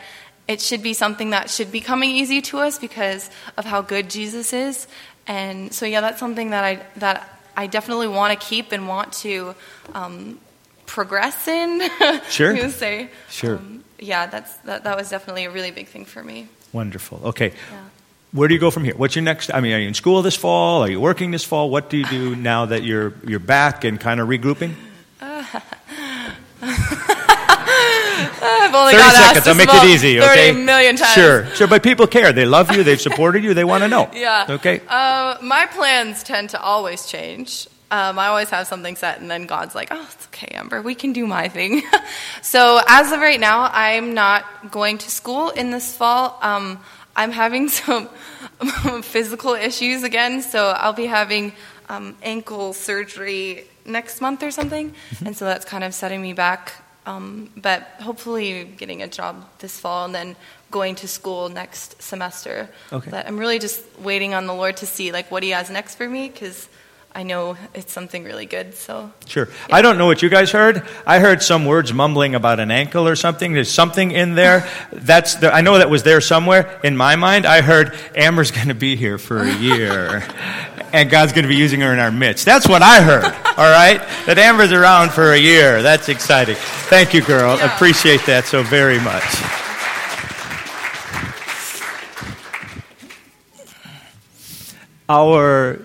it 0.49 0.63
should 0.63 0.83
be 0.83 0.95
something 0.95 1.31
that 1.31 1.51
should 1.51 1.71
be 1.71 1.81
coming 1.81 2.11
easy 2.11 2.41
to 2.41 2.59
us 2.59 2.79
because 2.79 3.31
of 3.57 3.67
how 3.67 3.83
good 3.83 4.09
Jesus 4.09 4.53
is. 4.53 4.89
And 5.27 5.73
so, 5.73 5.85
yeah, 5.85 6.01
that's 6.01 6.19
something 6.19 6.51
that 6.51 6.65
I 6.65 6.83
that 6.97 7.39
I 7.55 7.67
definitely 7.67 8.09
want 8.09 8.39
to 8.39 8.47
keep 8.47 8.73
and 8.73 8.89
want 8.89 9.13
to 9.25 9.55
um, 9.95 10.41
progress 10.87 11.47
in. 11.47 11.83
Sure. 12.31 12.55
you 12.55 12.71
say. 12.71 13.11
Sure. 13.29 13.57
Um, 13.57 13.85
yeah, 13.99 14.27
that's 14.27 14.57
that, 14.59 14.85
that 14.85 14.97
was 14.97 15.11
definitely 15.11 15.45
a 15.45 15.51
really 15.51 15.71
big 15.71 15.89
thing 15.89 16.07
for 16.07 16.23
me. 16.23 16.49
Wonderful. 16.73 17.21
Okay. 17.27 17.49
Yeah. 17.49 17.85
Where 18.33 18.47
do 18.49 18.55
you 18.55 18.61
go 18.61 18.71
from 18.71 18.85
here? 18.85 18.95
What's 18.95 19.17
your 19.17 19.25
next? 19.25 19.53
I 19.53 19.61
mean, 19.61 19.73
are 19.73 19.79
you 19.79 19.89
in 19.89 19.95
school 19.95 20.23
this 20.23 20.37
fall? 20.37 20.83
Are 20.83 20.91
you 20.91 21.01
working 21.01 21.31
this 21.31 21.45
fall? 21.45 21.71
What 21.71 21.91
do 21.91 21.97
you 21.97 22.05
do 22.07 22.37
now 22.37 22.67
that 22.67 22.85
you're 22.85 23.13
you're 23.27 23.39
back 23.39 23.85
and 23.85 24.01
kind 24.01 24.21
of 24.21 24.29
regrouping? 24.29 24.75
I've 28.43 28.75
only 28.75 28.93
30 28.93 29.03
got 29.03 29.15
asked 29.15 29.45
seconds. 29.45 29.49
I'll 29.49 29.55
make 29.55 29.69
it 29.73 29.85
easy, 29.89 30.19
30 30.19 30.31
okay? 30.31 30.53
million 30.53 30.97
times. 30.97 31.13
Sure, 31.15 31.47
sure. 31.55 31.67
But 31.67 31.83
people 31.83 32.07
care. 32.07 32.33
They 32.33 32.45
love 32.47 32.71
you. 32.75 32.83
They've 32.85 33.01
supported 33.01 33.43
you. 33.45 33.55
They 33.55 33.65
want 33.65 33.83
to 33.85 33.89
know. 33.89 34.11
Yeah. 34.19 34.47
Okay. 34.49 34.81
Uh, 34.89 35.37
my 35.43 35.67
plans 35.67 36.23
tend 36.23 36.51
to 36.51 36.61
always 36.61 37.07
change. 37.07 37.67
Um, 37.91 38.19
I 38.19 38.27
always 38.27 38.51
have 38.51 38.67
something 38.67 38.97
set, 38.97 39.21
and 39.21 39.31
then 39.31 39.47
God's 39.47 39.75
like, 39.75 39.89
"Oh, 39.91 40.07
it's 40.13 40.27
okay, 40.27 40.49
Amber. 40.55 40.83
We 40.83 40.95
can 40.95 41.13
do 41.15 41.27
my 41.27 41.49
thing." 41.49 41.83
so 42.43 42.81
as 42.87 43.13
of 43.13 43.21
right 43.21 43.41
now, 43.41 43.71
I'm 43.73 44.13
not 44.13 44.71
going 44.71 44.99
to 44.99 45.11
school 45.11 45.49
in 45.51 45.71
this 45.71 45.97
fall. 45.97 46.39
Um, 46.43 46.79
I'm 47.17 47.31
having 47.31 47.69
some 47.69 48.09
physical 49.03 49.55
issues 49.55 50.03
again, 50.03 50.43
so 50.43 50.69
I'll 50.69 50.93
be 50.93 51.07
having 51.07 51.53
um, 51.89 52.15
ankle 52.23 52.73
surgery 52.75 53.65
next 53.87 54.21
month 54.21 54.43
or 54.43 54.51
something, 54.51 54.91
Mm-hmm. 54.91 55.27
and 55.27 55.37
so 55.37 55.45
that's 55.47 55.65
kind 55.65 55.83
of 55.85 55.95
setting 55.95 56.21
me 56.21 56.33
back. 56.35 56.73
Um, 57.09 57.51
but 57.57 57.83
hopefully, 58.01 58.65
getting 58.65 59.03
a 59.03 59.09
job 59.09 59.45
this 59.61 59.81
fall 59.81 60.05
and 60.05 60.15
then 60.15 60.37
going 60.71 60.95
to 60.97 61.09
school 61.09 61.49
next 61.49 62.03
semester. 62.03 62.69
Okay. 62.93 63.11
But 63.11 63.27
I'm 63.27 63.39
really 63.39 63.59
just 63.59 63.83
waiting 64.01 64.35
on 64.35 64.47
the 64.47 64.55
Lord 64.55 64.77
to 64.79 64.87
see 64.87 65.11
like 65.11 65.31
what 65.31 65.43
He 65.43 65.51
has 65.51 65.71
next 65.71 65.95
for 65.95 66.07
me 66.09 66.29
because 66.29 66.69
I 67.15 67.23
know 67.23 67.57
it's 67.75 67.93
something 67.93 68.25
really 68.25 68.45
good. 68.45 68.75
So 68.75 69.11
Sure. 69.27 69.49
I 69.73 69.81
don't 69.81 69.97
know 69.97 70.07
what 70.07 70.21
you 70.21 70.29
guys 70.29 70.51
heard. 70.51 70.87
I 71.07 71.19
heard 71.21 71.43
some 71.43 71.65
words 71.65 71.93
mumbling 71.95 72.35
about 72.35 72.61
an 72.61 72.71
ankle 72.71 73.09
or 73.09 73.17
something. 73.17 73.55
There's 73.55 73.71
something 73.71 74.11
in 74.11 74.35
there. 74.35 74.69
That's 74.93 75.37
the, 75.37 75.53
I 75.53 75.63
know 75.63 75.79
that 75.79 75.89
was 75.89 76.03
there 76.03 76.21
somewhere. 76.21 76.79
In 76.85 76.97
my 76.97 77.17
mind, 77.17 77.47
I 77.47 77.63
heard 77.63 77.99
Amber's 78.15 78.51
going 78.51 78.69
to 78.69 78.75
be 78.75 78.97
here 78.97 79.17
for 79.17 79.39
a 79.39 79.55
year, 79.55 80.21
and 80.93 81.11
God's 81.11 81.33
going 81.33 81.45
to 81.45 81.49
be 81.49 81.57
using 81.57 81.81
her 81.81 81.93
in 81.93 81.99
our 81.99 82.11
midst. 82.11 82.45
That's 82.45 82.69
what 82.69 82.83
I 82.83 83.03
heard. 83.03 83.25
All 83.59 83.71
right, 83.71 83.99
that 84.27 84.39
Amber's 84.39 84.73
around 84.73 85.11
for 85.11 85.33
a 85.33 85.39
year. 85.39 85.83
That's 85.83 86.09
exciting. 86.09 86.57
Thank 86.57 87.15
you, 87.15 87.23
girl. 87.23 87.57
Yeah. 87.57 87.75
Appreciate 87.75 88.25
that 88.27 88.45
so 88.47 88.63
very 88.63 89.01
much. 89.01 89.25
Our 95.09 95.81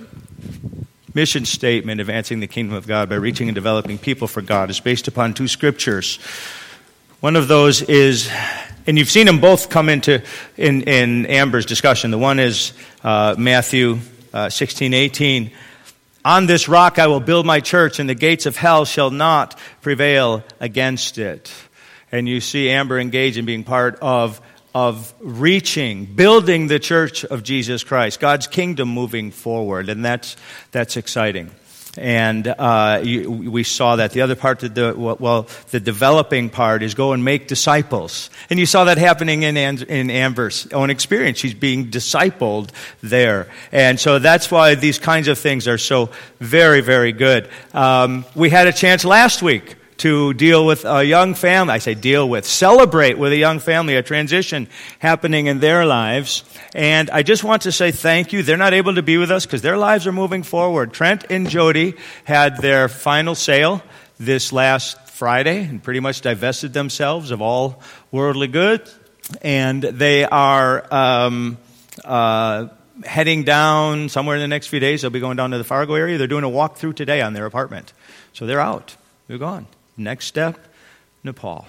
mission 1.14 1.46
statement, 1.46 2.02
advancing 2.02 2.40
the 2.40 2.48
kingdom 2.48 2.76
of 2.76 2.88
God 2.88 3.10
by 3.10 3.16
reaching 3.16 3.48
and 3.48 3.56
developing 3.56 3.98
people 3.98 4.28
for 4.28 4.42
God, 4.42 4.70
is 4.70 4.80
based 4.80 5.08
upon 5.08 5.34
two 5.34 5.48
scriptures. 5.48 6.18
One 7.20 7.36
of 7.36 7.48
those 7.48 7.82
is, 7.82 8.30
and 8.86 8.98
you've 8.98 9.10
seen 9.10 9.26
them 9.26 9.40
both 9.40 9.70
come 9.70 9.88
into 9.88 10.22
in, 10.58 10.82
in 10.84 11.26
Amber's 11.28 11.66
discussion. 11.66 12.12
The 12.12 12.18
one 12.18 12.40
is 12.40 12.74
uh, 13.04 13.36
Matthew 13.38 14.00
uh, 14.34 14.50
16, 14.50 14.94
18. 14.94 15.52
On 16.26 16.46
this 16.46 16.68
rock 16.68 17.00
I 17.00 17.08
will 17.08 17.20
build 17.20 17.46
my 17.46 17.60
church, 17.60 18.00
and 18.00 18.10
the 18.10 18.16
gates 18.16 18.46
of 18.46 18.56
hell 18.56 18.86
shall 18.86 19.12
not 19.12 19.60
prevail 19.82 20.44
against 20.60 21.18
it. 21.18 21.52
And 22.12 22.28
you 22.28 22.42
see 22.42 22.70
Amber 22.70 23.00
engaged 23.00 23.38
in 23.38 23.46
being 23.46 23.64
part 23.64 23.98
of, 24.02 24.40
of 24.74 25.14
reaching, 25.20 26.06
building 26.06 26.68
the 26.68 26.80
church 26.80 27.26
of 27.26 27.44
Jesus 27.44 27.84
Christ, 27.84 28.20
God's 28.20 28.48
kingdom 28.48 28.90
moving 28.90 29.32
forward, 29.32 29.90
and 29.90 30.06
that's, 30.06 30.38
that's 30.72 30.96
exciting. 30.96 31.52
And 31.96 32.48
uh, 32.48 33.02
you, 33.04 33.30
we 33.30 33.64
saw 33.64 33.98
that. 33.98 34.12
The 34.12 34.22
other 34.22 34.36
part 34.36 34.60
the, 34.60 34.96
well, 34.98 35.48
the 35.70 35.80
developing 35.80 36.50
part 36.50 36.82
is 36.82 36.96
go 36.96 37.14
and 37.14 37.24
make 37.24 37.48
disciples. 37.48 38.32
And 38.50 38.60
you 38.60 38.66
saw 38.66 38.86
that 38.86 38.98
happening 38.98 39.44
in, 39.44 39.58
in 39.58 40.10
Amber's 40.10 40.68
own 40.74 40.90
experience. 40.90 41.38
She's 41.38 41.54
being 41.54 41.92
discipled 41.92 42.70
there. 43.02 43.48
And 43.72 44.00
so 44.00 44.18
that's 44.18 44.50
why 44.50 44.74
these 44.74 44.98
kinds 44.98 45.28
of 45.28 45.38
things 45.38 45.68
are 45.68 45.78
so 45.78 46.10
very, 46.40 46.82
very 46.82 47.12
good. 47.12 47.48
Um, 47.74 48.26
we 48.34 48.50
had 48.50 48.68
a 48.68 48.74
chance 48.74 49.06
last 49.06 49.44
week 49.44 49.76
to 50.04 50.34
deal 50.34 50.66
with 50.66 50.84
a 50.84 51.02
young 51.06 51.34
family. 51.34 51.76
I 51.76 51.78
say 51.78 51.94
deal 51.94 52.28
with, 52.28 52.46
celebrate 52.46 53.18
with 53.18 53.32
a 53.32 53.38
young 53.38 53.60
family, 53.60 53.96
a 53.96 54.04
transition 54.04 54.68
happening 55.00 55.48
in 55.48 55.62
their 55.62 55.86
lives. 55.86 56.44
And 56.76 57.10
I 57.10 57.24
just 57.24 57.46
want 57.46 57.62
to 57.62 57.72
say 57.72 57.92
thank 57.92 58.34
you. 58.34 58.44
They're 58.44 58.58
not 58.58 58.74
able 58.74 58.96
to 58.96 59.02
be 59.02 59.16
with 59.16 59.32
us 59.32 59.46
because 59.46 59.62
their 59.62 59.78
lives 59.78 60.06
are 60.06 60.12
moving 60.12 60.44
forward. 60.44 60.92
Trent 60.92 61.28
and 61.30 61.50
Jody 61.50 61.96
had 62.26 62.58
their 62.58 62.90
final 62.90 63.34
sale 63.34 63.82
this 64.20 64.52
last 64.52 65.00
Friday 65.08 65.64
and 65.64 65.82
pretty 65.82 66.02
much 66.02 66.20
divested 66.20 66.74
themselves 66.74 67.32
of 67.32 67.42
all 67.42 67.82
worldly 68.12 68.50
goods. 68.50 68.94
And 69.42 69.82
they 69.82 70.26
are 70.26 70.86
um, 70.94 71.58
uh, 72.04 72.68
heading 73.06 73.46
down 73.46 74.10
somewhere 74.10 74.36
in 74.36 74.42
the 74.42 74.50
next 74.50 74.68
few 74.68 74.82
days. 74.82 75.02
They'll 75.02 75.12
be 75.12 75.22
going 75.22 75.38
down 75.38 75.52
to 75.52 75.58
the 75.58 75.64
Fargo 75.64 75.94
area. 75.94 76.18
They're 76.18 76.28
doing 76.28 76.44
a 76.44 76.50
walkthrough 76.50 76.98
today 76.98 77.22
on 77.22 77.32
their 77.32 77.46
apartment. 77.46 77.94
So 78.34 78.46
they're 78.46 78.60
out. 78.60 78.98
They're 79.30 79.38
gone. 79.38 79.66
Next 79.98 80.26
step, 80.26 80.58
Nepal. 81.24 81.66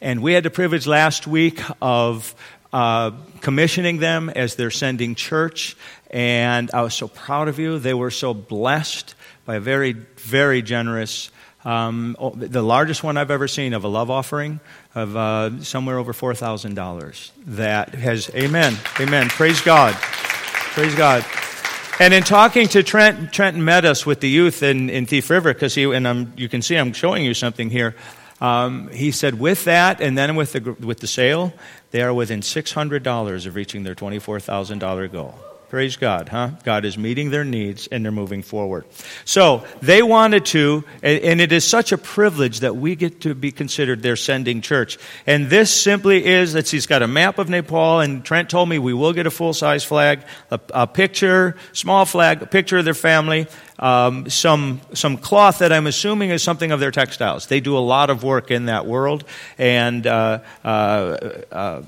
And 0.00 0.22
we 0.22 0.32
had 0.32 0.44
the 0.44 0.50
privilege 0.50 0.86
last 0.86 1.26
week 1.26 1.60
of 1.80 2.34
uh, 2.72 3.12
commissioning 3.40 3.98
them 3.98 4.28
as 4.28 4.56
they're 4.56 4.70
sending 4.70 5.14
church. 5.14 5.76
And 6.10 6.70
I 6.72 6.82
was 6.82 6.94
so 6.94 7.08
proud 7.08 7.48
of 7.48 7.58
you. 7.58 7.78
They 7.78 7.94
were 7.94 8.10
so 8.10 8.34
blessed 8.34 9.14
by 9.44 9.56
a 9.56 9.60
very, 9.60 9.92
very 9.92 10.62
generous, 10.62 11.30
um, 11.64 12.16
the 12.34 12.62
largest 12.62 13.02
one 13.02 13.16
I've 13.16 13.30
ever 13.30 13.48
seen 13.48 13.72
of 13.72 13.84
a 13.84 13.88
love 13.88 14.10
offering 14.10 14.60
of 14.94 15.16
uh, 15.16 15.62
somewhere 15.62 15.98
over 15.98 16.12
$4,000. 16.12 17.30
That 17.46 17.94
has, 17.94 18.30
amen, 18.34 18.76
amen. 19.00 19.28
Praise 19.28 19.60
God. 19.60 19.94
Praise 19.94 20.94
God. 20.94 21.24
And 22.00 22.12
in 22.12 22.24
talking 22.24 22.66
to 22.68 22.82
Trent, 22.82 23.32
Trenton 23.32 23.64
met 23.64 23.84
us 23.84 24.04
with 24.04 24.18
the 24.18 24.28
youth 24.28 24.64
in, 24.64 24.90
in 24.90 25.06
Thief 25.06 25.30
River 25.30 25.54
because 25.54 25.76
he, 25.76 25.84
and 25.84 26.08
I'm, 26.08 26.32
you 26.36 26.48
can 26.48 26.60
see 26.60 26.74
I'm 26.74 26.92
showing 26.92 27.24
you 27.24 27.34
something 27.34 27.70
here. 27.70 27.94
Um, 28.40 28.88
he 28.88 29.12
said, 29.12 29.38
with 29.38 29.64
that, 29.64 30.00
and 30.00 30.18
then 30.18 30.34
with 30.34 30.52
the, 30.52 30.72
with 30.80 30.98
the 30.98 31.06
sale, 31.06 31.52
they 31.92 32.02
are 32.02 32.12
within 32.12 32.40
$600 32.40 33.46
of 33.46 33.54
reaching 33.54 33.84
their 33.84 33.94
$24,000 33.94 35.12
goal. 35.12 35.38
Praise 35.74 35.96
God, 35.96 36.28
huh? 36.28 36.50
God 36.62 36.84
is 36.84 36.96
meeting 36.96 37.30
their 37.30 37.42
needs 37.42 37.88
and 37.88 38.04
they're 38.04 38.12
moving 38.12 38.42
forward. 38.42 38.84
So 39.24 39.64
they 39.82 40.04
wanted 40.04 40.46
to, 40.46 40.84
and 41.02 41.40
it 41.40 41.50
is 41.50 41.64
such 41.64 41.90
a 41.90 41.98
privilege 41.98 42.60
that 42.60 42.76
we 42.76 42.94
get 42.94 43.22
to 43.22 43.34
be 43.34 43.50
considered 43.50 44.00
their 44.00 44.14
sending 44.14 44.60
church. 44.60 44.98
And 45.26 45.50
this 45.50 45.74
simply 45.74 46.26
is, 46.26 46.52
see, 46.52 46.76
it's 46.76 46.86
got 46.86 47.02
a 47.02 47.08
map 47.08 47.40
of 47.40 47.48
Nepal, 47.48 47.98
and 47.98 48.24
Trent 48.24 48.50
told 48.50 48.68
me 48.68 48.78
we 48.78 48.94
will 48.94 49.12
get 49.12 49.26
a 49.26 49.32
full 49.32 49.52
size 49.52 49.82
flag, 49.82 50.20
a, 50.52 50.60
a, 50.72 50.86
picture, 50.86 51.56
small 51.72 52.04
flag, 52.04 52.40
a 52.40 52.46
picture 52.46 52.78
of 52.78 52.84
their 52.84 52.94
family, 52.94 53.48
um, 53.80 54.30
some, 54.30 54.80
some 54.92 55.16
cloth 55.16 55.58
that 55.58 55.72
I'm 55.72 55.88
assuming 55.88 56.30
is 56.30 56.40
something 56.40 56.70
of 56.70 56.78
their 56.78 56.92
textiles. 56.92 57.48
They 57.48 57.58
do 57.58 57.76
a 57.76 57.82
lot 57.82 58.10
of 58.10 58.22
work 58.22 58.52
in 58.52 58.66
that 58.66 58.86
world, 58.86 59.24
and 59.58 60.06
uh, 60.06 60.38
uh, 60.64 60.68
uh, 61.50 61.82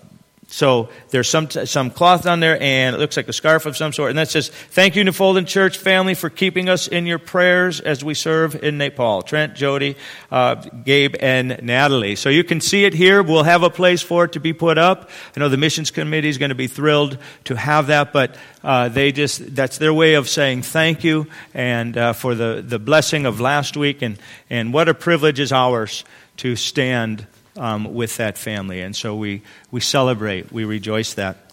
so 0.56 0.88
there's 1.10 1.28
some, 1.28 1.50
some 1.50 1.90
cloth 1.90 2.24
on 2.24 2.40
there, 2.40 2.58
and 2.62 2.96
it 2.96 2.98
looks 2.98 3.18
like 3.18 3.28
a 3.28 3.32
scarf 3.34 3.66
of 3.66 3.76
some 3.76 3.92
sort. 3.92 4.08
And 4.08 4.18
that 4.18 4.30
says, 4.30 4.48
Thank 4.48 4.96
you, 4.96 5.04
Nfolden 5.04 5.46
Church 5.46 5.76
family, 5.76 6.14
for 6.14 6.30
keeping 6.30 6.70
us 6.70 6.88
in 6.88 7.04
your 7.04 7.18
prayers 7.18 7.78
as 7.78 8.02
we 8.02 8.14
serve 8.14 8.64
in 8.64 8.78
Nepal. 8.78 9.20
Trent, 9.20 9.54
Jody, 9.54 9.96
uh, 10.30 10.54
Gabe, 10.54 11.14
and 11.20 11.60
Natalie. 11.62 12.16
So 12.16 12.30
you 12.30 12.42
can 12.42 12.62
see 12.62 12.86
it 12.86 12.94
here. 12.94 13.22
We'll 13.22 13.42
have 13.42 13.64
a 13.64 13.68
place 13.68 14.00
for 14.00 14.24
it 14.24 14.32
to 14.32 14.40
be 14.40 14.54
put 14.54 14.78
up. 14.78 15.10
I 15.36 15.40
know 15.40 15.50
the 15.50 15.58
missions 15.58 15.90
committee 15.90 16.30
is 16.30 16.38
going 16.38 16.48
to 16.48 16.54
be 16.54 16.68
thrilled 16.68 17.18
to 17.44 17.54
have 17.54 17.88
that, 17.88 18.14
but 18.14 18.34
uh, 18.64 18.88
they 18.88 19.12
just, 19.12 19.54
that's 19.54 19.76
their 19.76 19.92
way 19.92 20.14
of 20.14 20.26
saying 20.26 20.62
thank 20.62 21.04
you 21.04 21.26
and 21.52 21.98
uh, 21.98 22.14
for 22.14 22.34
the, 22.34 22.64
the 22.66 22.78
blessing 22.78 23.26
of 23.26 23.40
last 23.40 23.76
week. 23.76 24.00
And, 24.00 24.18
and 24.48 24.72
what 24.72 24.88
a 24.88 24.94
privilege 24.94 25.38
is 25.38 25.52
ours 25.52 26.02
to 26.38 26.56
stand 26.56 27.26
um, 27.56 27.94
with 27.94 28.16
that 28.16 28.38
family. 28.38 28.80
And 28.80 28.94
so 28.94 29.16
we, 29.16 29.42
we 29.70 29.80
celebrate, 29.80 30.52
we 30.52 30.64
rejoice 30.64 31.14
that 31.14 31.50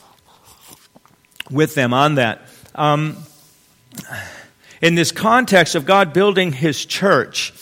with 1.49 1.75
them 1.75 1.93
on 1.93 2.15
that. 2.15 2.41
Um, 2.75 3.17
in 4.81 4.95
this 4.95 5.11
context 5.11 5.75
of 5.75 5.85
God 5.85 6.13
building 6.13 6.51
His 6.51 6.85
church, 6.85 7.53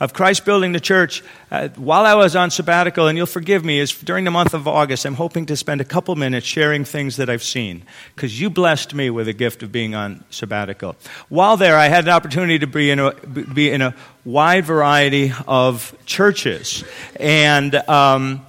of 0.00 0.14
Christ 0.14 0.46
building 0.46 0.72
the 0.72 0.80
church, 0.80 1.22
uh, 1.50 1.68
while 1.76 2.06
I 2.06 2.14
was 2.14 2.34
on 2.34 2.50
sabbatical, 2.50 3.06
and 3.06 3.18
you'll 3.18 3.26
forgive 3.26 3.64
me, 3.64 3.78
is 3.78 3.92
during 3.92 4.24
the 4.24 4.30
month 4.30 4.54
of 4.54 4.66
August, 4.66 5.04
I'm 5.04 5.14
hoping 5.14 5.44
to 5.46 5.56
spend 5.56 5.82
a 5.82 5.84
couple 5.84 6.16
minutes 6.16 6.46
sharing 6.46 6.86
things 6.86 7.16
that 7.16 7.28
I've 7.28 7.42
seen, 7.42 7.82
because 8.16 8.40
you 8.40 8.48
blessed 8.48 8.94
me 8.94 9.10
with 9.10 9.28
a 9.28 9.34
gift 9.34 9.62
of 9.62 9.70
being 9.70 9.94
on 9.94 10.24
sabbatical. 10.30 10.96
While 11.28 11.58
there, 11.58 11.76
I 11.76 11.88
had 11.88 12.04
an 12.04 12.10
opportunity 12.10 12.58
to 12.60 12.66
be 12.66 12.90
in 12.90 12.98
a, 12.98 13.12
be 13.12 13.70
in 13.70 13.82
a 13.82 13.94
wide 14.24 14.64
variety 14.64 15.32
of 15.46 15.94
churches, 16.06 16.82
and 17.16 17.74
um, 17.74 18.46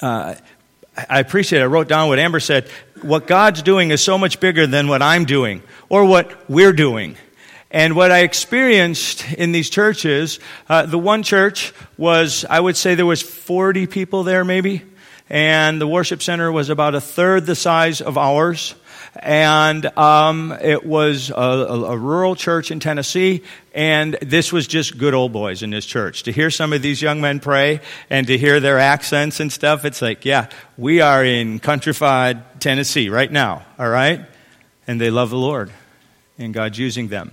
uh, 0.00 0.36
I 1.08 1.18
appreciate 1.18 1.60
it. 1.60 1.64
I 1.64 1.66
wrote 1.66 1.88
down 1.88 2.08
what 2.08 2.18
Amber 2.18 2.40
said. 2.40 2.68
What 3.02 3.26
God's 3.26 3.62
doing 3.62 3.90
is 3.90 4.02
so 4.02 4.18
much 4.18 4.38
bigger 4.38 4.66
than 4.66 4.86
what 4.86 5.02
I'm 5.02 5.24
doing 5.24 5.62
or 5.88 6.04
what 6.04 6.50
we're 6.50 6.72
doing. 6.72 7.16
And 7.70 7.94
what 7.94 8.10
I 8.10 8.20
experienced 8.20 9.32
in 9.32 9.52
these 9.52 9.70
churches, 9.70 10.40
uh, 10.68 10.86
the 10.86 10.98
one 10.98 11.22
church 11.22 11.72
was, 11.96 12.44
I 12.50 12.58
would 12.58 12.76
say 12.76 12.96
there 12.96 13.06
was 13.06 13.22
40 13.22 13.86
people 13.86 14.24
there 14.24 14.44
maybe, 14.44 14.82
and 15.28 15.80
the 15.80 15.86
worship 15.86 16.20
center 16.20 16.50
was 16.50 16.68
about 16.68 16.96
a 16.96 17.00
third 17.00 17.46
the 17.46 17.54
size 17.54 18.00
of 18.00 18.18
ours. 18.18 18.74
And 19.14 19.86
um, 19.98 20.52
it 20.60 20.84
was 20.84 21.30
a, 21.30 21.34
a, 21.34 21.84
a 21.92 21.96
rural 21.96 22.34
church 22.34 22.70
in 22.70 22.80
Tennessee, 22.80 23.42
and 23.72 24.16
this 24.22 24.52
was 24.52 24.66
just 24.66 24.98
good 24.98 25.14
old 25.14 25.32
boys 25.32 25.62
in 25.62 25.70
this 25.70 25.86
church. 25.86 26.24
To 26.24 26.32
hear 26.32 26.50
some 26.50 26.72
of 26.72 26.82
these 26.82 27.02
young 27.02 27.20
men 27.20 27.38
pray 27.38 27.80
and 28.08 28.26
to 28.28 28.38
hear 28.38 28.60
their 28.60 28.78
accents 28.78 29.40
and 29.40 29.52
stuff, 29.52 29.84
it's 29.84 30.00
like, 30.00 30.24
yeah, 30.24 30.48
we 30.76 31.00
are 31.00 31.24
in 31.24 31.58
countrified 31.58 32.60
Tennessee 32.60 33.08
right 33.08 33.30
now, 33.30 33.64
all 33.78 33.88
right? 33.88 34.26
And 34.86 35.00
they 35.00 35.10
love 35.10 35.30
the 35.30 35.38
Lord, 35.38 35.72
and 36.38 36.54
God's 36.54 36.78
using 36.78 37.08
them. 37.08 37.32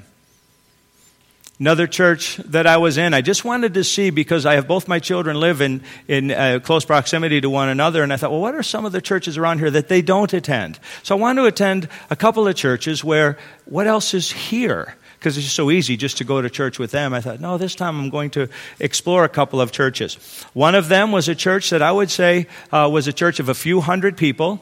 Another 1.59 1.87
church 1.87 2.37
that 2.37 2.67
I 2.67 2.77
was 2.77 2.99
in, 2.99 3.15
I 3.15 3.21
just 3.21 3.43
wanted 3.43 3.73
to 3.73 3.83
see 3.83 4.11
because 4.11 4.45
I 4.45 4.53
have 4.55 4.67
both 4.67 4.87
my 4.87 4.99
children 4.99 5.39
live 5.39 5.59
in, 5.59 5.81
in 6.07 6.29
uh, 6.29 6.59
close 6.63 6.85
proximity 6.85 7.41
to 7.41 7.49
one 7.49 7.67
another, 7.67 8.03
and 8.03 8.13
I 8.13 8.17
thought, 8.17 8.29
well, 8.29 8.41
what 8.41 8.53
are 8.53 8.61
some 8.61 8.85
of 8.85 8.91
the 8.91 9.01
churches 9.01 9.39
around 9.39 9.57
here 9.57 9.71
that 9.71 9.87
they 9.87 10.03
don't 10.03 10.31
attend? 10.33 10.79
So 11.01 11.17
I 11.17 11.19
wanted 11.19 11.41
to 11.41 11.47
attend 11.47 11.89
a 12.11 12.15
couple 12.15 12.47
of 12.47 12.55
churches 12.55 13.03
where 13.03 13.39
what 13.65 13.87
else 13.87 14.13
is 14.13 14.31
here? 14.31 14.95
Because 15.17 15.35
it's 15.35 15.51
so 15.51 15.71
easy 15.71 15.97
just 15.97 16.19
to 16.19 16.23
go 16.23 16.43
to 16.43 16.49
church 16.49 16.77
with 16.77 16.91
them. 16.91 17.11
I 17.11 17.21
thought, 17.21 17.39
no, 17.39 17.57
this 17.57 17.73
time 17.73 17.99
I'm 17.99 18.11
going 18.11 18.29
to 18.31 18.49
explore 18.79 19.23
a 19.23 19.29
couple 19.29 19.59
of 19.59 19.71
churches. 19.71 20.13
One 20.53 20.75
of 20.75 20.89
them 20.89 21.11
was 21.11 21.27
a 21.27 21.33
church 21.33 21.71
that 21.71 21.81
I 21.81 21.91
would 21.91 22.11
say 22.11 22.45
uh, 22.71 22.87
was 22.91 23.07
a 23.07 23.13
church 23.13 23.39
of 23.39 23.49
a 23.49 23.55
few 23.55 23.81
hundred 23.81 24.15
people 24.15 24.61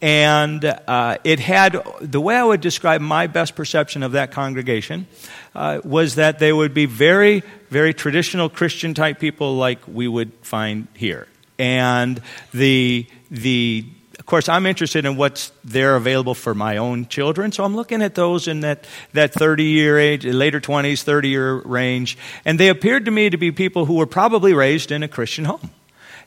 and 0.00 0.64
uh, 0.64 1.18
it 1.24 1.40
had 1.40 1.82
the 2.00 2.20
way 2.20 2.36
I 2.36 2.44
would 2.44 2.60
describe 2.60 3.00
my 3.00 3.26
best 3.26 3.54
perception 3.54 4.02
of 4.02 4.12
that 4.12 4.32
congregation 4.32 5.06
uh, 5.54 5.80
was 5.84 6.16
that 6.16 6.38
they 6.38 6.52
would 6.52 6.74
be 6.74 6.86
very, 6.86 7.42
very 7.70 7.94
traditional 7.94 8.48
Christian 8.48 8.94
type 8.94 9.18
people 9.18 9.56
like 9.56 9.78
we 9.86 10.08
would 10.08 10.32
find 10.42 10.88
here. 10.94 11.26
And 11.58 12.20
the, 12.52 13.06
the, 13.30 13.86
of 14.18 14.26
course, 14.26 14.48
I'm 14.48 14.66
interested 14.66 15.04
in 15.04 15.16
what's 15.16 15.52
there 15.62 15.96
available 15.96 16.34
for 16.34 16.54
my 16.54 16.78
own 16.78 17.06
children, 17.06 17.52
so 17.52 17.64
I'm 17.64 17.76
looking 17.76 18.02
at 18.02 18.14
those 18.14 18.48
in 18.48 18.60
that, 18.60 18.86
that 19.12 19.32
30 19.32 19.64
year 19.64 19.98
age, 19.98 20.24
later 20.26 20.60
20s, 20.60 21.02
30 21.02 21.28
year 21.28 21.54
range. 21.54 22.18
And 22.44 22.58
they 22.58 22.68
appeared 22.68 23.04
to 23.04 23.10
me 23.10 23.30
to 23.30 23.36
be 23.36 23.52
people 23.52 23.86
who 23.86 23.94
were 23.94 24.06
probably 24.06 24.52
raised 24.52 24.90
in 24.90 25.02
a 25.02 25.08
Christian 25.08 25.44
home 25.44 25.70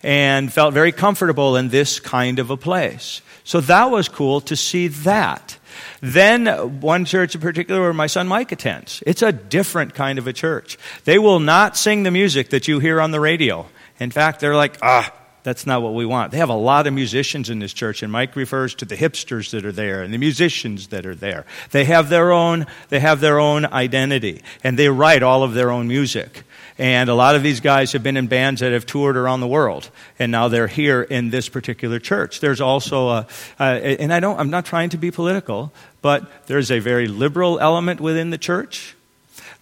and 0.04 0.54
felt 0.54 0.74
very 0.74 0.92
comfortable 0.92 1.56
in 1.56 1.70
this 1.70 2.00
kind 2.00 2.40
of 2.40 2.50
a 2.50 2.58
place. 2.58 3.22
So 3.48 3.62
that 3.62 3.92
was 3.92 4.10
cool 4.10 4.42
to 4.42 4.58
see 4.58 4.90
that. 4.90 5.58
Then 6.02 6.82
one 6.82 7.06
church 7.06 7.34
in 7.34 7.40
particular 7.40 7.80
where 7.80 7.94
my 7.94 8.08
son 8.08 8.28
Mike 8.28 8.52
attends. 8.52 9.02
It's 9.08 9.22
a 9.22 9.32
different 9.32 9.94
kind 9.94 10.20
of 10.20 10.28
a 10.28 10.34
church. 10.34 10.78
They 11.06 11.18
will 11.18 11.40
not 11.40 11.78
sing 11.78 12.04
the 12.04 12.12
music 12.12 12.50
that 12.50 12.68
you 12.68 12.80
hear 12.80 13.00
on 13.00 13.12
the 13.12 13.22
radio. 13.22 13.66
In 14.02 14.12
fact, 14.12 14.42
they're 14.42 14.58
like, 14.58 14.78
ah, 14.82 15.14
that's 15.44 15.66
not 15.66 15.82
what 15.82 15.94
we 15.94 16.06
want. 16.06 16.34
They 16.34 16.40
have 16.40 16.50
a 16.50 16.56
lot 16.56 16.88
of 16.88 16.94
musicians 16.94 17.50
in 17.50 17.60
this 17.60 17.72
church, 17.72 18.04
and 18.04 18.12
Mike 18.12 18.36
refers 18.36 18.76
to 18.76 18.86
the 18.86 18.98
hipsters 18.98 19.52
that 19.52 19.66
are 19.66 19.72
there 19.72 20.04
and 20.04 20.14
the 20.14 20.18
musicians 20.18 20.88
that 20.88 21.06
are 21.06 21.16
there. 21.16 21.46
They 21.72 21.86
have 21.86 22.10
their 22.10 22.34
own, 22.34 22.66
they 22.90 23.00
have 23.00 23.22
their 23.22 23.40
own 23.40 23.66
identity, 23.66 24.42
and 24.62 24.78
they 24.78 24.90
write 24.90 25.24
all 25.24 25.44
of 25.44 25.54
their 25.54 25.72
own 25.72 25.88
music. 25.88 26.44
And 26.80 27.10
a 27.10 27.16
lot 27.16 27.36
of 27.36 27.42
these 27.42 27.60
guys 27.60 27.94
have 27.94 28.04
been 28.04 28.18
in 28.18 28.28
bands 28.28 28.62
that 28.62 28.72
have 28.72 28.86
toured 28.86 29.18
around 29.18 29.40
the 29.40 29.48
world, 29.48 29.90
and 30.20 30.32
now 30.32 30.48
they're 30.48 30.68
here 30.68 31.02
in 31.02 31.32
this 31.32 31.50
particular 31.50 31.98
church. 31.98 32.40
There's 32.40 32.62
also 32.62 33.10
a, 33.10 33.28
uh, 33.60 33.64
and 33.64 34.14
I 34.14 34.20
don't, 34.20 34.40
I'm 34.40 34.52
not 34.52 34.66
trying 34.66 34.90
to 34.90 34.98
be 34.98 35.10
political, 35.10 35.74
but 36.04 36.46
there's 36.46 36.70
a 36.70 36.80
very 36.80 37.08
liberal 37.08 37.60
element 37.60 38.00
within 38.00 38.30
the 38.30 38.38
church. 38.38 38.96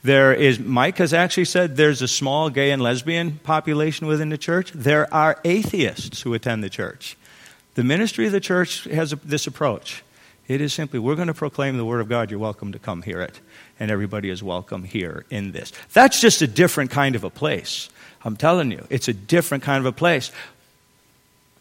There 0.04 0.34
is, 0.34 0.60
Mike 0.60 0.98
has 0.98 1.14
actually 1.14 1.46
said 1.46 1.78
there's 1.78 2.02
a 2.02 2.08
small 2.08 2.50
gay 2.50 2.72
and 2.72 2.82
lesbian 2.82 3.40
population 3.40 4.08
within 4.08 4.30
the 4.30 4.38
church. 4.38 4.72
There 4.74 5.12
are 5.14 5.40
atheists 5.46 6.22
who 6.22 6.34
attend 6.34 6.64
the 6.64 6.70
church. 6.70 7.18
The 7.76 7.84
ministry 7.84 8.26
of 8.26 8.34
the 8.34 8.40
church 8.40 8.84
has 8.84 9.12
this 9.24 9.48
approach. 9.48 10.04
It 10.48 10.62
is 10.62 10.74
simply, 10.74 11.00
we're 11.00 11.16
going 11.16 11.30
to 11.30 11.34
proclaim 11.34 11.78
the 11.78 11.86
Word 11.86 12.02
of 12.02 12.10
God. 12.10 12.30
You're 12.30 12.40
welcome 12.40 12.74
to 12.74 12.80
come 12.80 13.02
hear 13.02 13.22
it 13.22 13.40
and 13.80 13.92
everybody 13.92 14.30
is 14.30 14.42
welcome 14.42 14.84
here 14.84 15.26
in 15.30 15.52
this. 15.52 15.72
That's 15.94 16.22
just 16.22 16.42
a 16.42 16.48
different 16.48 16.92
kind 16.92 17.16
of 17.16 17.24
a 17.24 17.30
place. 17.30 17.90
I'm 18.24 18.36
telling 18.36 18.72
you, 18.72 18.86
it's 18.90 19.08
a 19.08 19.14
different 19.14 19.64
kind 19.64 19.80
of 19.80 19.86
a 19.86 19.92
place. 19.92 20.32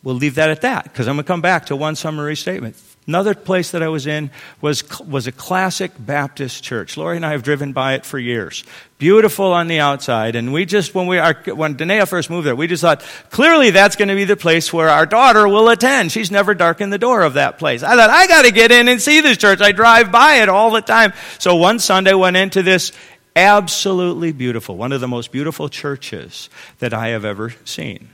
We'll 0.03 0.15
leave 0.15 0.35
that 0.37 0.51
at 0.51 0.63
that 0.63 0.85
because 0.85 1.09
I'm 1.09 1.17
going 1.17 1.25
to 1.25 1.29
come 1.29 1.41
back 1.41 1.67
to 1.67 1.77
one 1.77 1.97
summary 1.97 2.37
statement. 2.37 2.77
Another 3.07 3.35
place 3.35 3.73
that 3.73 3.83
I 3.83 3.89
was 3.89 4.07
in 4.07 4.31
was, 4.63 4.83
was 5.01 5.27
a 5.27 5.33
classic 5.33 5.93
Baptist 5.99 6.65
church. 6.65 6.97
Lori 6.97 7.17
and 7.17 7.27
I 7.27 7.33
have 7.33 7.43
driven 7.43 7.75
by 7.75 7.95
it 7.95 8.07
for 8.07 8.19
years. 8.19 8.65
Beautiful 8.97 9.53
on 9.53 9.67
the 9.67 9.79
outside. 9.79 10.37
And 10.37 10.55
we 10.55 10.65
just, 10.65 10.95
when 10.95 11.07
we, 11.07 11.19
our, 11.19 11.35
when 11.47 11.75
Danae 11.75 12.07
first 12.07 12.31
moved 12.31 12.47
there, 12.47 12.57
we 12.57 12.67
just 12.67 12.81
thought, 12.81 13.05
clearly 13.29 13.71
that's 13.71 13.97
going 13.97 14.09
to 14.09 14.15
be 14.15 14.25
the 14.25 14.39
place 14.39 14.73
where 14.73 14.89
our 14.89 15.05
daughter 15.05 15.47
will 15.47 15.69
attend. 15.69 16.13
She's 16.13 16.31
never 16.31 16.55
darkened 16.55 16.95
the 16.95 16.99
door 16.99 17.21
of 17.21 17.35
that 17.35 17.59
place. 17.59 17.83
I 17.83 17.95
thought, 17.95 18.09
I 18.09 18.27
got 18.27 18.47
to 18.47 18.51
get 18.51 18.73
in 18.73 18.89
and 18.89 19.03
see 19.03 19.21
this 19.21 19.37
church. 19.37 19.61
I 19.61 19.73
drive 19.73 20.11
by 20.11 20.37
it 20.37 20.49
all 20.49 20.71
the 20.71 20.81
time. 20.81 21.13
So 21.39 21.57
one 21.57 21.81
Sunday 21.81 22.15
went 22.15 22.39
into 22.39 22.63
this 22.63 22.93
absolutely 23.37 24.33
beautiful, 24.33 24.79
one 24.79 24.93
of 24.93 25.03
the 25.03 25.09
most 25.09 25.31
beautiful 25.31 25.69
churches 25.69 26.49
that 26.79 26.95
I 26.95 27.09
have 27.09 27.27
ever 27.27 27.53
seen. 27.67 28.09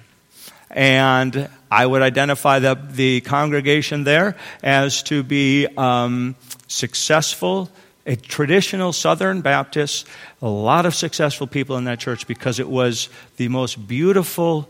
And 0.70 1.48
I 1.70 1.84
would 1.84 2.02
identify 2.02 2.60
the, 2.60 2.74
the 2.74 3.20
congregation 3.22 4.04
there 4.04 4.36
as 4.62 5.02
to 5.04 5.22
be 5.22 5.66
um, 5.76 6.36
successful, 6.68 7.70
a 8.06 8.16
traditional 8.16 8.92
Southern 8.92 9.40
Baptist, 9.40 10.06
a 10.40 10.48
lot 10.48 10.86
of 10.86 10.94
successful 10.94 11.46
people 11.46 11.76
in 11.76 11.84
that 11.84 11.98
church 11.98 12.26
because 12.26 12.60
it 12.60 12.68
was 12.68 13.08
the 13.36 13.48
most 13.48 13.86
beautiful, 13.88 14.68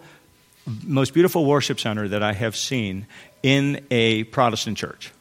most 0.85 1.13
beautiful 1.13 1.45
worship 1.45 1.79
center 1.79 2.09
that 2.09 2.23
I 2.23 2.33
have 2.33 2.57
seen 2.57 3.07
in 3.43 3.85
a 3.91 4.25
Protestant 4.25 4.79
church. 4.79 5.13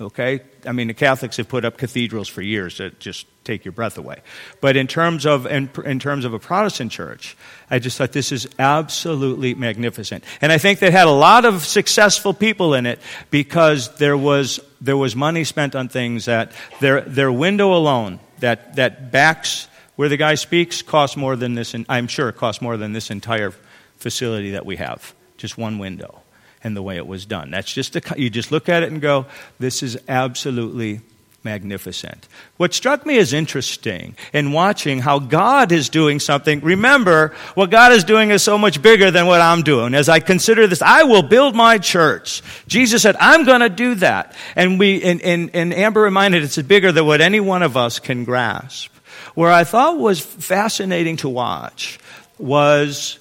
Okay? 0.00 0.40
I 0.66 0.72
mean, 0.72 0.88
the 0.88 0.94
Catholics 0.94 1.38
have 1.38 1.48
put 1.48 1.64
up 1.64 1.78
cathedrals 1.78 2.28
for 2.28 2.42
years 2.42 2.78
that 2.78 3.00
just 3.00 3.26
take 3.48 3.64
your 3.64 3.72
breath 3.72 3.96
away. 3.96 4.20
But 4.60 4.76
in 4.76 4.86
terms 4.86 5.24
of, 5.24 5.46
in, 5.46 5.70
in 5.84 5.98
terms 5.98 6.24
of 6.24 6.34
a 6.34 6.38
Protestant 6.38 6.92
church, 6.92 7.36
I 7.70 7.78
just 7.78 7.96
thought 7.96 8.12
this 8.12 8.30
is 8.30 8.46
absolutely 8.58 9.54
magnificent. 9.54 10.22
And 10.42 10.52
I 10.52 10.58
think 10.58 10.78
they 10.78 10.90
had 10.90 11.06
a 11.06 11.12
lot 11.12 11.46
of 11.46 11.64
successful 11.64 12.34
people 12.34 12.74
in 12.74 12.84
it 12.84 13.00
because 13.30 13.96
there 13.96 14.16
was, 14.16 14.60
there 14.80 14.96
was 14.96 15.16
money 15.16 15.44
spent 15.44 15.74
on 15.74 15.88
things 15.88 16.26
that 16.26 16.52
their, 16.80 17.00
their 17.00 17.32
window 17.32 17.74
alone, 17.74 18.20
that, 18.40 18.76
that 18.76 19.10
backs 19.10 19.66
where 19.96 20.10
the 20.10 20.18
guy 20.18 20.34
speaks, 20.34 20.82
costs 20.82 21.16
more 21.16 21.34
than 21.34 21.54
this, 21.54 21.74
I'm 21.88 22.06
sure 22.06 22.28
it 22.28 22.36
costs 22.36 22.60
more 22.60 22.76
than 22.76 22.92
this 22.92 23.10
entire 23.10 23.52
facility 23.96 24.50
that 24.52 24.66
we 24.66 24.76
have. 24.76 25.14
Just 25.38 25.56
one 25.56 25.78
window 25.78 26.20
and 26.62 26.76
the 26.76 26.82
way 26.82 26.96
it 26.96 27.06
was 27.06 27.24
done. 27.24 27.50
That's 27.50 27.72
just 27.72 27.96
you 28.16 28.28
just 28.28 28.52
look 28.52 28.68
at 28.68 28.82
it 28.82 28.92
and 28.92 29.00
go, 29.00 29.26
this 29.58 29.82
is 29.82 29.98
absolutely 30.06 31.00
magnificent. 31.44 32.28
What 32.56 32.74
struck 32.74 33.06
me 33.06 33.18
as 33.18 33.32
interesting 33.32 34.16
in 34.32 34.52
watching 34.52 35.00
how 35.00 35.18
God 35.18 35.72
is 35.72 35.88
doing 35.88 36.20
something, 36.20 36.60
remember, 36.60 37.34
what 37.54 37.70
God 37.70 37.92
is 37.92 38.04
doing 38.04 38.30
is 38.30 38.42
so 38.42 38.58
much 38.58 38.82
bigger 38.82 39.10
than 39.10 39.26
what 39.26 39.40
I'm 39.40 39.62
doing. 39.62 39.94
As 39.94 40.08
I 40.08 40.20
consider 40.20 40.66
this, 40.66 40.82
I 40.82 41.04
will 41.04 41.22
build 41.22 41.54
my 41.54 41.78
church. 41.78 42.42
Jesus 42.66 43.02
said, 43.02 43.16
I'm 43.20 43.44
going 43.44 43.60
to 43.60 43.68
do 43.68 43.94
that. 43.96 44.36
And 44.56 44.78
we, 44.78 45.02
and, 45.02 45.22
and, 45.22 45.50
and 45.54 45.72
Amber 45.72 46.02
reminded 46.02 46.42
it's 46.42 46.60
bigger 46.62 46.92
than 46.92 47.06
what 47.06 47.20
any 47.20 47.40
one 47.40 47.62
of 47.62 47.76
us 47.76 47.98
can 47.98 48.24
grasp. 48.24 48.92
Where 49.34 49.52
I 49.52 49.64
thought 49.64 49.98
was 49.98 50.20
fascinating 50.20 51.18
to 51.18 51.28
watch 51.28 51.98
was 52.38 53.18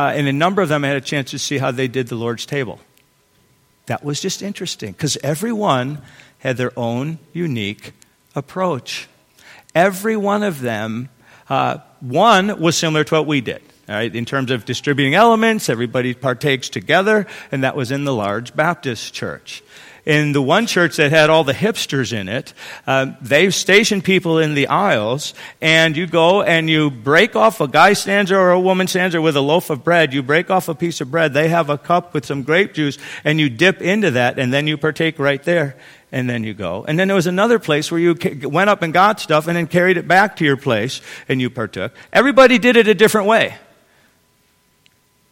uh, 0.00 0.12
and 0.14 0.26
a 0.26 0.32
number 0.32 0.62
of 0.62 0.70
them 0.70 0.82
I 0.82 0.88
had 0.88 0.96
a 0.96 1.02
chance 1.02 1.32
to 1.32 1.38
see 1.38 1.58
how 1.58 1.72
they 1.72 1.86
did 1.86 2.08
the 2.08 2.14
Lord's 2.14 2.46
table. 2.46 2.80
That 3.84 4.02
was 4.02 4.18
just 4.18 4.40
interesting 4.40 4.92
because 4.92 5.18
everyone 5.22 6.00
had 6.40 6.56
their 6.56 6.72
own 6.78 7.18
unique 7.32 7.92
approach. 8.34 9.08
Every 9.74 10.16
one 10.16 10.42
of 10.42 10.60
them, 10.60 11.08
uh, 11.48 11.78
one 12.00 12.60
was 12.60 12.76
similar 12.76 13.04
to 13.04 13.14
what 13.14 13.26
we 13.26 13.40
did. 13.40 13.62
Right, 13.88 14.14
in 14.14 14.24
terms 14.24 14.52
of 14.52 14.64
distributing 14.64 15.16
elements, 15.16 15.68
everybody 15.68 16.14
partakes 16.14 16.68
together, 16.68 17.26
and 17.50 17.64
that 17.64 17.74
was 17.74 17.90
in 17.90 18.04
the 18.04 18.14
large 18.14 18.54
Baptist 18.54 19.12
church 19.12 19.64
in 20.10 20.32
the 20.32 20.42
one 20.42 20.66
church 20.66 20.96
that 20.96 21.12
had 21.12 21.30
all 21.30 21.44
the 21.44 21.54
hipsters 21.54 22.12
in 22.12 22.28
it, 22.28 22.52
uh, 22.84 23.12
they 23.20 23.48
stationed 23.50 24.02
people 24.02 24.40
in 24.40 24.54
the 24.54 24.66
aisles, 24.66 25.34
and 25.60 25.96
you 25.96 26.08
go 26.08 26.42
and 26.42 26.68
you 26.68 26.90
break 26.90 27.36
off 27.36 27.60
a 27.60 27.68
guy 27.68 27.92
stanza 27.92 28.34
or 28.34 28.50
a 28.50 28.58
woman 28.58 28.88
stanza 28.88 29.22
with 29.22 29.36
a 29.36 29.40
loaf 29.40 29.70
of 29.70 29.84
bread. 29.84 30.12
You 30.12 30.24
break 30.24 30.50
off 30.50 30.68
a 30.68 30.74
piece 30.74 31.00
of 31.00 31.12
bread. 31.12 31.32
They 31.32 31.46
have 31.46 31.70
a 31.70 31.78
cup 31.78 32.12
with 32.12 32.26
some 32.26 32.42
grape 32.42 32.74
juice, 32.74 32.98
and 33.22 33.38
you 33.38 33.48
dip 33.48 33.80
into 33.80 34.10
that, 34.10 34.36
and 34.36 34.52
then 34.52 34.66
you 34.66 34.76
partake 34.76 35.20
right 35.20 35.42
there. 35.44 35.76
And 36.10 36.28
then 36.28 36.42
you 36.42 36.54
go. 36.54 36.84
And 36.88 36.98
then 36.98 37.06
there 37.06 37.14
was 37.14 37.28
another 37.28 37.60
place 37.60 37.92
where 37.92 38.00
you 38.00 38.16
went 38.42 38.68
up 38.68 38.82
and 38.82 38.92
got 38.92 39.20
stuff 39.20 39.46
and 39.46 39.56
then 39.56 39.68
carried 39.68 39.96
it 39.96 40.08
back 40.08 40.34
to 40.38 40.44
your 40.44 40.56
place 40.56 41.00
and 41.28 41.40
you 41.40 41.50
partook. 41.50 41.92
Everybody 42.12 42.58
did 42.58 42.74
it 42.74 42.88
a 42.88 42.94
different 42.94 43.28
way. 43.28 43.54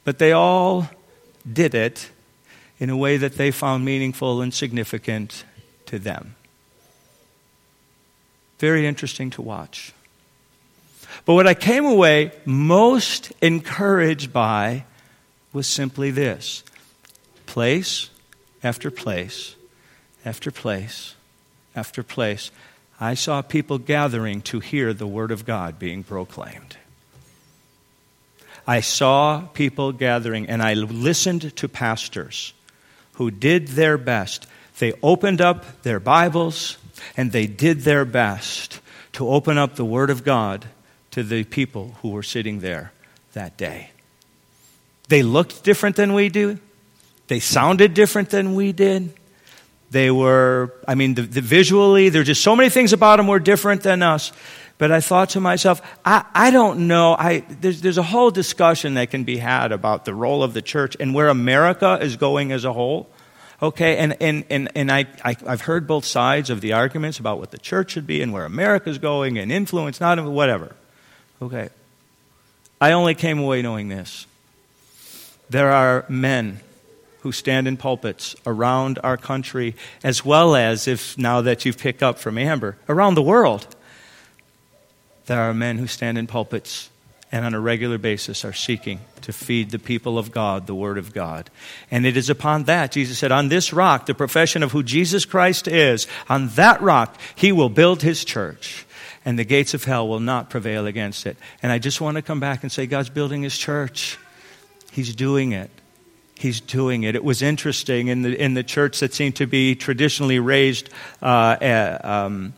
But 0.05 0.21
they 0.21 0.31
all 0.31 0.89
did 1.53 1.75
it 1.75 2.09
in 2.79 2.91
a 2.91 2.97
way 2.97 3.17
that 3.17 3.37
they 3.37 3.51
found 3.51 3.85
meaningful 3.85 4.41
and 4.41 4.55
significant 4.55 5.45
to 5.87 5.99
them. 5.99 6.37
Very 8.59 8.87
interesting 8.87 9.31
to 9.31 9.43
watch. 9.43 9.93
But 11.25 11.35
what 11.35 11.47
I 11.47 11.55
came 11.55 11.85
away 11.85 12.33
most 12.45 13.33
encouraged 13.41 14.33
by 14.33 14.85
was 15.53 15.67
simply 15.67 16.11
this 16.11 16.63
place 17.47 18.11
after 18.63 18.91
place 18.91 19.55
after 20.25 20.51
place 20.51 21.15
after 21.75 22.03
place. 22.03 22.51
I 23.01 23.15
saw 23.15 23.43
people 23.43 23.79
gathering 23.79 24.43
to 24.43 24.61
hear 24.61 24.93
the 24.93 25.07
Word 25.07 25.31
of 25.31 25.45
God 25.45 25.79
being 25.79 26.03
proclaimed. 26.03 26.77
I 28.67 28.81
saw 28.81 29.43
people 29.55 29.93
gathering, 29.93 30.49
and 30.49 30.63
I 30.63 30.75
listened 30.75 31.57
to 31.57 31.69
pastors 31.69 32.53
who 33.19 33.31
did 33.33 33.69
their 33.69 33.99
best. 33.99 34.47
They 34.79 34.93
opened 35.03 35.41
up 35.41 35.83
their 35.83 35.99
Bibles 35.99 36.79
and 37.17 37.33
they 37.33 37.47
did 37.47 37.81
their 37.81 38.05
best 38.05 38.81
to 39.15 39.29
open 39.29 39.59
up 39.59 39.75
the 39.75 39.85
Word 39.85 40.09
of 40.09 40.25
God 40.25 40.67
to 41.11 41.25
the 41.25 41.43
people 41.43 41.97
who 42.01 42.11
were 42.11 42.23
sitting 42.23 42.61
there 42.61 42.93
that 43.33 43.57
day. 43.57 43.91
They 45.09 45.25
looked 45.25 45.65
different 45.65 45.97
than 45.97 46.15
we 46.15 46.29
do. 46.29 46.61
They 47.27 47.41
sounded 47.41 47.93
different 47.93 48.31
than 48.31 48.55
we 48.55 48.71
did. 48.73 49.13
They 49.91 50.13
were, 50.13 50.75
I 50.87 50.95
mean, 50.95 51.15
the, 51.15 51.23
the 51.23 51.41
visually, 51.41 52.11
there's 52.11 52.27
just 52.27 52.43
so 52.43 52.55
many 52.55 52.69
things 52.69 52.93
about 52.93 53.17
them 53.17 53.27
were 53.27 53.41
different 53.41 53.83
than 53.83 54.03
us. 54.03 54.33
But 54.79 54.93
I 54.93 55.01
thought 55.01 55.31
to 55.31 55.41
myself, 55.41 55.83
I, 56.05 56.25
I 56.35 56.51
don't 56.53 56.87
know. 56.87 57.17
I, 57.19 57.41
there's, 57.49 57.81
there's 57.81 57.99
a 57.99 58.03
whole 58.03 58.31
discussion 58.31 58.95
that 58.95 59.11
can 59.11 59.25
be 59.25 59.37
had 59.37 59.73
about 59.73 60.05
the 60.05 60.15
role 60.15 60.45
of 60.45 60.55
the 60.55 60.63
church 60.63 60.97
and 61.01 61.13
where 61.15 61.29
America 61.29 61.99
is 62.01 62.17
going 62.17 62.53
as 62.53 62.65
a 62.65 62.73
whole. 62.73 63.11
Okay, 63.61 63.97
and, 63.97 64.17
and, 64.21 64.45
and, 64.49 64.71
and 64.77 64.93
I, 64.93 65.07
I, 65.25 65.35
have 65.47 65.63
heard 65.63 65.89
both 65.89 66.05
sides 66.05 66.49
of 66.49 66.61
the 66.61 66.75
arguments 66.75 67.19
about 67.19 67.41
what 67.41 67.51
the 67.51 67.59
church 67.59 67.91
should 67.91 68.07
be 68.07 68.23
and 68.23 68.33
where 68.33 68.45
America's 68.45 68.99
going 68.99 69.37
and 69.37 69.51
influence, 69.51 70.01
not 70.01 70.23
whatever. 70.25 70.77
Okay. 71.43 71.69
I 72.81 72.93
only 72.93 73.17
came 73.17 73.41
away 73.41 73.63
knowing 73.63 73.89
this. 73.89 74.29
There 75.51 75.73
are 75.73 76.05
men 76.09 76.61
who 77.23 77.33
stand 77.33 77.67
in 77.67 77.77
pulpits 77.77 78.37
around 78.47 79.01
our 79.03 79.17
country, 79.17 79.75
as 80.05 80.25
well 80.25 80.55
as, 80.55 80.87
if 80.87 81.19
now 81.19 81.41
that 81.41 81.65
you've 81.65 81.79
picked 81.79 82.03
up 82.05 82.21
from 82.21 82.39
Amber, 82.39 82.77
around 82.89 83.17
the 83.17 83.23
world 83.23 83.75
there 85.29 85.43
are 85.43 85.55
men 85.55 85.79
who 85.79 85.87
stand 85.87 86.19
in 86.19 86.27
pulpits 86.27 86.91
and 87.31 87.45
on 87.45 87.55
a 87.55 87.61
regular 87.61 87.99
basis 87.99 88.45
are 88.45 88.53
seeking 88.53 89.01
to 89.21 89.33
feed 89.33 89.71
the 89.71 89.79
people 89.79 90.19
of 90.19 90.33
God 90.33 90.67
the 90.67 90.75
Word 90.75 90.97
of 90.97 91.13
God. 91.13 91.51
And 91.91 92.07
it 92.07 92.17
is 92.17 92.31
upon 92.31 92.65
that, 92.65 92.93
Jesus 92.93 93.19
said, 93.19 93.33
on 93.33 93.49
this 93.49 93.73
rock, 93.73 94.07
the 94.07 94.15
profession 94.15 94.63
of 94.63 94.73
who 94.73 94.83
Jesus 94.83 95.25
Christ 95.25 95.69
is, 95.69 96.07
on 96.29 96.49
that 96.51 96.81
rock, 96.81 97.19
He 97.35 97.53
will 97.53 97.69
build 97.69 98.03
His 98.03 98.25
church. 98.25 98.87
And 99.25 99.39
the 99.39 99.45
gates 99.45 99.75
of 99.75 99.85
hell 99.85 100.09
will 100.09 100.21
not 100.21 100.49
prevail 100.49 100.87
against 100.87 101.27
it. 101.27 101.37
And 101.63 101.71
I 101.71 101.79
just 101.79 102.01
want 102.01 102.17
to 102.17 102.23
come 102.23 102.41
back 102.41 102.63
and 102.63 102.73
say, 102.73 102.87
God's 102.87 103.11
building 103.11 103.43
His 103.43 103.59
church. 103.59 104.19
He's 104.91 105.15
doing 105.15 105.53
it. 105.53 105.71
He's 106.35 106.61
doing 106.61 107.03
it. 107.03 107.15
It 107.15 107.25
was 107.25 107.43
interesting 107.43 108.09
in 108.09 108.23
the, 108.23 108.43
in 108.43 108.55
the 108.55 108.63
church 108.63 109.01
that 109.01 109.13
seemed 109.13 109.37
to 109.37 109.47
be 109.47 109.75
traditionally 109.75 110.39
raised 110.39 110.89
uh, 111.21 111.27
uh, 111.27 111.99
um, 112.03 112.55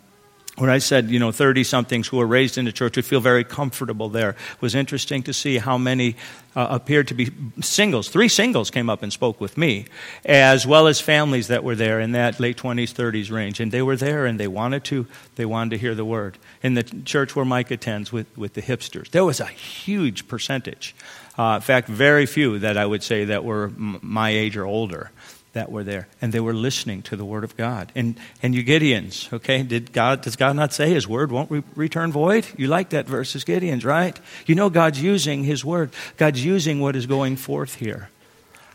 when 0.56 0.68
I 0.68 0.78
said, 0.78 1.10
you 1.10 1.18
know, 1.18 1.32
30 1.32 1.64
somethings 1.64 2.08
who 2.08 2.18
were 2.18 2.26
raised 2.26 2.58
in 2.58 2.64
the 2.64 2.72
church 2.72 2.96
would 2.96 3.04
feel 3.04 3.20
very 3.20 3.44
comfortable 3.44 4.08
there, 4.08 4.30
it 4.30 4.60
was 4.60 4.74
interesting 4.74 5.22
to 5.22 5.32
see 5.32 5.58
how 5.58 5.78
many 5.78 6.16
uh, 6.56 6.66
appeared 6.70 7.08
to 7.08 7.14
be 7.14 7.30
singles. 7.60 8.08
Three 8.08 8.28
singles 8.28 8.70
came 8.70 8.90
up 8.90 9.02
and 9.02 9.12
spoke 9.12 9.40
with 9.40 9.56
me, 9.56 9.86
as 10.24 10.66
well 10.66 10.86
as 10.86 11.00
families 11.00 11.48
that 11.48 11.62
were 11.62 11.76
there 11.76 12.00
in 12.00 12.12
that 12.12 12.40
late 12.40 12.58
20s, 12.58 12.92
30s 12.92 13.30
range. 13.30 13.60
And 13.60 13.70
they 13.72 13.82
were 13.82 13.96
there 13.96 14.26
and 14.26 14.38
they 14.38 14.48
wanted 14.48 14.84
to, 14.84 15.06
they 15.36 15.46
wanted 15.46 15.70
to 15.70 15.78
hear 15.78 15.94
the 15.94 16.04
word. 16.04 16.36
In 16.62 16.74
the 16.74 16.82
church 16.82 17.34
where 17.36 17.44
Mike 17.44 17.70
attends 17.70 18.12
with, 18.12 18.36
with 18.36 18.54
the 18.54 18.62
hipsters, 18.62 19.10
there 19.10 19.24
was 19.24 19.40
a 19.40 19.46
huge 19.46 20.28
percentage. 20.28 20.94
Uh, 21.38 21.54
in 21.56 21.62
fact, 21.62 21.88
very 21.88 22.26
few 22.26 22.58
that 22.58 22.76
I 22.76 22.84
would 22.84 23.02
say 23.02 23.24
that 23.26 23.44
were 23.44 23.66
m- 23.66 23.98
my 24.02 24.30
age 24.30 24.56
or 24.56 24.66
older 24.66 25.10
that 25.52 25.70
were 25.70 25.82
there, 25.82 26.08
and 26.22 26.32
they 26.32 26.40
were 26.40 26.54
listening 26.54 27.02
to 27.02 27.16
the 27.16 27.24
word 27.24 27.44
of 27.44 27.56
God. 27.56 27.90
And 27.94 28.16
and 28.42 28.54
you 28.54 28.62
Gideons, 28.62 29.32
okay? 29.32 29.62
Did 29.62 29.92
God 29.92 30.22
does 30.22 30.36
God 30.36 30.56
not 30.56 30.72
say 30.72 30.90
His 30.90 31.08
word 31.08 31.32
won't 31.32 31.50
re- 31.50 31.62
return 31.74 32.12
void? 32.12 32.46
You 32.56 32.68
like 32.68 32.90
that 32.90 33.06
verse, 33.06 33.34
Gideons, 33.34 33.84
right? 33.84 34.18
You 34.46 34.54
know 34.54 34.70
God's 34.70 35.02
using 35.02 35.44
His 35.44 35.64
word. 35.64 35.90
God's 36.16 36.44
using 36.44 36.80
what 36.80 36.96
is 36.96 37.06
going 37.06 37.36
forth 37.36 37.74
here. 37.74 38.10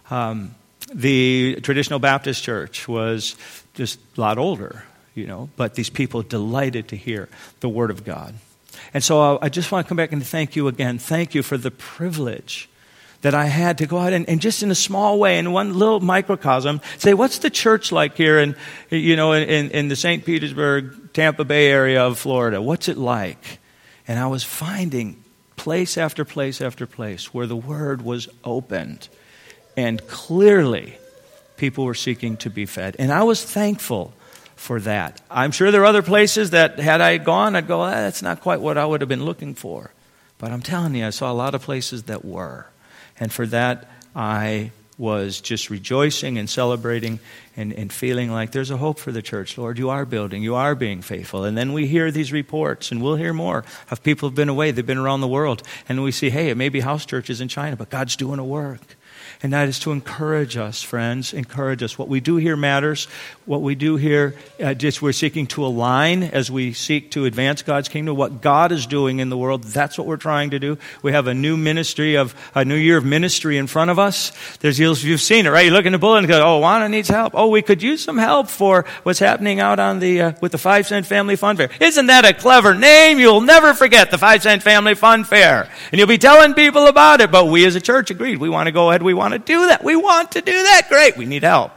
Um, 0.10 0.56
the 0.94 1.60
traditional 1.64 2.00
Baptist 2.00 2.44
church 2.44 2.88
was 2.88 3.36
just 3.74 4.00
a 4.18 4.22
lot 4.22 4.38
older, 4.38 4.84
you 5.16 5.26
know, 5.26 5.50
but 5.56 5.76
these 5.76 5.90
people 5.90 6.22
delighted 6.22 6.90
to 6.90 6.96
hear 6.96 7.30
the 7.62 7.70
word 7.70 7.90
of 7.90 8.04
God. 8.04 8.36
And 8.94 9.04
so 9.04 9.40
I 9.42 9.50
just 9.50 9.72
want 9.72 9.86
to 9.86 9.90
come 9.90 9.98
back 9.98 10.12
and 10.12 10.26
thank 10.26 10.56
you 10.56 10.68
again. 10.68 11.00
Thank 11.00 11.34
you 11.34 11.42
for 11.42 11.58
the 11.58 11.72
privilege 11.72 12.70
that 13.26 13.34
I 13.34 13.46
had 13.46 13.80
to 13.80 13.88
go 13.88 13.98
out 13.98 14.14
and, 14.14 14.30
and, 14.30 14.40
just 14.40 14.62
in 14.62 14.70
a 14.70 14.76
small 14.76 15.18
way, 15.18 15.40
in 15.40 15.52
one 15.52 15.74
little 15.74 16.00
microcosm, 16.00 16.80
say, 17.00 17.16
what's 17.16 17.40
the 17.40 17.50
church 17.50 17.92
like 17.92 18.16
here 18.16 18.38
in, 18.38 18.56
you 18.92 19.16
know, 19.16 19.34
in, 19.34 19.72
in 19.72 19.88
the 19.88 19.96
St. 19.96 20.24
Petersburg, 20.24 21.12
Tampa 21.12 21.44
Bay 21.44 21.66
area 21.66 22.04
of 22.04 22.20
Florida? 22.20 22.62
What's 22.62 22.88
it 22.88 23.00
like? 23.00 23.58
And 24.08 24.20
I 24.20 24.28
was 24.28 24.44
finding 24.44 25.24
place 25.56 25.98
after 25.98 26.24
place 26.24 26.62
after 26.62 26.86
place 26.86 27.34
where 27.34 27.48
the 27.48 27.56
word 27.56 28.04
was 28.04 28.30
opened. 28.44 29.10
And 29.76 30.06
clearly, 30.06 30.96
people 31.58 31.84
were 31.84 31.96
seeking 31.96 32.38
to 32.38 32.52
be 32.52 32.68
fed. 32.68 32.96
And 33.00 33.12
I 33.12 33.24
was 33.24 33.44
thankful 33.44 34.14
for 34.56 34.80
that. 34.82 35.20
I'm 35.32 35.50
sure 35.50 35.72
there 35.72 35.82
are 35.82 35.86
other 35.86 36.04
places 36.04 36.52
that, 36.52 36.78
had 36.78 37.02
I 37.02 37.18
gone, 37.18 37.56
I'd 37.56 37.66
go, 37.66 37.82
ah, 37.82 37.90
that's 37.90 38.22
not 38.22 38.42
quite 38.42 38.62
what 38.62 38.78
I 38.78 38.86
would 38.86 39.02
have 39.02 39.10
been 39.10 39.26
looking 39.26 39.56
for. 39.56 39.94
But 40.38 40.52
I'm 40.52 40.62
telling 40.62 40.94
you, 40.94 41.08
I 41.08 41.10
saw 41.10 41.32
a 41.32 41.34
lot 41.34 41.56
of 41.56 41.64
places 41.64 42.04
that 42.04 42.24
were. 42.24 42.68
And 43.20 43.32
for 43.32 43.46
that, 43.48 43.90
I 44.16 44.72
was 44.98 45.42
just 45.42 45.70
rejoicing 45.70 46.38
and 46.38 46.50
celebrating 46.50 47.20
and, 47.58 47.74
and 47.74 47.92
feeling 47.92 48.32
like 48.32 48.52
there's 48.52 48.72
a 48.72 48.78
hope 48.78 48.98
for 48.98 49.12
the 49.12 49.22
church. 49.22 49.58
Lord, 49.58 49.78
you 49.78 49.90
are 49.90 50.06
building, 50.06 50.42
you 50.42 50.56
are 50.56 50.74
being 50.74 51.02
faithful. 51.02 51.44
And 51.44 51.58
then 51.58 51.74
we 51.74 51.88
hear 51.88 52.12
these 52.12 52.32
reports, 52.32 52.92
and 52.92 53.02
we'll 53.02 53.16
hear 53.16 53.34
more 53.34 53.66
of 53.92 54.04
people 54.04 54.30
who've 54.30 54.36
been 54.36 54.50
away, 54.50 54.72
they've 54.72 54.86
been 54.86 54.98
around 54.98 55.22
the 55.22 55.28
world, 55.28 55.64
and 55.90 56.02
we 56.02 56.12
see, 56.12 56.30
hey, 56.30 56.50
it 56.50 56.56
may 56.56 56.70
be 56.70 56.80
house 56.80 57.06
churches 57.06 57.42
in 57.42 57.48
China, 57.48 57.76
but 57.76 57.90
God's 57.90 58.16
doing 58.16 58.40
a 58.40 58.46
work. 58.46 58.96
And 59.46 59.54
that 59.54 59.70
is 59.70 59.78
to 59.82 59.92
encourage 59.92 60.58
us, 60.58 60.82
friends, 60.82 61.32
encourage 61.32 61.84
us. 61.84 62.00
What 62.00 62.08
we 62.08 62.20
do 62.20 62.38
here 62.38 62.58
matters. 62.58 63.06
What 63.46 63.62
we 63.62 63.76
do 63.76 63.96
here, 63.96 64.34
uh, 64.60 64.74
just 64.74 65.04
we're 65.04 65.12
seeking 65.12 65.46
to 65.48 65.64
align 65.64 66.24
as 66.24 66.50
we 66.50 66.74
seek 66.74 67.12
to 67.12 67.26
advance 67.26 67.62
God's 67.62 67.88
kingdom. 67.88 68.16
What 68.16 68.42
God 68.42 68.72
is 68.72 68.88
doing 68.88 69.20
in 69.20 69.30
the 69.30 69.38
world, 69.38 69.64
that's 69.64 70.00
what 70.00 70.08
we're 70.08 70.18
trying 70.18 70.50
to 70.50 70.58
do. 70.58 70.80
We 71.04 71.12
have 71.12 71.28
a 71.28 71.36
new 71.36 71.58
ministry 71.58 72.16
of 72.16 72.34
a 72.56 72.66
new 72.66 72.76
year 72.76 72.98
of 72.98 73.06
ministry 73.06 73.60
in 73.60 73.68
front 73.68 73.92
of 73.92 74.00
us. 74.00 74.32
There's 74.62 74.80
you've 74.80 75.22
seen 75.22 75.46
it, 75.46 75.50
right? 75.50 75.68
You 75.68 75.72
look 75.72 75.86
in 75.86 75.92
the 75.92 76.00
bulletin 76.00 76.24
and 76.24 76.32
go, 76.32 76.44
"Oh, 76.44 76.58
Juana 76.58 76.90
needs 76.90 77.10
help. 77.10 77.34
Oh, 77.36 77.50
we 77.50 77.62
could 77.62 77.84
use 77.84 78.04
some 78.04 78.18
help 78.18 78.48
for 78.48 78.86
what's 79.04 79.20
happening 79.20 79.60
out 79.60 79.78
on 79.78 80.00
the 80.00 80.22
uh, 80.22 80.32
with 80.42 80.54
the 80.54 80.58
Five 80.58 80.88
Cent 80.88 81.06
Family 81.06 81.36
Fun 81.36 81.56
Fair." 81.56 81.70
Isn't 81.80 82.08
that 82.08 82.26
a 82.26 82.34
clever 82.34 82.74
name? 82.74 83.20
You'll 83.20 83.42
never 83.42 83.76
forget 83.76 84.10
the 84.10 84.18
Five 84.18 84.42
Cent 84.42 84.64
Family 84.64 84.96
Fun 84.96 85.24
Fair, 85.24 85.70
and 85.92 86.00
you'll 86.00 86.08
be 86.08 86.18
telling 86.18 86.56
people 86.56 86.88
about 86.88 87.22
it. 87.22 87.30
But 87.30 87.46
we 87.46 87.64
as 87.68 87.76
a 87.76 87.82
church 87.82 88.10
agreed 88.10 88.40
we 88.40 88.50
want 88.50 88.66
to 88.66 88.72
go 88.72 88.90
ahead. 88.90 89.04
We 89.04 89.14
want 89.14 89.35
to 89.36 89.54
do 89.54 89.68
that. 89.68 89.84
We 89.84 89.96
want 89.96 90.32
to 90.34 90.42
do 90.42 90.52
that. 90.52 90.88
Great. 90.90 91.18
We 91.18 91.26
need 91.26 91.44
help 91.44 91.72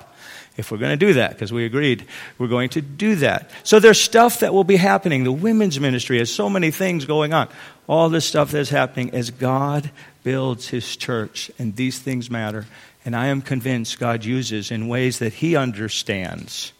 if 0.57 0.73
we're 0.73 0.79
going 0.79 0.99
to 0.99 1.07
do 1.07 1.15
that, 1.15 1.31
because 1.31 1.53
we 1.53 1.65
agreed 1.65 2.05
we're 2.37 2.49
going 2.49 2.69
to 2.71 2.81
do 2.81 3.15
that. 3.15 3.49
So 3.63 3.79
there's 3.79 4.01
stuff 4.01 4.41
that 4.41 4.53
will 4.53 4.65
be 4.65 4.77
happening. 4.77 5.23
The 5.23 5.33
women's 5.33 5.79
ministry 5.79 6.19
has 6.19 6.35
so 6.35 6.51
many 6.51 6.73
things 6.73 7.05
going 7.05 7.33
on. 7.33 7.49
All 7.87 8.09
this 8.09 8.27
stuff 8.27 8.51
that's 8.51 8.69
happening 8.69 9.15
as 9.15 9.31
God 9.31 9.91
builds 10.25 10.69
his 10.69 10.97
church, 10.97 11.51
and 11.59 11.77
these 11.77 12.01
things 12.01 12.29
matter. 12.29 12.67
And 13.05 13.15
I 13.15 13.27
am 13.27 13.41
convinced 13.41 14.01
God 14.01 14.25
uses 14.25 14.73
in 14.73 14.89
ways 14.89 15.21
that 15.21 15.35
he 15.35 15.55
understands, 15.55 16.73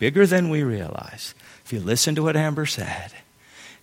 bigger 0.00 0.26
than 0.26 0.50
we 0.50 0.64
realize. 0.64 1.32
If 1.64 1.72
you 1.72 1.80
listen 1.80 2.16
to 2.16 2.24
what 2.24 2.36
Amber 2.36 2.66
said, 2.66 3.12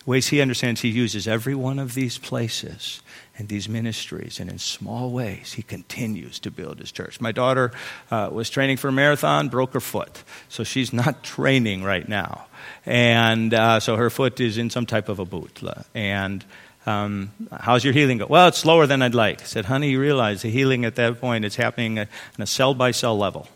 ways 0.06 0.28
he 0.28 0.42
understands, 0.42 0.82
he 0.82 0.90
uses 0.90 1.30
every 1.30 1.56
one 1.56 1.80
of 1.80 1.94
these 1.94 2.18
places 2.18 3.02
and 3.38 3.48
these 3.48 3.68
ministries. 3.68 4.40
And 4.40 4.50
in 4.50 4.60
small 4.60 5.12
ways, 5.12 5.54
he 5.54 5.62
continues 5.62 6.40
to 6.40 6.52
build 6.52 6.80
his 6.80 6.92
church. 6.92 7.20
My 7.20 7.32
daughter 7.32 7.72
uh, 8.12 8.30
was 8.32 8.50
training 8.50 8.78
for 8.78 8.90
a 8.90 8.92
marathon, 8.92 9.50
broke 9.50 9.74
her 9.74 9.80
foot. 9.80 10.24
So 10.50 10.64
she's 10.64 10.94
not 10.94 11.24
training 11.24 11.84
right 11.84 12.08
now. 12.08 12.46
And 12.86 13.54
uh, 13.54 13.80
so 13.80 13.96
her 13.96 14.10
foot 14.10 14.40
is 14.40 14.58
in 14.58 14.70
some 14.70 14.86
type 14.86 15.10
of 15.10 15.20
a 15.20 15.26
boot. 15.26 15.62
And 15.94 16.46
um, 16.86 17.32
how's 17.52 17.84
your 17.84 17.94
healing 17.94 18.18
go? 18.20 18.28
Well, 18.28 18.48
it's 18.50 18.60
slower 18.60 18.86
than 18.88 19.02
I'd 19.02 19.16
like. 19.16 19.42
I 19.42 19.46
said, 19.46 19.66
honey, 19.66 19.92
you 19.92 20.00
realize 20.00 20.42
the 20.42 20.50
healing 20.50 20.86
at 20.86 20.96
that 20.96 21.20
point 21.20 21.46
is 21.46 21.56
happening 21.56 22.00
on 22.00 22.08
a 22.40 22.46
cell 22.46 22.74
by 22.74 22.92
cell 22.92 23.18
level 23.18 23.48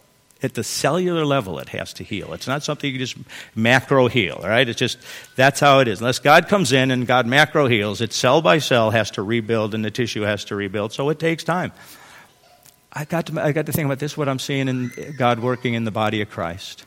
at 0.43 0.53
the 0.53 0.63
cellular 0.63 1.25
level 1.25 1.59
it 1.59 1.69
has 1.69 1.93
to 1.93 2.03
heal. 2.03 2.33
It's 2.33 2.47
not 2.47 2.63
something 2.63 2.91
you 2.91 2.99
just 2.99 3.17
macro 3.55 4.07
heal 4.07 4.39
right? 4.43 4.67
It's 4.67 4.79
just 4.79 4.99
that's 5.35 5.59
how 5.59 5.79
it 5.79 5.87
is. 5.87 5.99
Unless 5.99 6.19
god 6.19 6.47
comes 6.47 6.71
in 6.71 6.91
and 6.91 7.07
god 7.07 7.25
macro 7.25 7.67
heals 7.67 8.01
it 8.01 8.13
cell 8.13 8.41
by 8.41 8.59
cell 8.59 8.91
has 8.91 9.11
to 9.11 9.23
rebuild 9.23 9.73
and 9.73 9.83
the 9.83 9.91
tissue 9.91 10.21
has 10.21 10.45
to 10.45 10.55
rebuild. 10.55 10.93
So 10.93 11.09
it 11.09 11.19
takes 11.19 11.43
time. 11.43 11.71
I 12.93 13.05
got 13.05 13.27
to, 13.27 13.41
I 13.41 13.51
got 13.51 13.65
to 13.67 13.71
think 13.71 13.85
about 13.85 13.99
this 13.99 14.17
what 14.17 14.29
i'm 14.29 14.39
seeing 14.39 14.67
in 14.67 14.91
god 15.17 15.39
working 15.39 15.73
in 15.73 15.83
the 15.83 15.91
body 15.91 16.21
of 16.21 16.29
christ. 16.29 16.85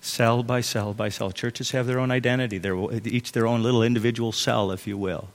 Cell 0.00 0.42
by 0.42 0.60
cell 0.60 0.92
by 0.92 1.08
cell. 1.08 1.30
Churches 1.30 1.70
have 1.70 1.86
their 1.86 2.00
own 2.00 2.10
identity. 2.10 2.58
They're 2.58 2.76
each 3.06 3.32
their 3.32 3.46
own 3.46 3.62
little 3.62 3.82
individual 3.82 4.32
cell 4.32 4.70
if 4.70 4.86
you 4.86 4.98
will. 4.98 5.28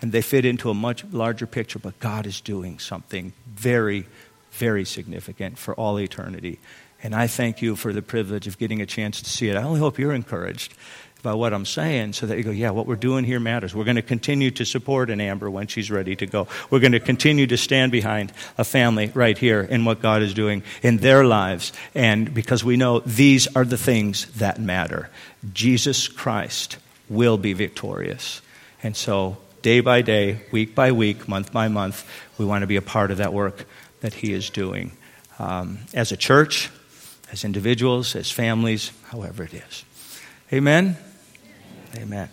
And 0.00 0.10
they 0.10 0.20
fit 0.22 0.44
into 0.44 0.68
a 0.68 0.74
much 0.74 1.04
larger 1.04 1.46
picture 1.46 1.78
but 1.78 1.98
god 2.00 2.26
is 2.26 2.40
doing 2.40 2.78
something 2.78 3.32
very 3.46 4.06
very 4.52 4.84
significant 4.84 5.58
for 5.58 5.74
all 5.74 5.98
eternity 5.98 6.58
and 7.02 7.14
I 7.14 7.26
thank 7.26 7.62
you 7.62 7.76
for 7.76 7.92
the 7.92 8.02
privilege 8.02 8.46
of 8.46 8.58
getting 8.58 8.80
a 8.80 8.86
chance 8.86 9.20
to 9.22 9.28
see 9.28 9.48
it. 9.48 9.56
I 9.56 9.62
only 9.62 9.80
hope 9.80 9.98
you're 9.98 10.12
encouraged 10.12 10.74
by 11.22 11.34
what 11.34 11.52
I'm 11.52 11.64
saying 11.64 12.14
so 12.14 12.26
that 12.26 12.36
you 12.36 12.42
go, 12.42 12.50
yeah, 12.50 12.70
what 12.70 12.86
we're 12.86 12.96
doing 12.96 13.24
here 13.24 13.38
matters. 13.38 13.74
We're 13.74 13.84
going 13.84 13.96
to 13.96 14.02
continue 14.02 14.50
to 14.52 14.64
support 14.64 15.08
an 15.08 15.20
Amber 15.20 15.48
when 15.50 15.68
she's 15.68 15.90
ready 15.90 16.16
to 16.16 16.26
go. 16.26 16.48
We're 16.68 16.80
going 16.80 16.92
to 16.92 17.00
continue 17.00 17.46
to 17.46 17.56
stand 17.56 17.92
behind 17.92 18.32
a 18.58 18.64
family 18.64 19.12
right 19.14 19.38
here 19.38 19.60
in 19.60 19.84
what 19.84 20.02
God 20.02 20.22
is 20.22 20.34
doing 20.34 20.62
in 20.82 20.98
their 20.98 21.24
lives. 21.24 21.72
And 21.94 22.32
because 22.34 22.64
we 22.64 22.76
know 22.76 23.00
these 23.00 23.46
are 23.56 23.64
the 23.64 23.78
things 23.78 24.26
that 24.32 24.60
matter. 24.60 25.10
Jesus 25.52 26.08
Christ 26.08 26.78
will 27.08 27.38
be 27.38 27.52
victorious. 27.52 28.42
And 28.82 28.96
so, 28.96 29.36
day 29.62 29.80
by 29.80 30.02
day, 30.02 30.40
week 30.50 30.74
by 30.74 30.90
week, 30.90 31.28
month 31.28 31.52
by 31.52 31.68
month, 31.68 32.04
we 32.36 32.44
want 32.44 32.62
to 32.62 32.66
be 32.66 32.76
a 32.76 32.82
part 32.82 33.12
of 33.12 33.18
that 33.18 33.32
work 33.32 33.66
that 34.00 34.14
He 34.14 34.32
is 34.32 34.50
doing. 34.50 34.92
Um, 35.38 35.78
as 35.94 36.10
a 36.10 36.16
church, 36.16 36.70
as 37.32 37.44
individuals, 37.44 38.14
as 38.14 38.30
families, 38.30 38.92
however 39.06 39.44
it 39.44 39.54
is. 39.54 39.84
Amen? 40.52 40.96
Amen. 41.96 42.28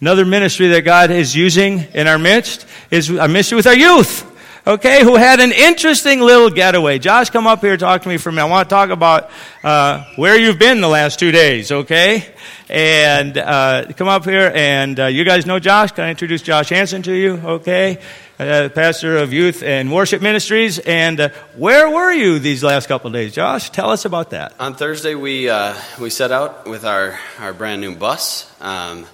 Another 0.00 0.26
ministry 0.26 0.68
that 0.68 0.82
God 0.82 1.10
is 1.10 1.34
using 1.36 1.86
in 1.94 2.06
our 2.06 2.18
midst 2.18 2.66
is 2.90 3.10
a 3.10 3.28
ministry 3.28 3.56
with 3.56 3.66
our 3.66 3.76
youth. 3.76 4.26
Okay, 4.66 5.02
who 5.02 5.16
had 5.16 5.40
an 5.40 5.52
interesting 5.52 6.20
little 6.20 6.50
getaway. 6.50 6.98
Josh, 6.98 7.30
come 7.30 7.46
up 7.46 7.60
here 7.60 7.78
talk 7.78 8.02
to 8.02 8.08
me 8.08 8.18
for 8.18 8.28
a 8.28 8.32
minute. 8.32 8.46
I 8.46 8.50
want 8.50 8.68
to 8.68 8.74
talk 8.74 8.90
about 8.90 9.30
uh, 9.64 10.04
where 10.16 10.38
you've 10.38 10.58
been 10.58 10.82
the 10.82 10.88
last 10.88 11.18
two 11.18 11.32
days, 11.32 11.72
okay? 11.72 12.26
And 12.68 13.38
uh, 13.38 13.86
come 13.96 14.08
up 14.08 14.24
here, 14.24 14.52
and 14.54 15.00
uh, 15.00 15.06
you 15.06 15.24
guys 15.24 15.46
know 15.46 15.58
Josh. 15.58 15.92
Can 15.92 16.04
I 16.04 16.10
introduce 16.10 16.42
Josh 16.42 16.68
Hanson 16.68 17.02
to 17.02 17.12
you, 17.12 17.32
okay? 17.36 18.00
Uh, 18.40 18.70
pastor 18.70 19.18
of 19.18 19.34
youth 19.34 19.62
and 19.62 19.92
worship 19.92 20.22
ministries. 20.22 20.78
And 20.78 21.20
uh, 21.20 21.28
where 21.56 21.90
were 21.90 22.10
you 22.10 22.38
these 22.38 22.64
last 22.64 22.88
couple 22.88 23.08
of 23.08 23.12
days, 23.12 23.34
Josh? 23.34 23.68
Tell 23.68 23.90
us 23.90 24.06
about 24.06 24.30
that. 24.30 24.54
On 24.58 24.74
Thursday, 24.74 25.14
we 25.14 25.50
uh, 25.50 25.74
we 26.00 26.08
set 26.08 26.32
out 26.32 26.66
with 26.66 26.86
our, 26.86 27.20
our 27.38 27.52
brand 27.52 27.82
new 27.82 27.94
bus 27.94 28.50
um, 28.62 29.04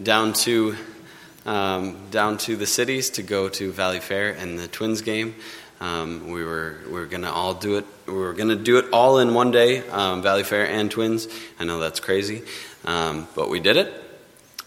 down 0.00 0.32
to 0.44 0.76
um, 1.44 2.08
down 2.12 2.38
to 2.38 2.54
the 2.54 2.66
cities 2.66 3.10
to 3.10 3.24
go 3.24 3.48
to 3.48 3.72
Valleyfair 3.72 4.40
and 4.40 4.56
the 4.56 4.68
Twins 4.68 5.02
game. 5.02 5.34
Um, 5.80 6.30
we 6.30 6.44
were 6.44 6.76
we 6.86 6.92
were 6.92 7.06
gonna 7.06 7.32
all 7.32 7.54
do 7.54 7.78
it. 7.78 7.86
We 8.06 8.12
were 8.12 8.32
gonna 8.32 8.54
do 8.54 8.78
it 8.78 8.84
all 8.92 9.18
in 9.18 9.34
one 9.34 9.50
day, 9.50 9.88
um, 9.88 10.22
Valleyfair 10.22 10.68
and 10.68 10.88
Twins. 10.88 11.26
I 11.58 11.64
know 11.64 11.80
that's 11.80 11.98
crazy, 11.98 12.44
um, 12.84 13.26
but 13.34 13.50
we 13.50 13.58
did 13.58 13.76
it. 13.76 13.92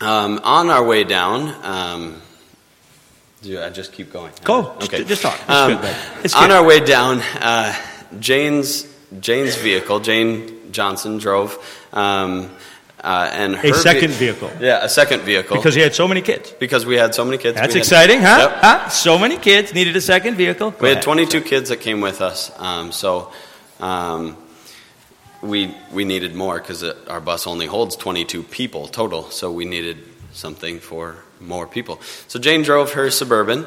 Um, 0.02 0.41
on 0.43 0.69
our 0.69 0.84
way 0.84 1.06
down, 1.06 1.47
do 3.41 3.60
I 3.60 3.69
just 3.69 3.91
keep 3.91 4.12
going? 4.13 4.32
Go. 4.43 4.71
Okay. 4.84 5.04
Just, 5.04 5.08
just 5.08 5.21
talk. 5.23 5.49
Um, 5.49 5.80
on 6.36 6.51
our 6.51 6.63
way 6.63 6.80
down, 6.80 7.21
uh, 7.39 7.75
Jane's 8.19 8.88
Jane's 9.19 9.56
vehicle, 9.56 9.99
Jane 9.99 10.71
Johnson 10.71 11.17
drove, 11.17 11.58
um, 11.91 12.51
uh, 13.04 13.30
and 13.34 13.56
her 13.56 13.69
a 13.69 13.73
second 13.73 14.12
ve- 14.12 14.27
vehicle. 14.27 14.51
Yeah, 14.60 14.84
a 14.84 14.89
second 14.89 15.21
vehicle 15.21 15.58
because 15.58 15.73
he 15.73 15.82
had 15.82 15.95
so 15.95 16.08
many 16.08 16.21
kids. 16.21 16.51
Because 16.60 16.86
we 16.86 16.95
had 16.97 17.15
so 17.15 17.25
many 17.25 17.38
kids. 17.38 17.56
That's 17.56 17.73
had, 17.73 17.82
exciting, 17.82 18.21
huh? 18.21 18.49
Yep. 18.51 18.62
huh? 18.62 18.89
So 18.89 19.17
many 19.17 19.38
kids 19.38 19.73
needed 19.73 19.95
a 19.95 20.01
second 20.01 20.36
vehicle. 20.36 20.71
Go 20.71 20.77
we 20.80 20.89
ahead. 20.89 20.97
had 20.97 21.04
22 21.04 21.41
kids 21.41 21.69
that 21.69 21.77
came 21.77 22.01
with 22.01 22.21
us, 22.21 22.51
um, 22.58 22.91
so. 22.91 23.32
Um, 23.80 24.38
we 25.41 25.75
we 25.91 26.06
needed 26.06 26.36
more 26.36 26.60
because 26.60 26.84
our 26.84 27.19
bus 27.19 27.47
only 27.47 27.65
holds 27.65 27.95
22 27.95 28.43
people 28.43 28.86
total, 28.88 29.32
so 29.32 29.51
we 29.51 29.65
needed 29.65 29.97
something 30.34 30.80
for 30.80 31.17
more 31.41 31.67
people. 31.67 31.99
So 32.27 32.39
Jane 32.39 32.63
drove 32.63 32.93
her 32.93 33.12
Suburban. 33.12 33.65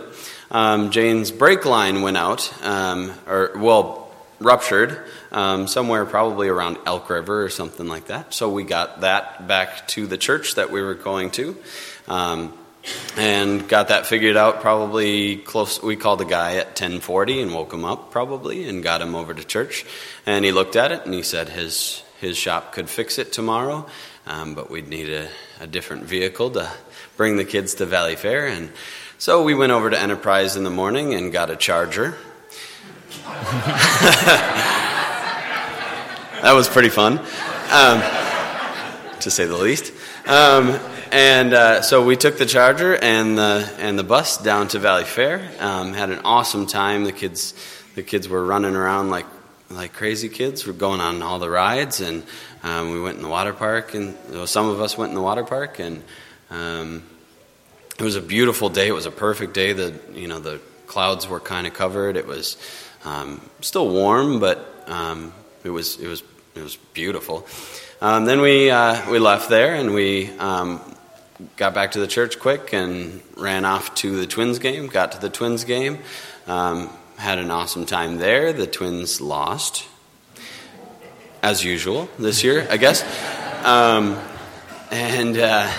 Um, 0.50 0.90
Jane's 0.90 1.30
brake 1.30 1.64
line 1.64 2.02
went 2.02 2.16
out, 2.16 2.52
um, 2.64 3.12
or, 3.26 3.52
well, 3.56 4.04
ruptured 4.40 4.98
um, 5.32 5.66
somewhere 5.66 6.04
probably 6.04 6.48
around 6.48 6.78
Elk 6.86 7.08
River 7.10 7.42
or 7.42 7.48
something 7.48 7.88
like 7.88 8.06
that. 8.06 8.34
So 8.34 8.50
we 8.50 8.62
got 8.64 9.00
that 9.00 9.48
back 9.48 9.88
to 9.88 10.06
the 10.06 10.18
church 10.18 10.54
that 10.54 10.70
we 10.70 10.82
were 10.82 10.94
going 10.94 11.30
to. 11.32 11.56
Um, 12.08 12.52
and 13.16 13.66
got 13.66 13.88
that 13.88 14.06
figured 14.06 14.36
out 14.36 14.60
probably 14.60 15.36
close 15.36 15.82
we 15.82 15.96
called 15.96 16.20
the 16.20 16.26
guy 16.26 16.56
at 16.56 16.66
1040 16.66 17.40
and 17.40 17.54
woke 17.54 17.72
him 17.72 17.82
up 17.82 18.10
probably 18.10 18.68
and 18.68 18.82
got 18.82 19.00
him 19.00 19.14
over 19.14 19.32
to 19.32 19.42
church 19.42 19.86
and 20.26 20.44
he 20.44 20.52
looked 20.52 20.76
at 20.76 20.92
it 20.92 21.04
and 21.06 21.14
he 21.14 21.22
said 21.22 21.48
his 21.48 22.02
his 22.20 22.36
shop 22.36 22.74
could 22.74 22.90
fix 22.90 23.18
it 23.18 23.32
tomorrow 23.32 23.86
um, 24.26 24.54
but 24.54 24.70
we'd 24.70 24.88
need 24.88 25.08
a, 25.08 25.28
a 25.60 25.66
different 25.66 26.04
vehicle 26.04 26.50
to 26.50 26.70
bring 27.16 27.36
the 27.36 27.44
kids 27.44 27.74
to 27.74 27.86
Valleyfair. 27.86 28.50
And 28.50 28.70
so 29.18 29.42
we 29.42 29.54
went 29.54 29.72
over 29.72 29.90
to 29.90 30.00
Enterprise 30.00 30.56
in 30.56 30.64
the 30.64 30.70
morning 30.70 31.14
and 31.14 31.32
got 31.32 31.50
a 31.50 31.56
charger. 31.56 32.16
that 36.42 36.52
was 36.52 36.68
pretty 36.68 36.88
fun, 36.88 37.18
um, 37.70 38.00
to 39.20 39.30
say 39.30 39.46
the 39.46 39.56
least. 39.56 39.92
Um, 40.26 40.78
and 41.12 41.54
uh, 41.54 41.82
so 41.82 42.04
we 42.04 42.16
took 42.16 42.38
the 42.38 42.46
charger 42.46 42.96
and 42.96 43.38
the 43.38 43.72
and 43.78 43.98
the 43.98 44.02
bus 44.02 44.36
down 44.38 44.66
to 44.68 44.78
Valleyfair. 44.80 45.60
Um, 45.60 45.92
had 45.92 46.10
an 46.10 46.20
awesome 46.24 46.66
time. 46.66 47.04
The 47.04 47.12
kids 47.12 47.54
the 47.94 48.02
kids 48.02 48.28
were 48.28 48.44
running 48.44 48.74
around 48.74 49.10
like 49.10 49.26
like 49.70 49.92
crazy 49.92 50.28
kids. 50.28 50.66
We're 50.66 50.72
going 50.72 51.00
on 51.00 51.22
all 51.22 51.38
the 51.38 51.50
rides, 51.50 52.00
and 52.00 52.24
um, 52.62 52.90
we 52.90 53.00
went 53.00 53.16
in 53.16 53.22
the 53.22 53.28
water 53.28 53.52
park. 53.52 53.94
And 53.94 54.16
well, 54.30 54.46
some 54.46 54.68
of 54.68 54.80
us 54.80 54.98
went 54.98 55.10
in 55.10 55.14
the 55.14 55.22
water 55.22 55.44
park, 55.44 55.78
and 55.78 56.02
um, 56.54 57.02
it 57.98 58.02
was 58.02 58.16
a 58.16 58.20
beautiful 58.20 58.68
day. 58.68 58.88
It 58.88 58.92
was 58.92 59.06
a 59.06 59.10
perfect 59.10 59.54
day. 59.54 59.72
The 59.72 59.94
you 60.14 60.28
know 60.28 60.38
the 60.38 60.60
clouds 60.86 61.28
were 61.28 61.40
kind 61.40 61.66
of 61.66 61.74
covered. 61.74 62.16
It 62.16 62.26
was 62.26 62.56
um, 63.04 63.40
still 63.60 63.88
warm, 63.88 64.38
but 64.38 64.84
um, 64.86 65.32
it 65.64 65.70
was 65.70 65.98
it 65.98 66.06
was 66.06 66.22
it 66.54 66.62
was 66.62 66.76
beautiful. 66.76 67.46
Um, 68.00 68.24
then 68.24 68.40
we 68.40 68.70
uh, 68.70 69.10
we 69.10 69.18
left 69.18 69.48
there 69.48 69.74
and 69.74 69.94
we 69.94 70.30
um, 70.38 70.80
got 71.56 71.74
back 71.74 71.92
to 71.92 72.00
the 72.00 72.06
church 72.06 72.38
quick 72.38 72.72
and 72.72 73.20
ran 73.36 73.64
off 73.64 73.94
to 73.96 74.16
the 74.16 74.26
Twins 74.26 74.58
game. 74.58 74.86
Got 74.86 75.12
to 75.12 75.20
the 75.20 75.30
Twins 75.30 75.64
game, 75.64 75.98
um, 76.46 76.90
had 77.16 77.38
an 77.38 77.50
awesome 77.50 77.86
time 77.86 78.18
there. 78.18 78.52
The 78.52 78.66
Twins 78.66 79.20
lost, 79.20 79.86
as 81.42 81.64
usual 81.64 82.08
this 82.18 82.44
year, 82.44 82.66
I 82.70 82.76
guess. 82.76 83.02
Um, 83.64 84.18
and 84.90 85.36
uh, 85.38 85.72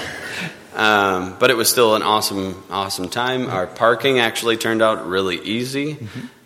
um, 0.75 1.37
but 1.39 1.49
it 1.49 1.55
was 1.55 1.69
still 1.69 1.95
an 1.95 2.03
awesome, 2.03 2.61
awesome 2.69 3.07
time. 3.07 3.49
Our 3.49 3.65
parking 3.65 4.19
actually 4.19 4.57
turned 4.57 4.81
out 4.81 5.07
really 5.07 5.39
easy, 5.41 5.97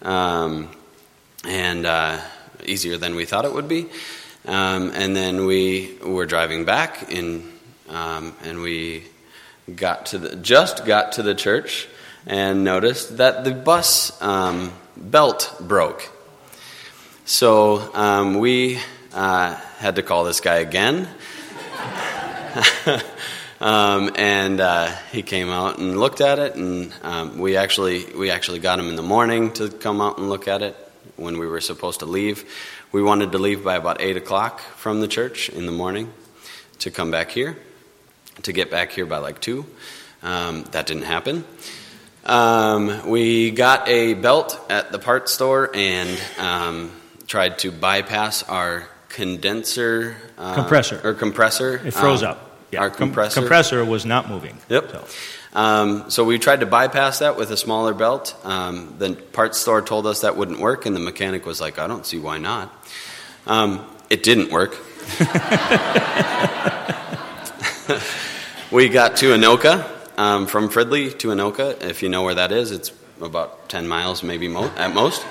um, 0.04 0.70
and 1.44 1.86
uh, 1.86 2.22
easier 2.64 2.98
than 2.98 3.16
we 3.16 3.26
thought 3.26 3.46
it 3.46 3.54
would 3.54 3.68
be. 3.68 3.88
Um, 4.46 4.92
and 4.94 5.16
then 5.16 5.46
we 5.46 5.98
were 6.06 6.28
driving 6.28 6.64
back, 6.64 7.12
in, 7.12 7.52
um, 7.90 8.36
and 8.44 8.62
we 8.62 9.06
got 9.76 10.08
to 10.08 10.20
the, 10.20 10.36
just 10.36 10.86
got 10.86 11.14
to 11.14 11.24
the 11.24 11.34
church, 11.34 11.88
and 12.28 12.64
noticed 12.64 13.18
that 13.18 13.44
the 13.44 13.52
bus 13.52 14.22
um, 14.22 14.72
belt 14.96 15.56
broke. 15.60 16.08
So 17.26 17.94
um, 17.96 18.38
we 18.38 18.80
uh, 19.12 19.56
had 19.80 19.96
to 19.96 20.04
call 20.04 20.24
this 20.24 20.40
guy 20.40 20.58
again. 20.58 21.08
Um, 23.62 24.12
and 24.16 24.62
uh, 24.62 24.96
he 25.12 25.22
came 25.22 25.50
out 25.50 25.80
and 25.80 26.00
looked 26.00 26.22
at 26.22 26.40
it, 26.40 26.56
and 26.56 26.94
um, 27.04 27.40
we 27.40 27.58
actually 27.58 28.06
we 28.16 28.32
actually 28.32 28.60
got 28.60 28.80
him 28.80 28.88
in 28.88 28.96
the 28.96 29.04
morning 29.04 29.52
to 29.54 29.70
come 29.70 30.00
out 30.00 30.18
and 30.18 30.30
look 30.30 30.48
at 30.48 30.62
it 30.62 30.76
when 31.18 31.38
we 31.40 31.48
were 31.48 31.60
supposed 31.60 32.00
to 32.00 32.06
leave. 32.06 32.46
We 32.92 33.04
wanted 33.04 33.34
to 33.34 33.38
leave 33.38 33.64
by 33.64 33.76
about 33.76 34.02
eight 34.02 34.16
o'clock 34.16 34.62
from 34.62 35.02
the 35.02 35.08
church 35.08 35.50
in 35.50 35.66
the 35.66 35.72
morning 35.74 36.12
to 36.80 36.90
come 36.90 37.12
back 37.12 37.32
here, 37.32 37.58
to 38.44 38.54
get 38.54 38.72
back 38.72 38.92
here 38.92 39.06
by 39.06 39.18
like 39.18 39.42
two. 39.42 39.66
Um, 40.24 40.64
that 40.72 40.86
didn't 40.86 41.04
happen. 41.04 41.44
Um, 42.26 43.10
we 43.10 43.52
got 43.52 43.88
a 43.88 44.14
belt 44.14 44.60
at 44.70 44.92
the 44.92 45.00
parts 45.00 45.34
store 45.34 45.70
and 45.74 46.20
um, 46.38 46.92
tried 47.28 47.60
to 47.60 47.72
bypass 47.72 48.44
our 48.44 48.88
condenser 49.10 50.16
uh, 50.38 50.56
Compressor. 50.56 51.02
or 51.04 51.14
compressor. 51.14 51.82
It 51.86 51.94
froze 51.94 52.24
um, 52.24 52.32
up. 52.32 52.49
Yeah. 52.72 52.82
Our 52.82 52.90
Com- 52.90 53.08
compressor. 53.10 53.40
compressor 53.40 53.86
was 53.86 54.06
not 54.06 54.30
moving. 54.30 54.58
Yep. 54.70 54.92
So, 54.92 55.06
Um, 55.54 56.10
so 56.12 56.24
we 56.24 56.38
tried 56.38 56.60
to 56.60 56.68
bypass 56.68 57.20
that 57.20 57.36
with 57.36 57.50
a 57.52 57.58
smaller 57.58 57.96
belt. 57.96 58.36
Um, 58.44 58.94
the 59.00 59.14
parts 59.14 59.58
store 59.58 59.82
told 59.82 60.06
us 60.06 60.22
that 60.22 60.38
wouldn't 60.38 60.60
work, 60.60 60.86
and 60.86 60.96
the 60.96 61.00
mechanic 61.00 61.46
was 61.48 61.60
like, 61.60 61.80
"I 61.80 61.88
don't 61.88 62.06
see 62.06 62.20
why 62.20 62.38
not." 62.38 62.70
Um, 63.48 63.84
it 64.12 64.22
didn't 64.22 64.52
work. 64.52 64.78
we 68.72 68.90
got 68.90 69.18
to 69.18 69.34
Anoka 69.34 69.86
um, 70.20 70.46
from 70.48 70.70
Fridley 70.70 71.18
to 71.20 71.30
Anoka. 71.30 71.82
If 71.82 72.04
you 72.04 72.10
know 72.10 72.24
where 72.24 72.36
that 72.36 72.52
is, 72.52 72.72
it's 72.72 72.92
about 73.22 73.70
ten 73.70 73.88
miles, 73.88 74.24
maybe 74.24 74.48
mo- 74.48 74.72
at 74.78 74.94
most. 74.94 75.26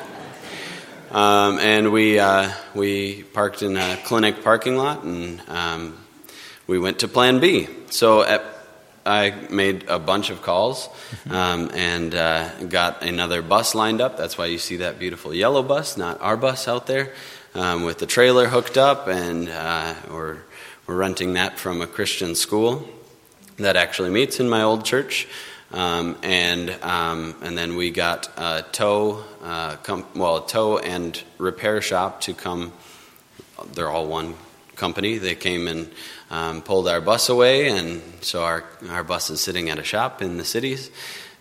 Um, 1.11 1.59
and 1.61 1.93
we 1.93 2.19
uh, 2.19 2.51
we 2.75 3.23
parked 3.23 3.63
in 3.63 3.77
a 3.77 3.97
clinic 4.05 4.43
parking 4.43 4.77
lot, 4.77 5.05
and 5.05 5.41
um, 5.49 5.97
we 6.69 6.79
went 6.79 6.99
to 7.01 7.09
Plan 7.09 7.41
B. 7.41 7.67
So 7.91 8.23
at, 8.23 8.45
I 9.05 9.31
made 9.51 9.89
a 9.89 9.99
bunch 9.99 10.29
of 10.29 10.43
calls 10.43 10.89
um, 11.31 11.71
and 11.73 12.15
uh, 12.15 12.63
got 12.65 13.03
another 13.03 13.41
bus 13.41 13.75
lined 13.75 14.03
up. 14.03 14.19
That's 14.19 14.37
why 14.37 14.47
you 14.47 14.59
see 14.59 14.77
that 14.77 14.99
beautiful 14.99 15.35
yellow 15.35 15.63
bus, 15.63 15.97
not 15.97 16.21
our 16.21 16.37
bus 16.37 16.69
out 16.69 16.87
there, 16.87 17.15
um, 17.55 17.85
with 17.85 17.99
the 17.99 18.07
trailer 18.07 18.47
hooked 18.47 18.77
up, 18.77 19.09
and 19.09 19.49
uh, 19.49 19.95
we're 20.11 20.37
we're 20.87 20.97
renting 20.97 21.35
that 21.35 21.59
from 21.59 21.81
a 21.81 21.87
Christian 21.87 22.35
school 22.35 22.87
that 23.57 23.77
actually 23.77 24.11
meets 24.11 24.39
in 24.39 24.49
my 24.49 24.63
old 24.63 24.85
church. 24.85 25.27
Um, 25.73 26.17
and 26.23 26.71
um, 26.83 27.35
and 27.43 27.57
then 27.57 27.77
we 27.77 27.91
got 27.91 28.31
a 28.39 28.65
tow, 28.73 29.25
uh, 29.43 29.77
com- 29.77 30.07
well, 30.15 30.45
a 30.45 30.47
tow 30.47 30.79
and 30.79 31.23
repair 31.39 31.81
shop 31.81 32.21
to 32.23 32.35
come. 32.35 32.73
They're 33.73 33.91
all 33.91 34.07
one 34.07 34.35
company. 34.77 35.19
They 35.19 35.35
came 35.35 35.67
and 35.69 35.91
um, 36.31 36.63
pulled 36.63 36.89
our 36.89 37.01
bus 37.01 37.29
away, 37.29 37.69
and 37.69 38.03
so 38.21 38.43
our 38.43 38.65
our 38.91 39.05
bus 39.05 39.31
is 39.31 39.41
sitting 39.41 39.71
at 39.71 39.79
a 39.79 39.85
shop 39.85 40.23
in 40.23 40.37
the 40.37 40.45
cities. 40.45 40.91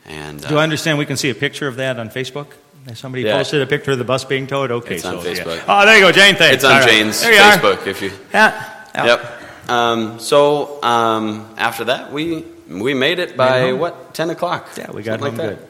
And 0.05 0.43
uh, 0.45 0.49
do 0.49 0.57
I 0.57 0.63
understand 0.63 0.97
we 0.97 1.05
can 1.05 1.17
see 1.17 1.29
a 1.29 1.35
picture 1.35 1.67
of 1.67 1.75
that 1.77 1.99
on 1.99 2.09
Facebook? 2.09 2.47
Somebody 2.93 3.23
Yeah. 3.23 3.35
posted 3.37 3.61
a 3.61 3.65
picture 3.67 3.91
of 3.91 3.97
the 3.97 4.05
bus 4.05 4.23
being 4.23 4.47
towed. 4.47 4.71
Okay, 4.71 4.95
It's 4.95 5.03
on 5.05 5.21
so, 5.21 5.29
yeah. 5.29 5.63
Oh, 5.67 5.85
there 5.85 5.95
you 5.97 6.01
go, 6.05 6.11
Jane. 6.13 6.35
Thanks. 6.35 6.55
it's 6.55 6.63
on 6.63 6.71
All 6.71 6.79
right. 6.79 6.89
Jane's 6.89 7.21
are. 7.21 7.31
Facebook. 7.31 7.85
If 7.85 8.01
you 8.01 8.11
Yeah. 8.33 8.73
yeah. 8.95 9.05
Yep. 9.05 9.69
Um, 9.69 10.19
so 10.19 10.81
um, 10.83 11.53
after 11.57 11.83
that, 11.85 12.13
we 12.13 12.45
we 12.69 12.93
made 12.93 13.19
it 13.19 13.35
by 13.35 13.73
what 13.73 14.13
ten 14.13 14.29
o'clock? 14.29 14.69
Yeah, 14.77 14.91
we 14.91 15.03
got 15.03 15.19
Something 15.19 15.37
home 15.37 15.47
like 15.49 15.59
good. 15.59 15.67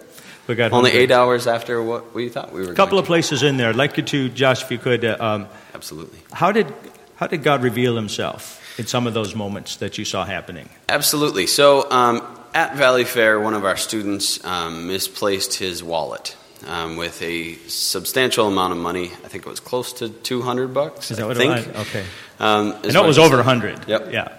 We 0.48 0.56
got 0.56 0.72
Only 0.72 0.92
home 0.92 1.00
good. 1.00 1.04
eight 1.10 1.12
hours 1.12 1.48
after 1.48 1.82
what 1.82 2.14
we 2.14 2.30
thought 2.30 2.54
we 2.54 2.66
were. 2.66 2.72
A 2.72 2.76
couple 2.76 3.00
of 3.00 3.06
places 3.06 3.42
in 3.42 3.58
there. 3.58 3.70
I'd 3.70 3.76
like 3.76 3.98
you 3.98 4.04
to, 4.04 4.30
Josh, 4.30 4.62
if 4.62 4.70
you 4.72 4.78
could. 4.78 5.04
Uh, 5.04 5.18
um, 5.20 5.48
absolutely, 5.74 6.20
how 6.32 6.52
did 6.52 6.72
how 7.16 7.26
did 7.26 7.42
God 7.42 7.64
reveal 7.64 7.96
Himself 7.96 8.62
in 8.78 8.88
some 8.88 9.08
of 9.08 9.14
those 9.14 9.36
moments 9.36 9.78
that 9.78 9.98
you 9.98 10.06
saw 10.06 10.26
happening? 10.26 10.70
absolutely. 10.90 11.48
So 11.48 11.90
um, 11.92 12.22
at 12.54 12.74
Valleyfair, 12.74 13.42
one 13.42 13.54
of 13.54 13.66
our 13.66 13.78
students 13.78 14.44
um, 14.46 14.88
misplaced 14.88 15.56
his 15.56 15.84
wallet. 15.84 16.36
Um, 16.66 16.98
with 16.98 17.22
a 17.22 17.54
substantial 17.68 18.48
amount 18.48 18.74
of 18.74 18.80
money, 18.80 19.12
I 19.24 19.28
think 19.28 19.46
it 19.46 19.50
was 19.50 19.60
close 19.60 19.94
to 19.94 20.10
two 20.10 20.42
hundred 20.42 20.74
bucks. 20.74 21.12
Is 21.12 21.18
that 21.18 21.24
I 21.26 21.28
what 21.28 21.38
think. 21.38 21.56
it 21.56 21.68
was? 21.68 21.88
Okay. 21.88 22.04
Um, 22.40 22.76
I 22.84 22.88
know 22.92 23.04
it 23.04 23.08
was 23.08 23.20
over 23.20 23.36
said. 23.36 23.40
a 23.40 23.44
hundred. 23.44 23.88
Yep. 23.88 24.12
Yeah. 24.12 24.34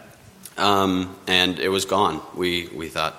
um, 0.57 1.17
and 1.29 1.61
it 1.61 1.69
was 1.69 1.85
gone. 1.85 2.21
We 2.35 2.67
we 2.75 2.89
thought 2.89 3.15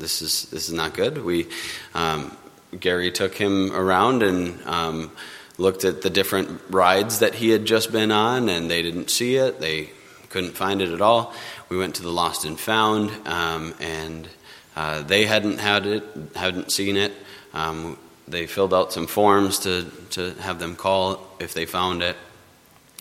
this 0.00 0.22
is 0.22 0.44
this 0.46 0.68
is 0.68 0.72
not 0.72 0.94
good. 0.94 1.22
We 1.22 1.48
um, 1.92 2.34
Gary 2.80 3.10
took 3.12 3.34
him 3.34 3.70
around 3.72 4.22
and 4.22 4.58
um, 4.66 5.12
looked 5.58 5.84
at 5.84 6.00
the 6.00 6.08
different 6.08 6.62
rides 6.70 7.18
that 7.18 7.34
he 7.34 7.50
had 7.50 7.66
just 7.66 7.92
been 7.92 8.10
on, 8.10 8.48
and 8.48 8.70
they 8.70 8.80
didn't 8.80 9.10
see 9.10 9.36
it. 9.36 9.60
They 9.60 9.90
couldn't 10.34 10.56
find 10.56 10.82
it 10.82 10.90
at 10.90 11.00
all. 11.00 11.32
We 11.68 11.78
went 11.78 11.94
to 11.94 12.02
the 12.02 12.10
Lost 12.10 12.44
and 12.44 12.58
Found, 12.58 13.10
um, 13.26 13.72
and 13.80 14.28
uh, 14.74 15.02
they 15.02 15.26
hadn't 15.26 15.58
had 15.58 15.86
it, 15.86 16.04
hadn't 16.34 16.72
seen 16.72 16.96
it. 16.96 17.12
Um, 17.52 17.96
they 18.26 18.46
filled 18.46 18.74
out 18.74 18.92
some 18.92 19.06
forms 19.06 19.60
to 19.60 19.84
to 20.10 20.34
have 20.40 20.58
them 20.58 20.74
call 20.76 21.24
if 21.38 21.54
they 21.54 21.66
found 21.66 22.02
it. 22.02 22.16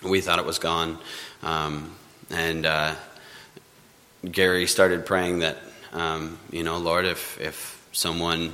We 0.04 0.22
thought 0.22 0.40
it 0.40 0.46
was 0.46 0.60
gone, 0.60 1.00
um, 1.42 1.96
and. 2.30 2.66
Uh, 2.66 2.96
Gary 4.32 4.68
started 4.68 5.06
praying 5.06 5.40
that, 5.40 5.58
um, 5.92 6.40
you 6.50 6.64
know, 6.64 6.78
Lord, 6.78 7.04
if, 7.06 7.40
if 7.42 7.86
someone 7.92 8.54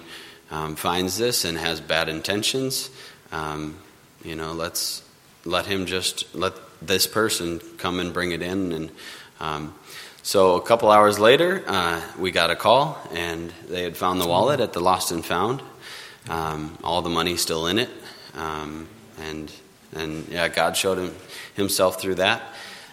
um, 0.50 0.76
finds 0.76 1.18
this 1.18 1.46
and 1.46 1.58
has 1.58 1.80
bad 1.80 2.10
intentions, 2.10 2.90
um, 3.32 3.78
you 4.24 4.36
know, 4.36 4.54
let's 4.54 5.04
let 5.46 5.68
him 5.68 5.86
just 5.86 6.34
let 6.34 6.54
this 6.82 7.08
person 7.08 7.60
come 7.78 8.00
and 8.00 8.14
bring 8.14 8.32
it 8.32 8.42
in. 8.42 8.72
And 8.72 8.92
um, 9.40 9.76
so 10.24 10.56
a 10.56 10.62
couple 10.62 10.92
hours 10.92 11.20
later, 11.20 11.64
uh, 11.68 12.02
we 12.18 12.32
got 12.32 12.52
a 12.52 12.56
call, 12.56 12.98
and 13.14 13.52
they 13.68 13.84
had 13.84 13.98
found 13.98 14.22
the 14.22 14.28
wallet 14.28 14.60
at 14.60 14.74
the 14.74 14.80
Lost 14.80 15.12
and 15.12 15.26
Found. 15.26 15.62
Um, 16.30 16.78
all 16.84 17.02
the 17.02 17.10
money 17.10 17.38
still 17.38 17.66
in 17.66 17.80
it, 17.80 17.90
um, 18.36 18.88
and 19.20 19.52
and 19.96 20.28
yeah, 20.28 20.48
God 20.48 20.78
showed 20.78 21.00
him 21.00 21.16
himself 21.56 22.00
through 22.00 22.16
that. 22.16 22.44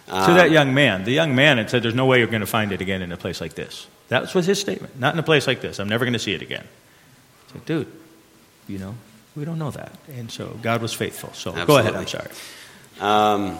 to 0.07 0.15
Um, 0.15 0.37
that 0.37 0.49
young 0.49 0.73
man, 0.73 1.03
the 1.03 1.11
young 1.11 1.35
man 1.35 1.57
had 1.57 1.69
said, 1.69 1.83
"There's 1.83 1.93
no 1.93 2.05
way 2.07 2.17
you're 2.19 2.27
going 2.27 2.41
to 2.41 2.47
find 2.47 2.71
it 2.71 2.81
again 2.81 3.01
in 3.01 3.11
a 3.11 3.17
place 3.17 3.39
like 3.39 3.53
this." 3.53 3.85
That 4.07 4.33
was 4.33 4.45
his 4.47 4.59
statement. 4.59 4.97
Not 4.99 5.13
in 5.13 5.19
a 5.19 5.23
place 5.23 5.45
like 5.45 5.61
this. 5.61 5.79
I'm 5.79 5.89
never 5.89 6.05
going 6.05 6.13
to 6.13 6.19
see 6.19 6.33
it 6.33 6.41
again. 6.41 6.65
It's 7.43 7.53
like, 7.55 7.65
dude, 7.65 7.91
you 8.67 8.79
know, 8.79 8.95
we 9.35 9.45
don't 9.45 9.59
know 9.59 9.71
that, 9.71 9.91
and 10.17 10.31
so 10.31 10.57
God 10.63 10.81
was 10.81 10.93
faithful. 10.93 11.31
So 11.33 11.51
go 11.65 11.77
ahead. 11.77 11.95
I'm 11.95 12.07
sorry. 12.07 12.31
Um, 12.99 13.59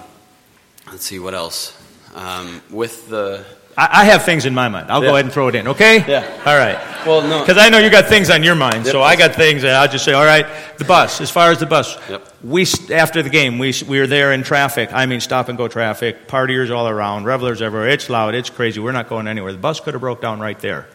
let's 0.91 1.05
see 1.05 1.19
what 1.19 1.33
else. 1.33 1.77
Um, 2.15 2.61
with 2.69 3.09
the 3.09 3.45
I, 3.77 4.01
I 4.01 4.05
have 4.05 4.23
things 4.23 4.47
in 4.47 4.55
my 4.55 4.69
mind. 4.69 4.89
I'll 4.89 5.01
Yeah. 5.03 5.09
go 5.09 5.13
ahead 5.15 5.25
and 5.25 5.33
throw 5.33 5.49
it 5.49 5.55
in. 5.55 5.67
Okay? 5.67 6.03
Yeah. 6.07 6.25
All 6.47 6.57
right. 6.57 6.79
well, 7.05 7.21
no, 7.21 7.41
Because 7.41 7.59
I 7.59 7.69
know 7.69 7.77
you 7.77 7.91
got 7.91 8.07
things 8.07 8.31
on 8.31 8.41
your 8.41 8.55
mind, 8.55 8.85
Yep. 8.85 8.91
so 8.91 9.03
I 9.03 9.15
got 9.15 9.35
things, 9.35 9.63
and 9.63 9.71
I'll 9.73 9.87
just 9.87 10.03
say, 10.03 10.13
all 10.13 10.25
right, 10.25 10.47
the 10.79 10.83
bus. 10.85 11.21
As 11.21 11.29
far 11.29 11.51
as 11.51 11.59
the 11.59 11.67
bus, 11.67 11.95
Yep. 12.09 12.27
we 12.43 12.65
after 12.91 13.21
the 13.21 13.29
game, 13.29 13.59
we 13.59 13.73
we 13.87 13.99
were 13.99 14.07
there 14.07 14.33
in 14.33 14.41
traffic. 14.41 14.89
I 14.93 15.05
mean, 15.05 15.21
stop 15.21 15.47
and 15.47 15.57
go 15.59 15.67
traffic, 15.67 16.27
partiers 16.27 16.75
all 16.75 16.87
around, 16.87 17.25
revelers 17.25 17.61
everywhere. 17.61 17.89
It's 17.89 18.09
loud, 18.09 18.33
it's 18.33 18.49
crazy. 18.49 18.79
We're 18.79 18.93
not 18.93 19.09
going 19.09 19.27
anywhere. 19.27 19.51
The 19.51 19.59
bus 19.59 19.79
could 19.79 19.93
have 19.93 20.01
broke 20.01 20.21
down 20.21 20.39
right 20.39 20.59
there 20.59 20.87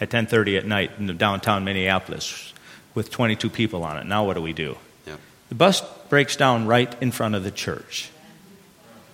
at 0.00 0.08
10:30 0.08 0.56
at 0.56 0.64
night 0.66 0.92
in 0.98 1.06
the 1.06 1.12
downtown 1.12 1.64
Minneapolis 1.64 2.54
with 2.94 3.10
22 3.10 3.50
people 3.50 3.84
on 3.84 3.98
it. 3.98 4.06
Now 4.06 4.24
what 4.24 4.34
do 4.36 4.42
we 4.42 4.54
do? 4.54 4.78
Yep. 5.06 5.18
The 5.50 5.54
bus 5.54 5.82
breaks 6.08 6.34
down 6.36 6.66
right 6.66 6.94
in 7.02 7.12
front 7.12 7.34
of 7.34 7.44
the 7.44 7.50
church. 7.50 8.08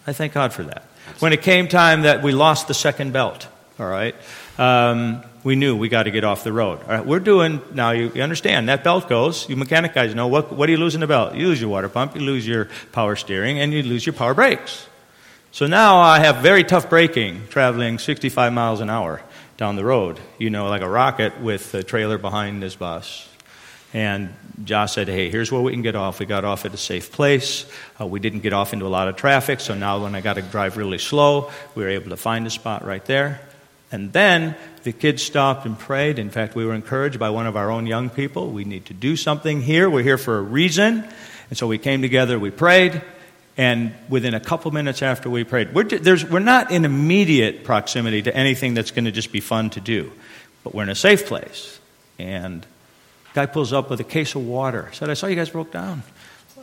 I 0.08 0.14
thank 0.14 0.32
God 0.32 0.54
for 0.54 0.62
that. 0.62 0.84
When 1.18 1.34
it 1.34 1.42
came 1.42 1.68
time 1.68 2.02
that 2.02 2.22
we 2.22 2.32
lost 2.32 2.66
the 2.66 2.72
second 2.72 3.12
belt, 3.12 3.46
all 3.78 3.86
right, 3.86 4.14
um, 4.56 5.22
we 5.44 5.54
knew 5.54 5.76
we 5.76 5.90
got 5.90 6.04
to 6.04 6.10
get 6.10 6.24
off 6.24 6.44
the 6.44 6.52
road. 6.52 6.80
All 6.80 6.88
right, 6.88 7.04
we're 7.04 7.20
doing, 7.20 7.60
now 7.74 7.90
you, 7.90 8.10
you 8.14 8.22
understand, 8.22 8.70
that 8.70 8.82
belt 8.82 9.06
goes. 9.06 9.46
You 9.50 9.56
mechanic 9.56 9.92
guys 9.92 10.14
know 10.14 10.26
what, 10.26 10.50
what 10.50 10.64
do 10.64 10.72
you 10.72 10.78
lose 10.78 10.94
in 10.94 11.02
the 11.02 11.06
belt? 11.06 11.34
You 11.34 11.48
lose 11.48 11.60
your 11.60 11.68
water 11.68 11.90
pump, 11.90 12.14
you 12.14 12.22
lose 12.22 12.46
your 12.46 12.68
power 12.90 13.16
steering, 13.16 13.58
and 13.58 13.70
you 13.70 13.82
lose 13.82 14.06
your 14.06 14.14
power 14.14 14.32
brakes. 14.32 14.86
So 15.52 15.66
now 15.66 15.98
I 15.98 16.20
have 16.20 16.36
very 16.36 16.64
tough 16.64 16.88
braking, 16.88 17.46
traveling 17.48 17.98
65 17.98 18.50
miles 18.50 18.80
an 18.80 18.88
hour 18.88 19.20
down 19.58 19.76
the 19.76 19.84
road, 19.84 20.18
you 20.38 20.48
know, 20.48 20.70
like 20.70 20.80
a 20.80 20.88
rocket 20.88 21.38
with 21.38 21.74
a 21.74 21.82
trailer 21.82 22.16
behind 22.16 22.62
this 22.62 22.76
bus. 22.76 23.27
And 23.94 24.34
Josh 24.64 24.92
said, 24.92 25.08
Hey, 25.08 25.30
here's 25.30 25.50
where 25.50 25.60
we 25.60 25.72
can 25.72 25.82
get 25.82 25.96
off. 25.96 26.18
We 26.18 26.26
got 26.26 26.44
off 26.44 26.64
at 26.64 26.74
a 26.74 26.78
safe 26.78 27.12
place. 27.12 27.64
Uh, 28.00 28.06
we 28.06 28.20
didn't 28.20 28.40
get 28.40 28.52
off 28.52 28.72
into 28.72 28.86
a 28.86 28.88
lot 28.88 29.08
of 29.08 29.16
traffic, 29.16 29.60
so 29.60 29.74
now 29.74 30.02
when 30.02 30.14
I 30.14 30.20
got 30.20 30.34
to 30.34 30.42
drive 30.42 30.76
really 30.76 30.98
slow, 30.98 31.50
we 31.74 31.82
were 31.82 31.88
able 31.88 32.10
to 32.10 32.16
find 32.16 32.46
a 32.46 32.50
spot 32.50 32.84
right 32.84 33.04
there. 33.04 33.40
And 33.90 34.12
then 34.12 34.54
the 34.82 34.92
kids 34.92 35.22
stopped 35.22 35.64
and 35.64 35.78
prayed. 35.78 36.18
In 36.18 36.28
fact, 36.28 36.54
we 36.54 36.66
were 36.66 36.74
encouraged 36.74 37.18
by 37.18 37.30
one 37.30 37.46
of 37.46 37.56
our 37.56 37.70
own 37.70 37.86
young 37.86 38.10
people. 38.10 38.50
We 38.50 38.64
need 38.64 38.86
to 38.86 38.94
do 38.94 39.16
something 39.16 39.62
here. 39.62 39.88
We're 39.88 40.02
here 40.02 40.18
for 40.18 40.36
a 40.38 40.42
reason. 40.42 41.08
And 41.48 41.56
so 41.56 41.66
we 41.66 41.78
came 41.78 42.02
together, 42.02 42.38
we 42.38 42.50
prayed, 42.50 43.00
and 43.56 43.92
within 44.08 44.34
a 44.34 44.40
couple 44.40 44.70
minutes 44.70 45.02
after 45.02 45.28
we 45.28 45.44
prayed, 45.44 45.74
we're, 45.74 45.88
we're 46.30 46.38
not 46.38 46.70
in 46.70 46.84
immediate 46.84 47.64
proximity 47.64 48.22
to 48.22 48.34
anything 48.34 48.74
that's 48.74 48.90
going 48.92 49.06
to 49.06 49.12
just 49.12 49.32
be 49.32 49.40
fun 49.40 49.70
to 49.70 49.80
do, 49.80 50.12
but 50.62 50.74
we're 50.74 50.84
in 50.84 50.90
a 50.90 50.94
safe 50.94 51.26
place. 51.26 51.80
And 52.18 52.64
guy 53.34 53.46
pulls 53.46 53.72
up 53.72 53.90
with 53.90 54.00
a 54.00 54.04
case 54.04 54.34
of 54.34 54.46
water. 54.46 54.90
Said, 54.92 55.10
I 55.10 55.14
saw 55.14 55.26
you 55.26 55.36
guys 55.36 55.50
broke 55.50 55.72
down. 55.72 56.02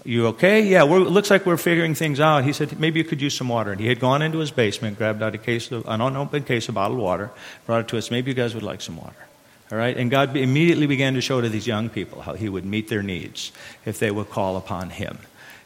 You 0.03 0.27
okay? 0.27 0.61
Yeah, 0.61 0.83
it 0.83 0.87
looks 0.87 1.31
like 1.31 1.47
we're 1.47 1.57
figuring 1.57 1.95
things 1.95 2.19
out. 2.19 2.43
He 2.43 2.53
said, 2.53 2.79
maybe 2.79 2.99
you 2.99 3.05
could 3.05 3.21
use 3.21 3.35
some 3.35 3.49
water. 3.49 3.71
And 3.71 3.81
he 3.81 3.87
had 3.87 3.99
gone 3.99 4.21
into 4.21 4.37
his 4.37 4.51
basement, 4.51 4.99
grabbed 4.99 5.23
out 5.23 5.33
a 5.33 5.39
case 5.39 5.71
of, 5.71 5.85
an 5.87 5.99
unopened 5.99 6.45
case 6.45 6.69
of 6.69 6.75
bottled 6.75 6.99
water, 6.99 7.31
brought 7.65 7.81
it 7.81 7.87
to 7.87 7.97
us. 7.97 8.11
Maybe 8.11 8.29
you 8.29 8.35
guys 8.35 8.53
would 8.53 8.63
like 8.63 8.81
some 8.81 8.97
water. 8.97 9.15
All 9.71 9.77
right? 9.79 9.97
And 9.97 10.11
God 10.11 10.37
immediately 10.37 10.85
began 10.85 11.15
to 11.15 11.21
show 11.21 11.41
to 11.41 11.49
these 11.49 11.65
young 11.65 11.89
people 11.89 12.21
how 12.21 12.33
He 12.33 12.49
would 12.49 12.65
meet 12.65 12.87
their 12.87 13.01
needs 13.01 13.51
if 13.83 13.97
they 13.97 14.11
would 14.11 14.29
call 14.29 14.57
upon 14.57 14.91
Him. 14.91 15.17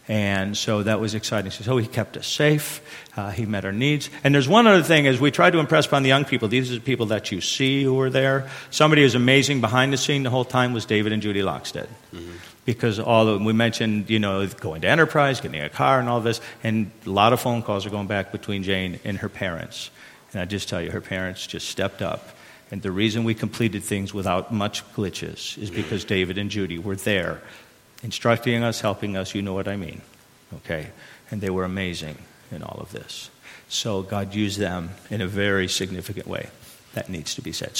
And 0.09 0.57
so 0.57 0.81
that 0.81 0.99
was 0.99 1.13
exciting. 1.13 1.51
So 1.51 1.77
he 1.77 1.85
kept 1.85 2.17
us 2.17 2.25
safe. 2.25 2.81
Uh, 3.15 3.29
he 3.29 3.45
met 3.45 3.63
our 3.63 3.71
needs. 3.71 4.09
And 4.23 4.33
there's 4.33 4.49
one 4.49 4.65
other 4.65 4.81
thing 4.81 5.05
as 5.05 5.21
we 5.21 5.29
tried 5.29 5.51
to 5.51 5.59
impress 5.59 5.85
upon 5.85 6.01
the 6.01 6.09
young 6.09 6.25
people. 6.25 6.47
These 6.47 6.71
are 6.71 6.75
the 6.75 6.81
people 6.81 7.05
that 7.07 7.31
you 7.31 7.41
see 7.41 7.83
who 7.83 7.93
were 7.93 8.09
there. 8.09 8.49
Somebody 8.71 9.03
who's 9.03 9.13
amazing 9.13 9.61
behind 9.61 9.93
the 9.93 9.97
scene 9.97 10.23
the 10.23 10.31
whole 10.31 10.45
time 10.45 10.73
was 10.73 10.85
David 10.85 11.13
and 11.13 11.21
Judy 11.21 11.41
Lockstead. 11.41 11.87
Mm-hmm. 12.11 12.31
Because 12.65 12.99
all 12.99 13.27
of, 13.27 13.41
we 13.43 13.53
mentioned, 13.53 14.09
you 14.09 14.17
know, 14.17 14.47
going 14.47 14.81
to 14.81 14.87
Enterprise, 14.87 15.41
getting 15.41 15.61
a 15.61 15.69
car, 15.69 15.99
and 15.99 16.09
all 16.09 16.21
this, 16.21 16.41
and 16.63 16.89
a 17.05 17.09
lot 17.09 17.31
of 17.31 17.39
phone 17.39 17.61
calls 17.61 17.85
are 17.85 17.91
going 17.91 18.07
back 18.07 18.31
between 18.31 18.63
Jane 18.63 18.99
and 19.03 19.19
her 19.19 19.29
parents. 19.29 19.91
And 20.33 20.41
I 20.41 20.45
just 20.45 20.69
tell 20.69 20.81
you, 20.81 20.89
her 20.89 21.01
parents 21.01 21.45
just 21.45 21.69
stepped 21.69 22.01
up. 22.01 22.29
And 22.71 22.81
the 22.81 22.91
reason 22.91 23.25
we 23.25 23.35
completed 23.35 23.83
things 23.83 24.11
without 24.11 24.51
much 24.51 24.83
glitches 24.93 25.55
is 25.57 25.69
because 25.69 26.03
David 26.03 26.39
and 26.39 26.49
Judy 26.49 26.79
were 26.79 26.95
there 26.95 27.41
instructing 28.03 28.63
us, 28.63 28.81
helping 28.81 29.17
us. 29.17 29.35
You 29.35 29.41
know 29.41 29.53
what 29.53 29.67
I 29.67 29.75
mean. 29.75 30.01
Okay? 30.55 30.87
And 31.31 31.41
they 31.41 31.49
were 31.49 31.63
amazing 31.63 32.17
in 32.51 32.63
all 32.63 32.79
of 32.79 32.91
this. 32.91 33.29
So 33.67 34.01
God 34.01 34.33
used 34.33 34.59
them 34.59 34.89
in 35.09 35.21
a 35.21 35.27
very 35.27 35.67
significant 35.67 36.27
way. 36.27 36.49
That 36.93 37.09
needs 37.09 37.35
to 37.35 37.41
be 37.41 37.51
said. 37.51 37.77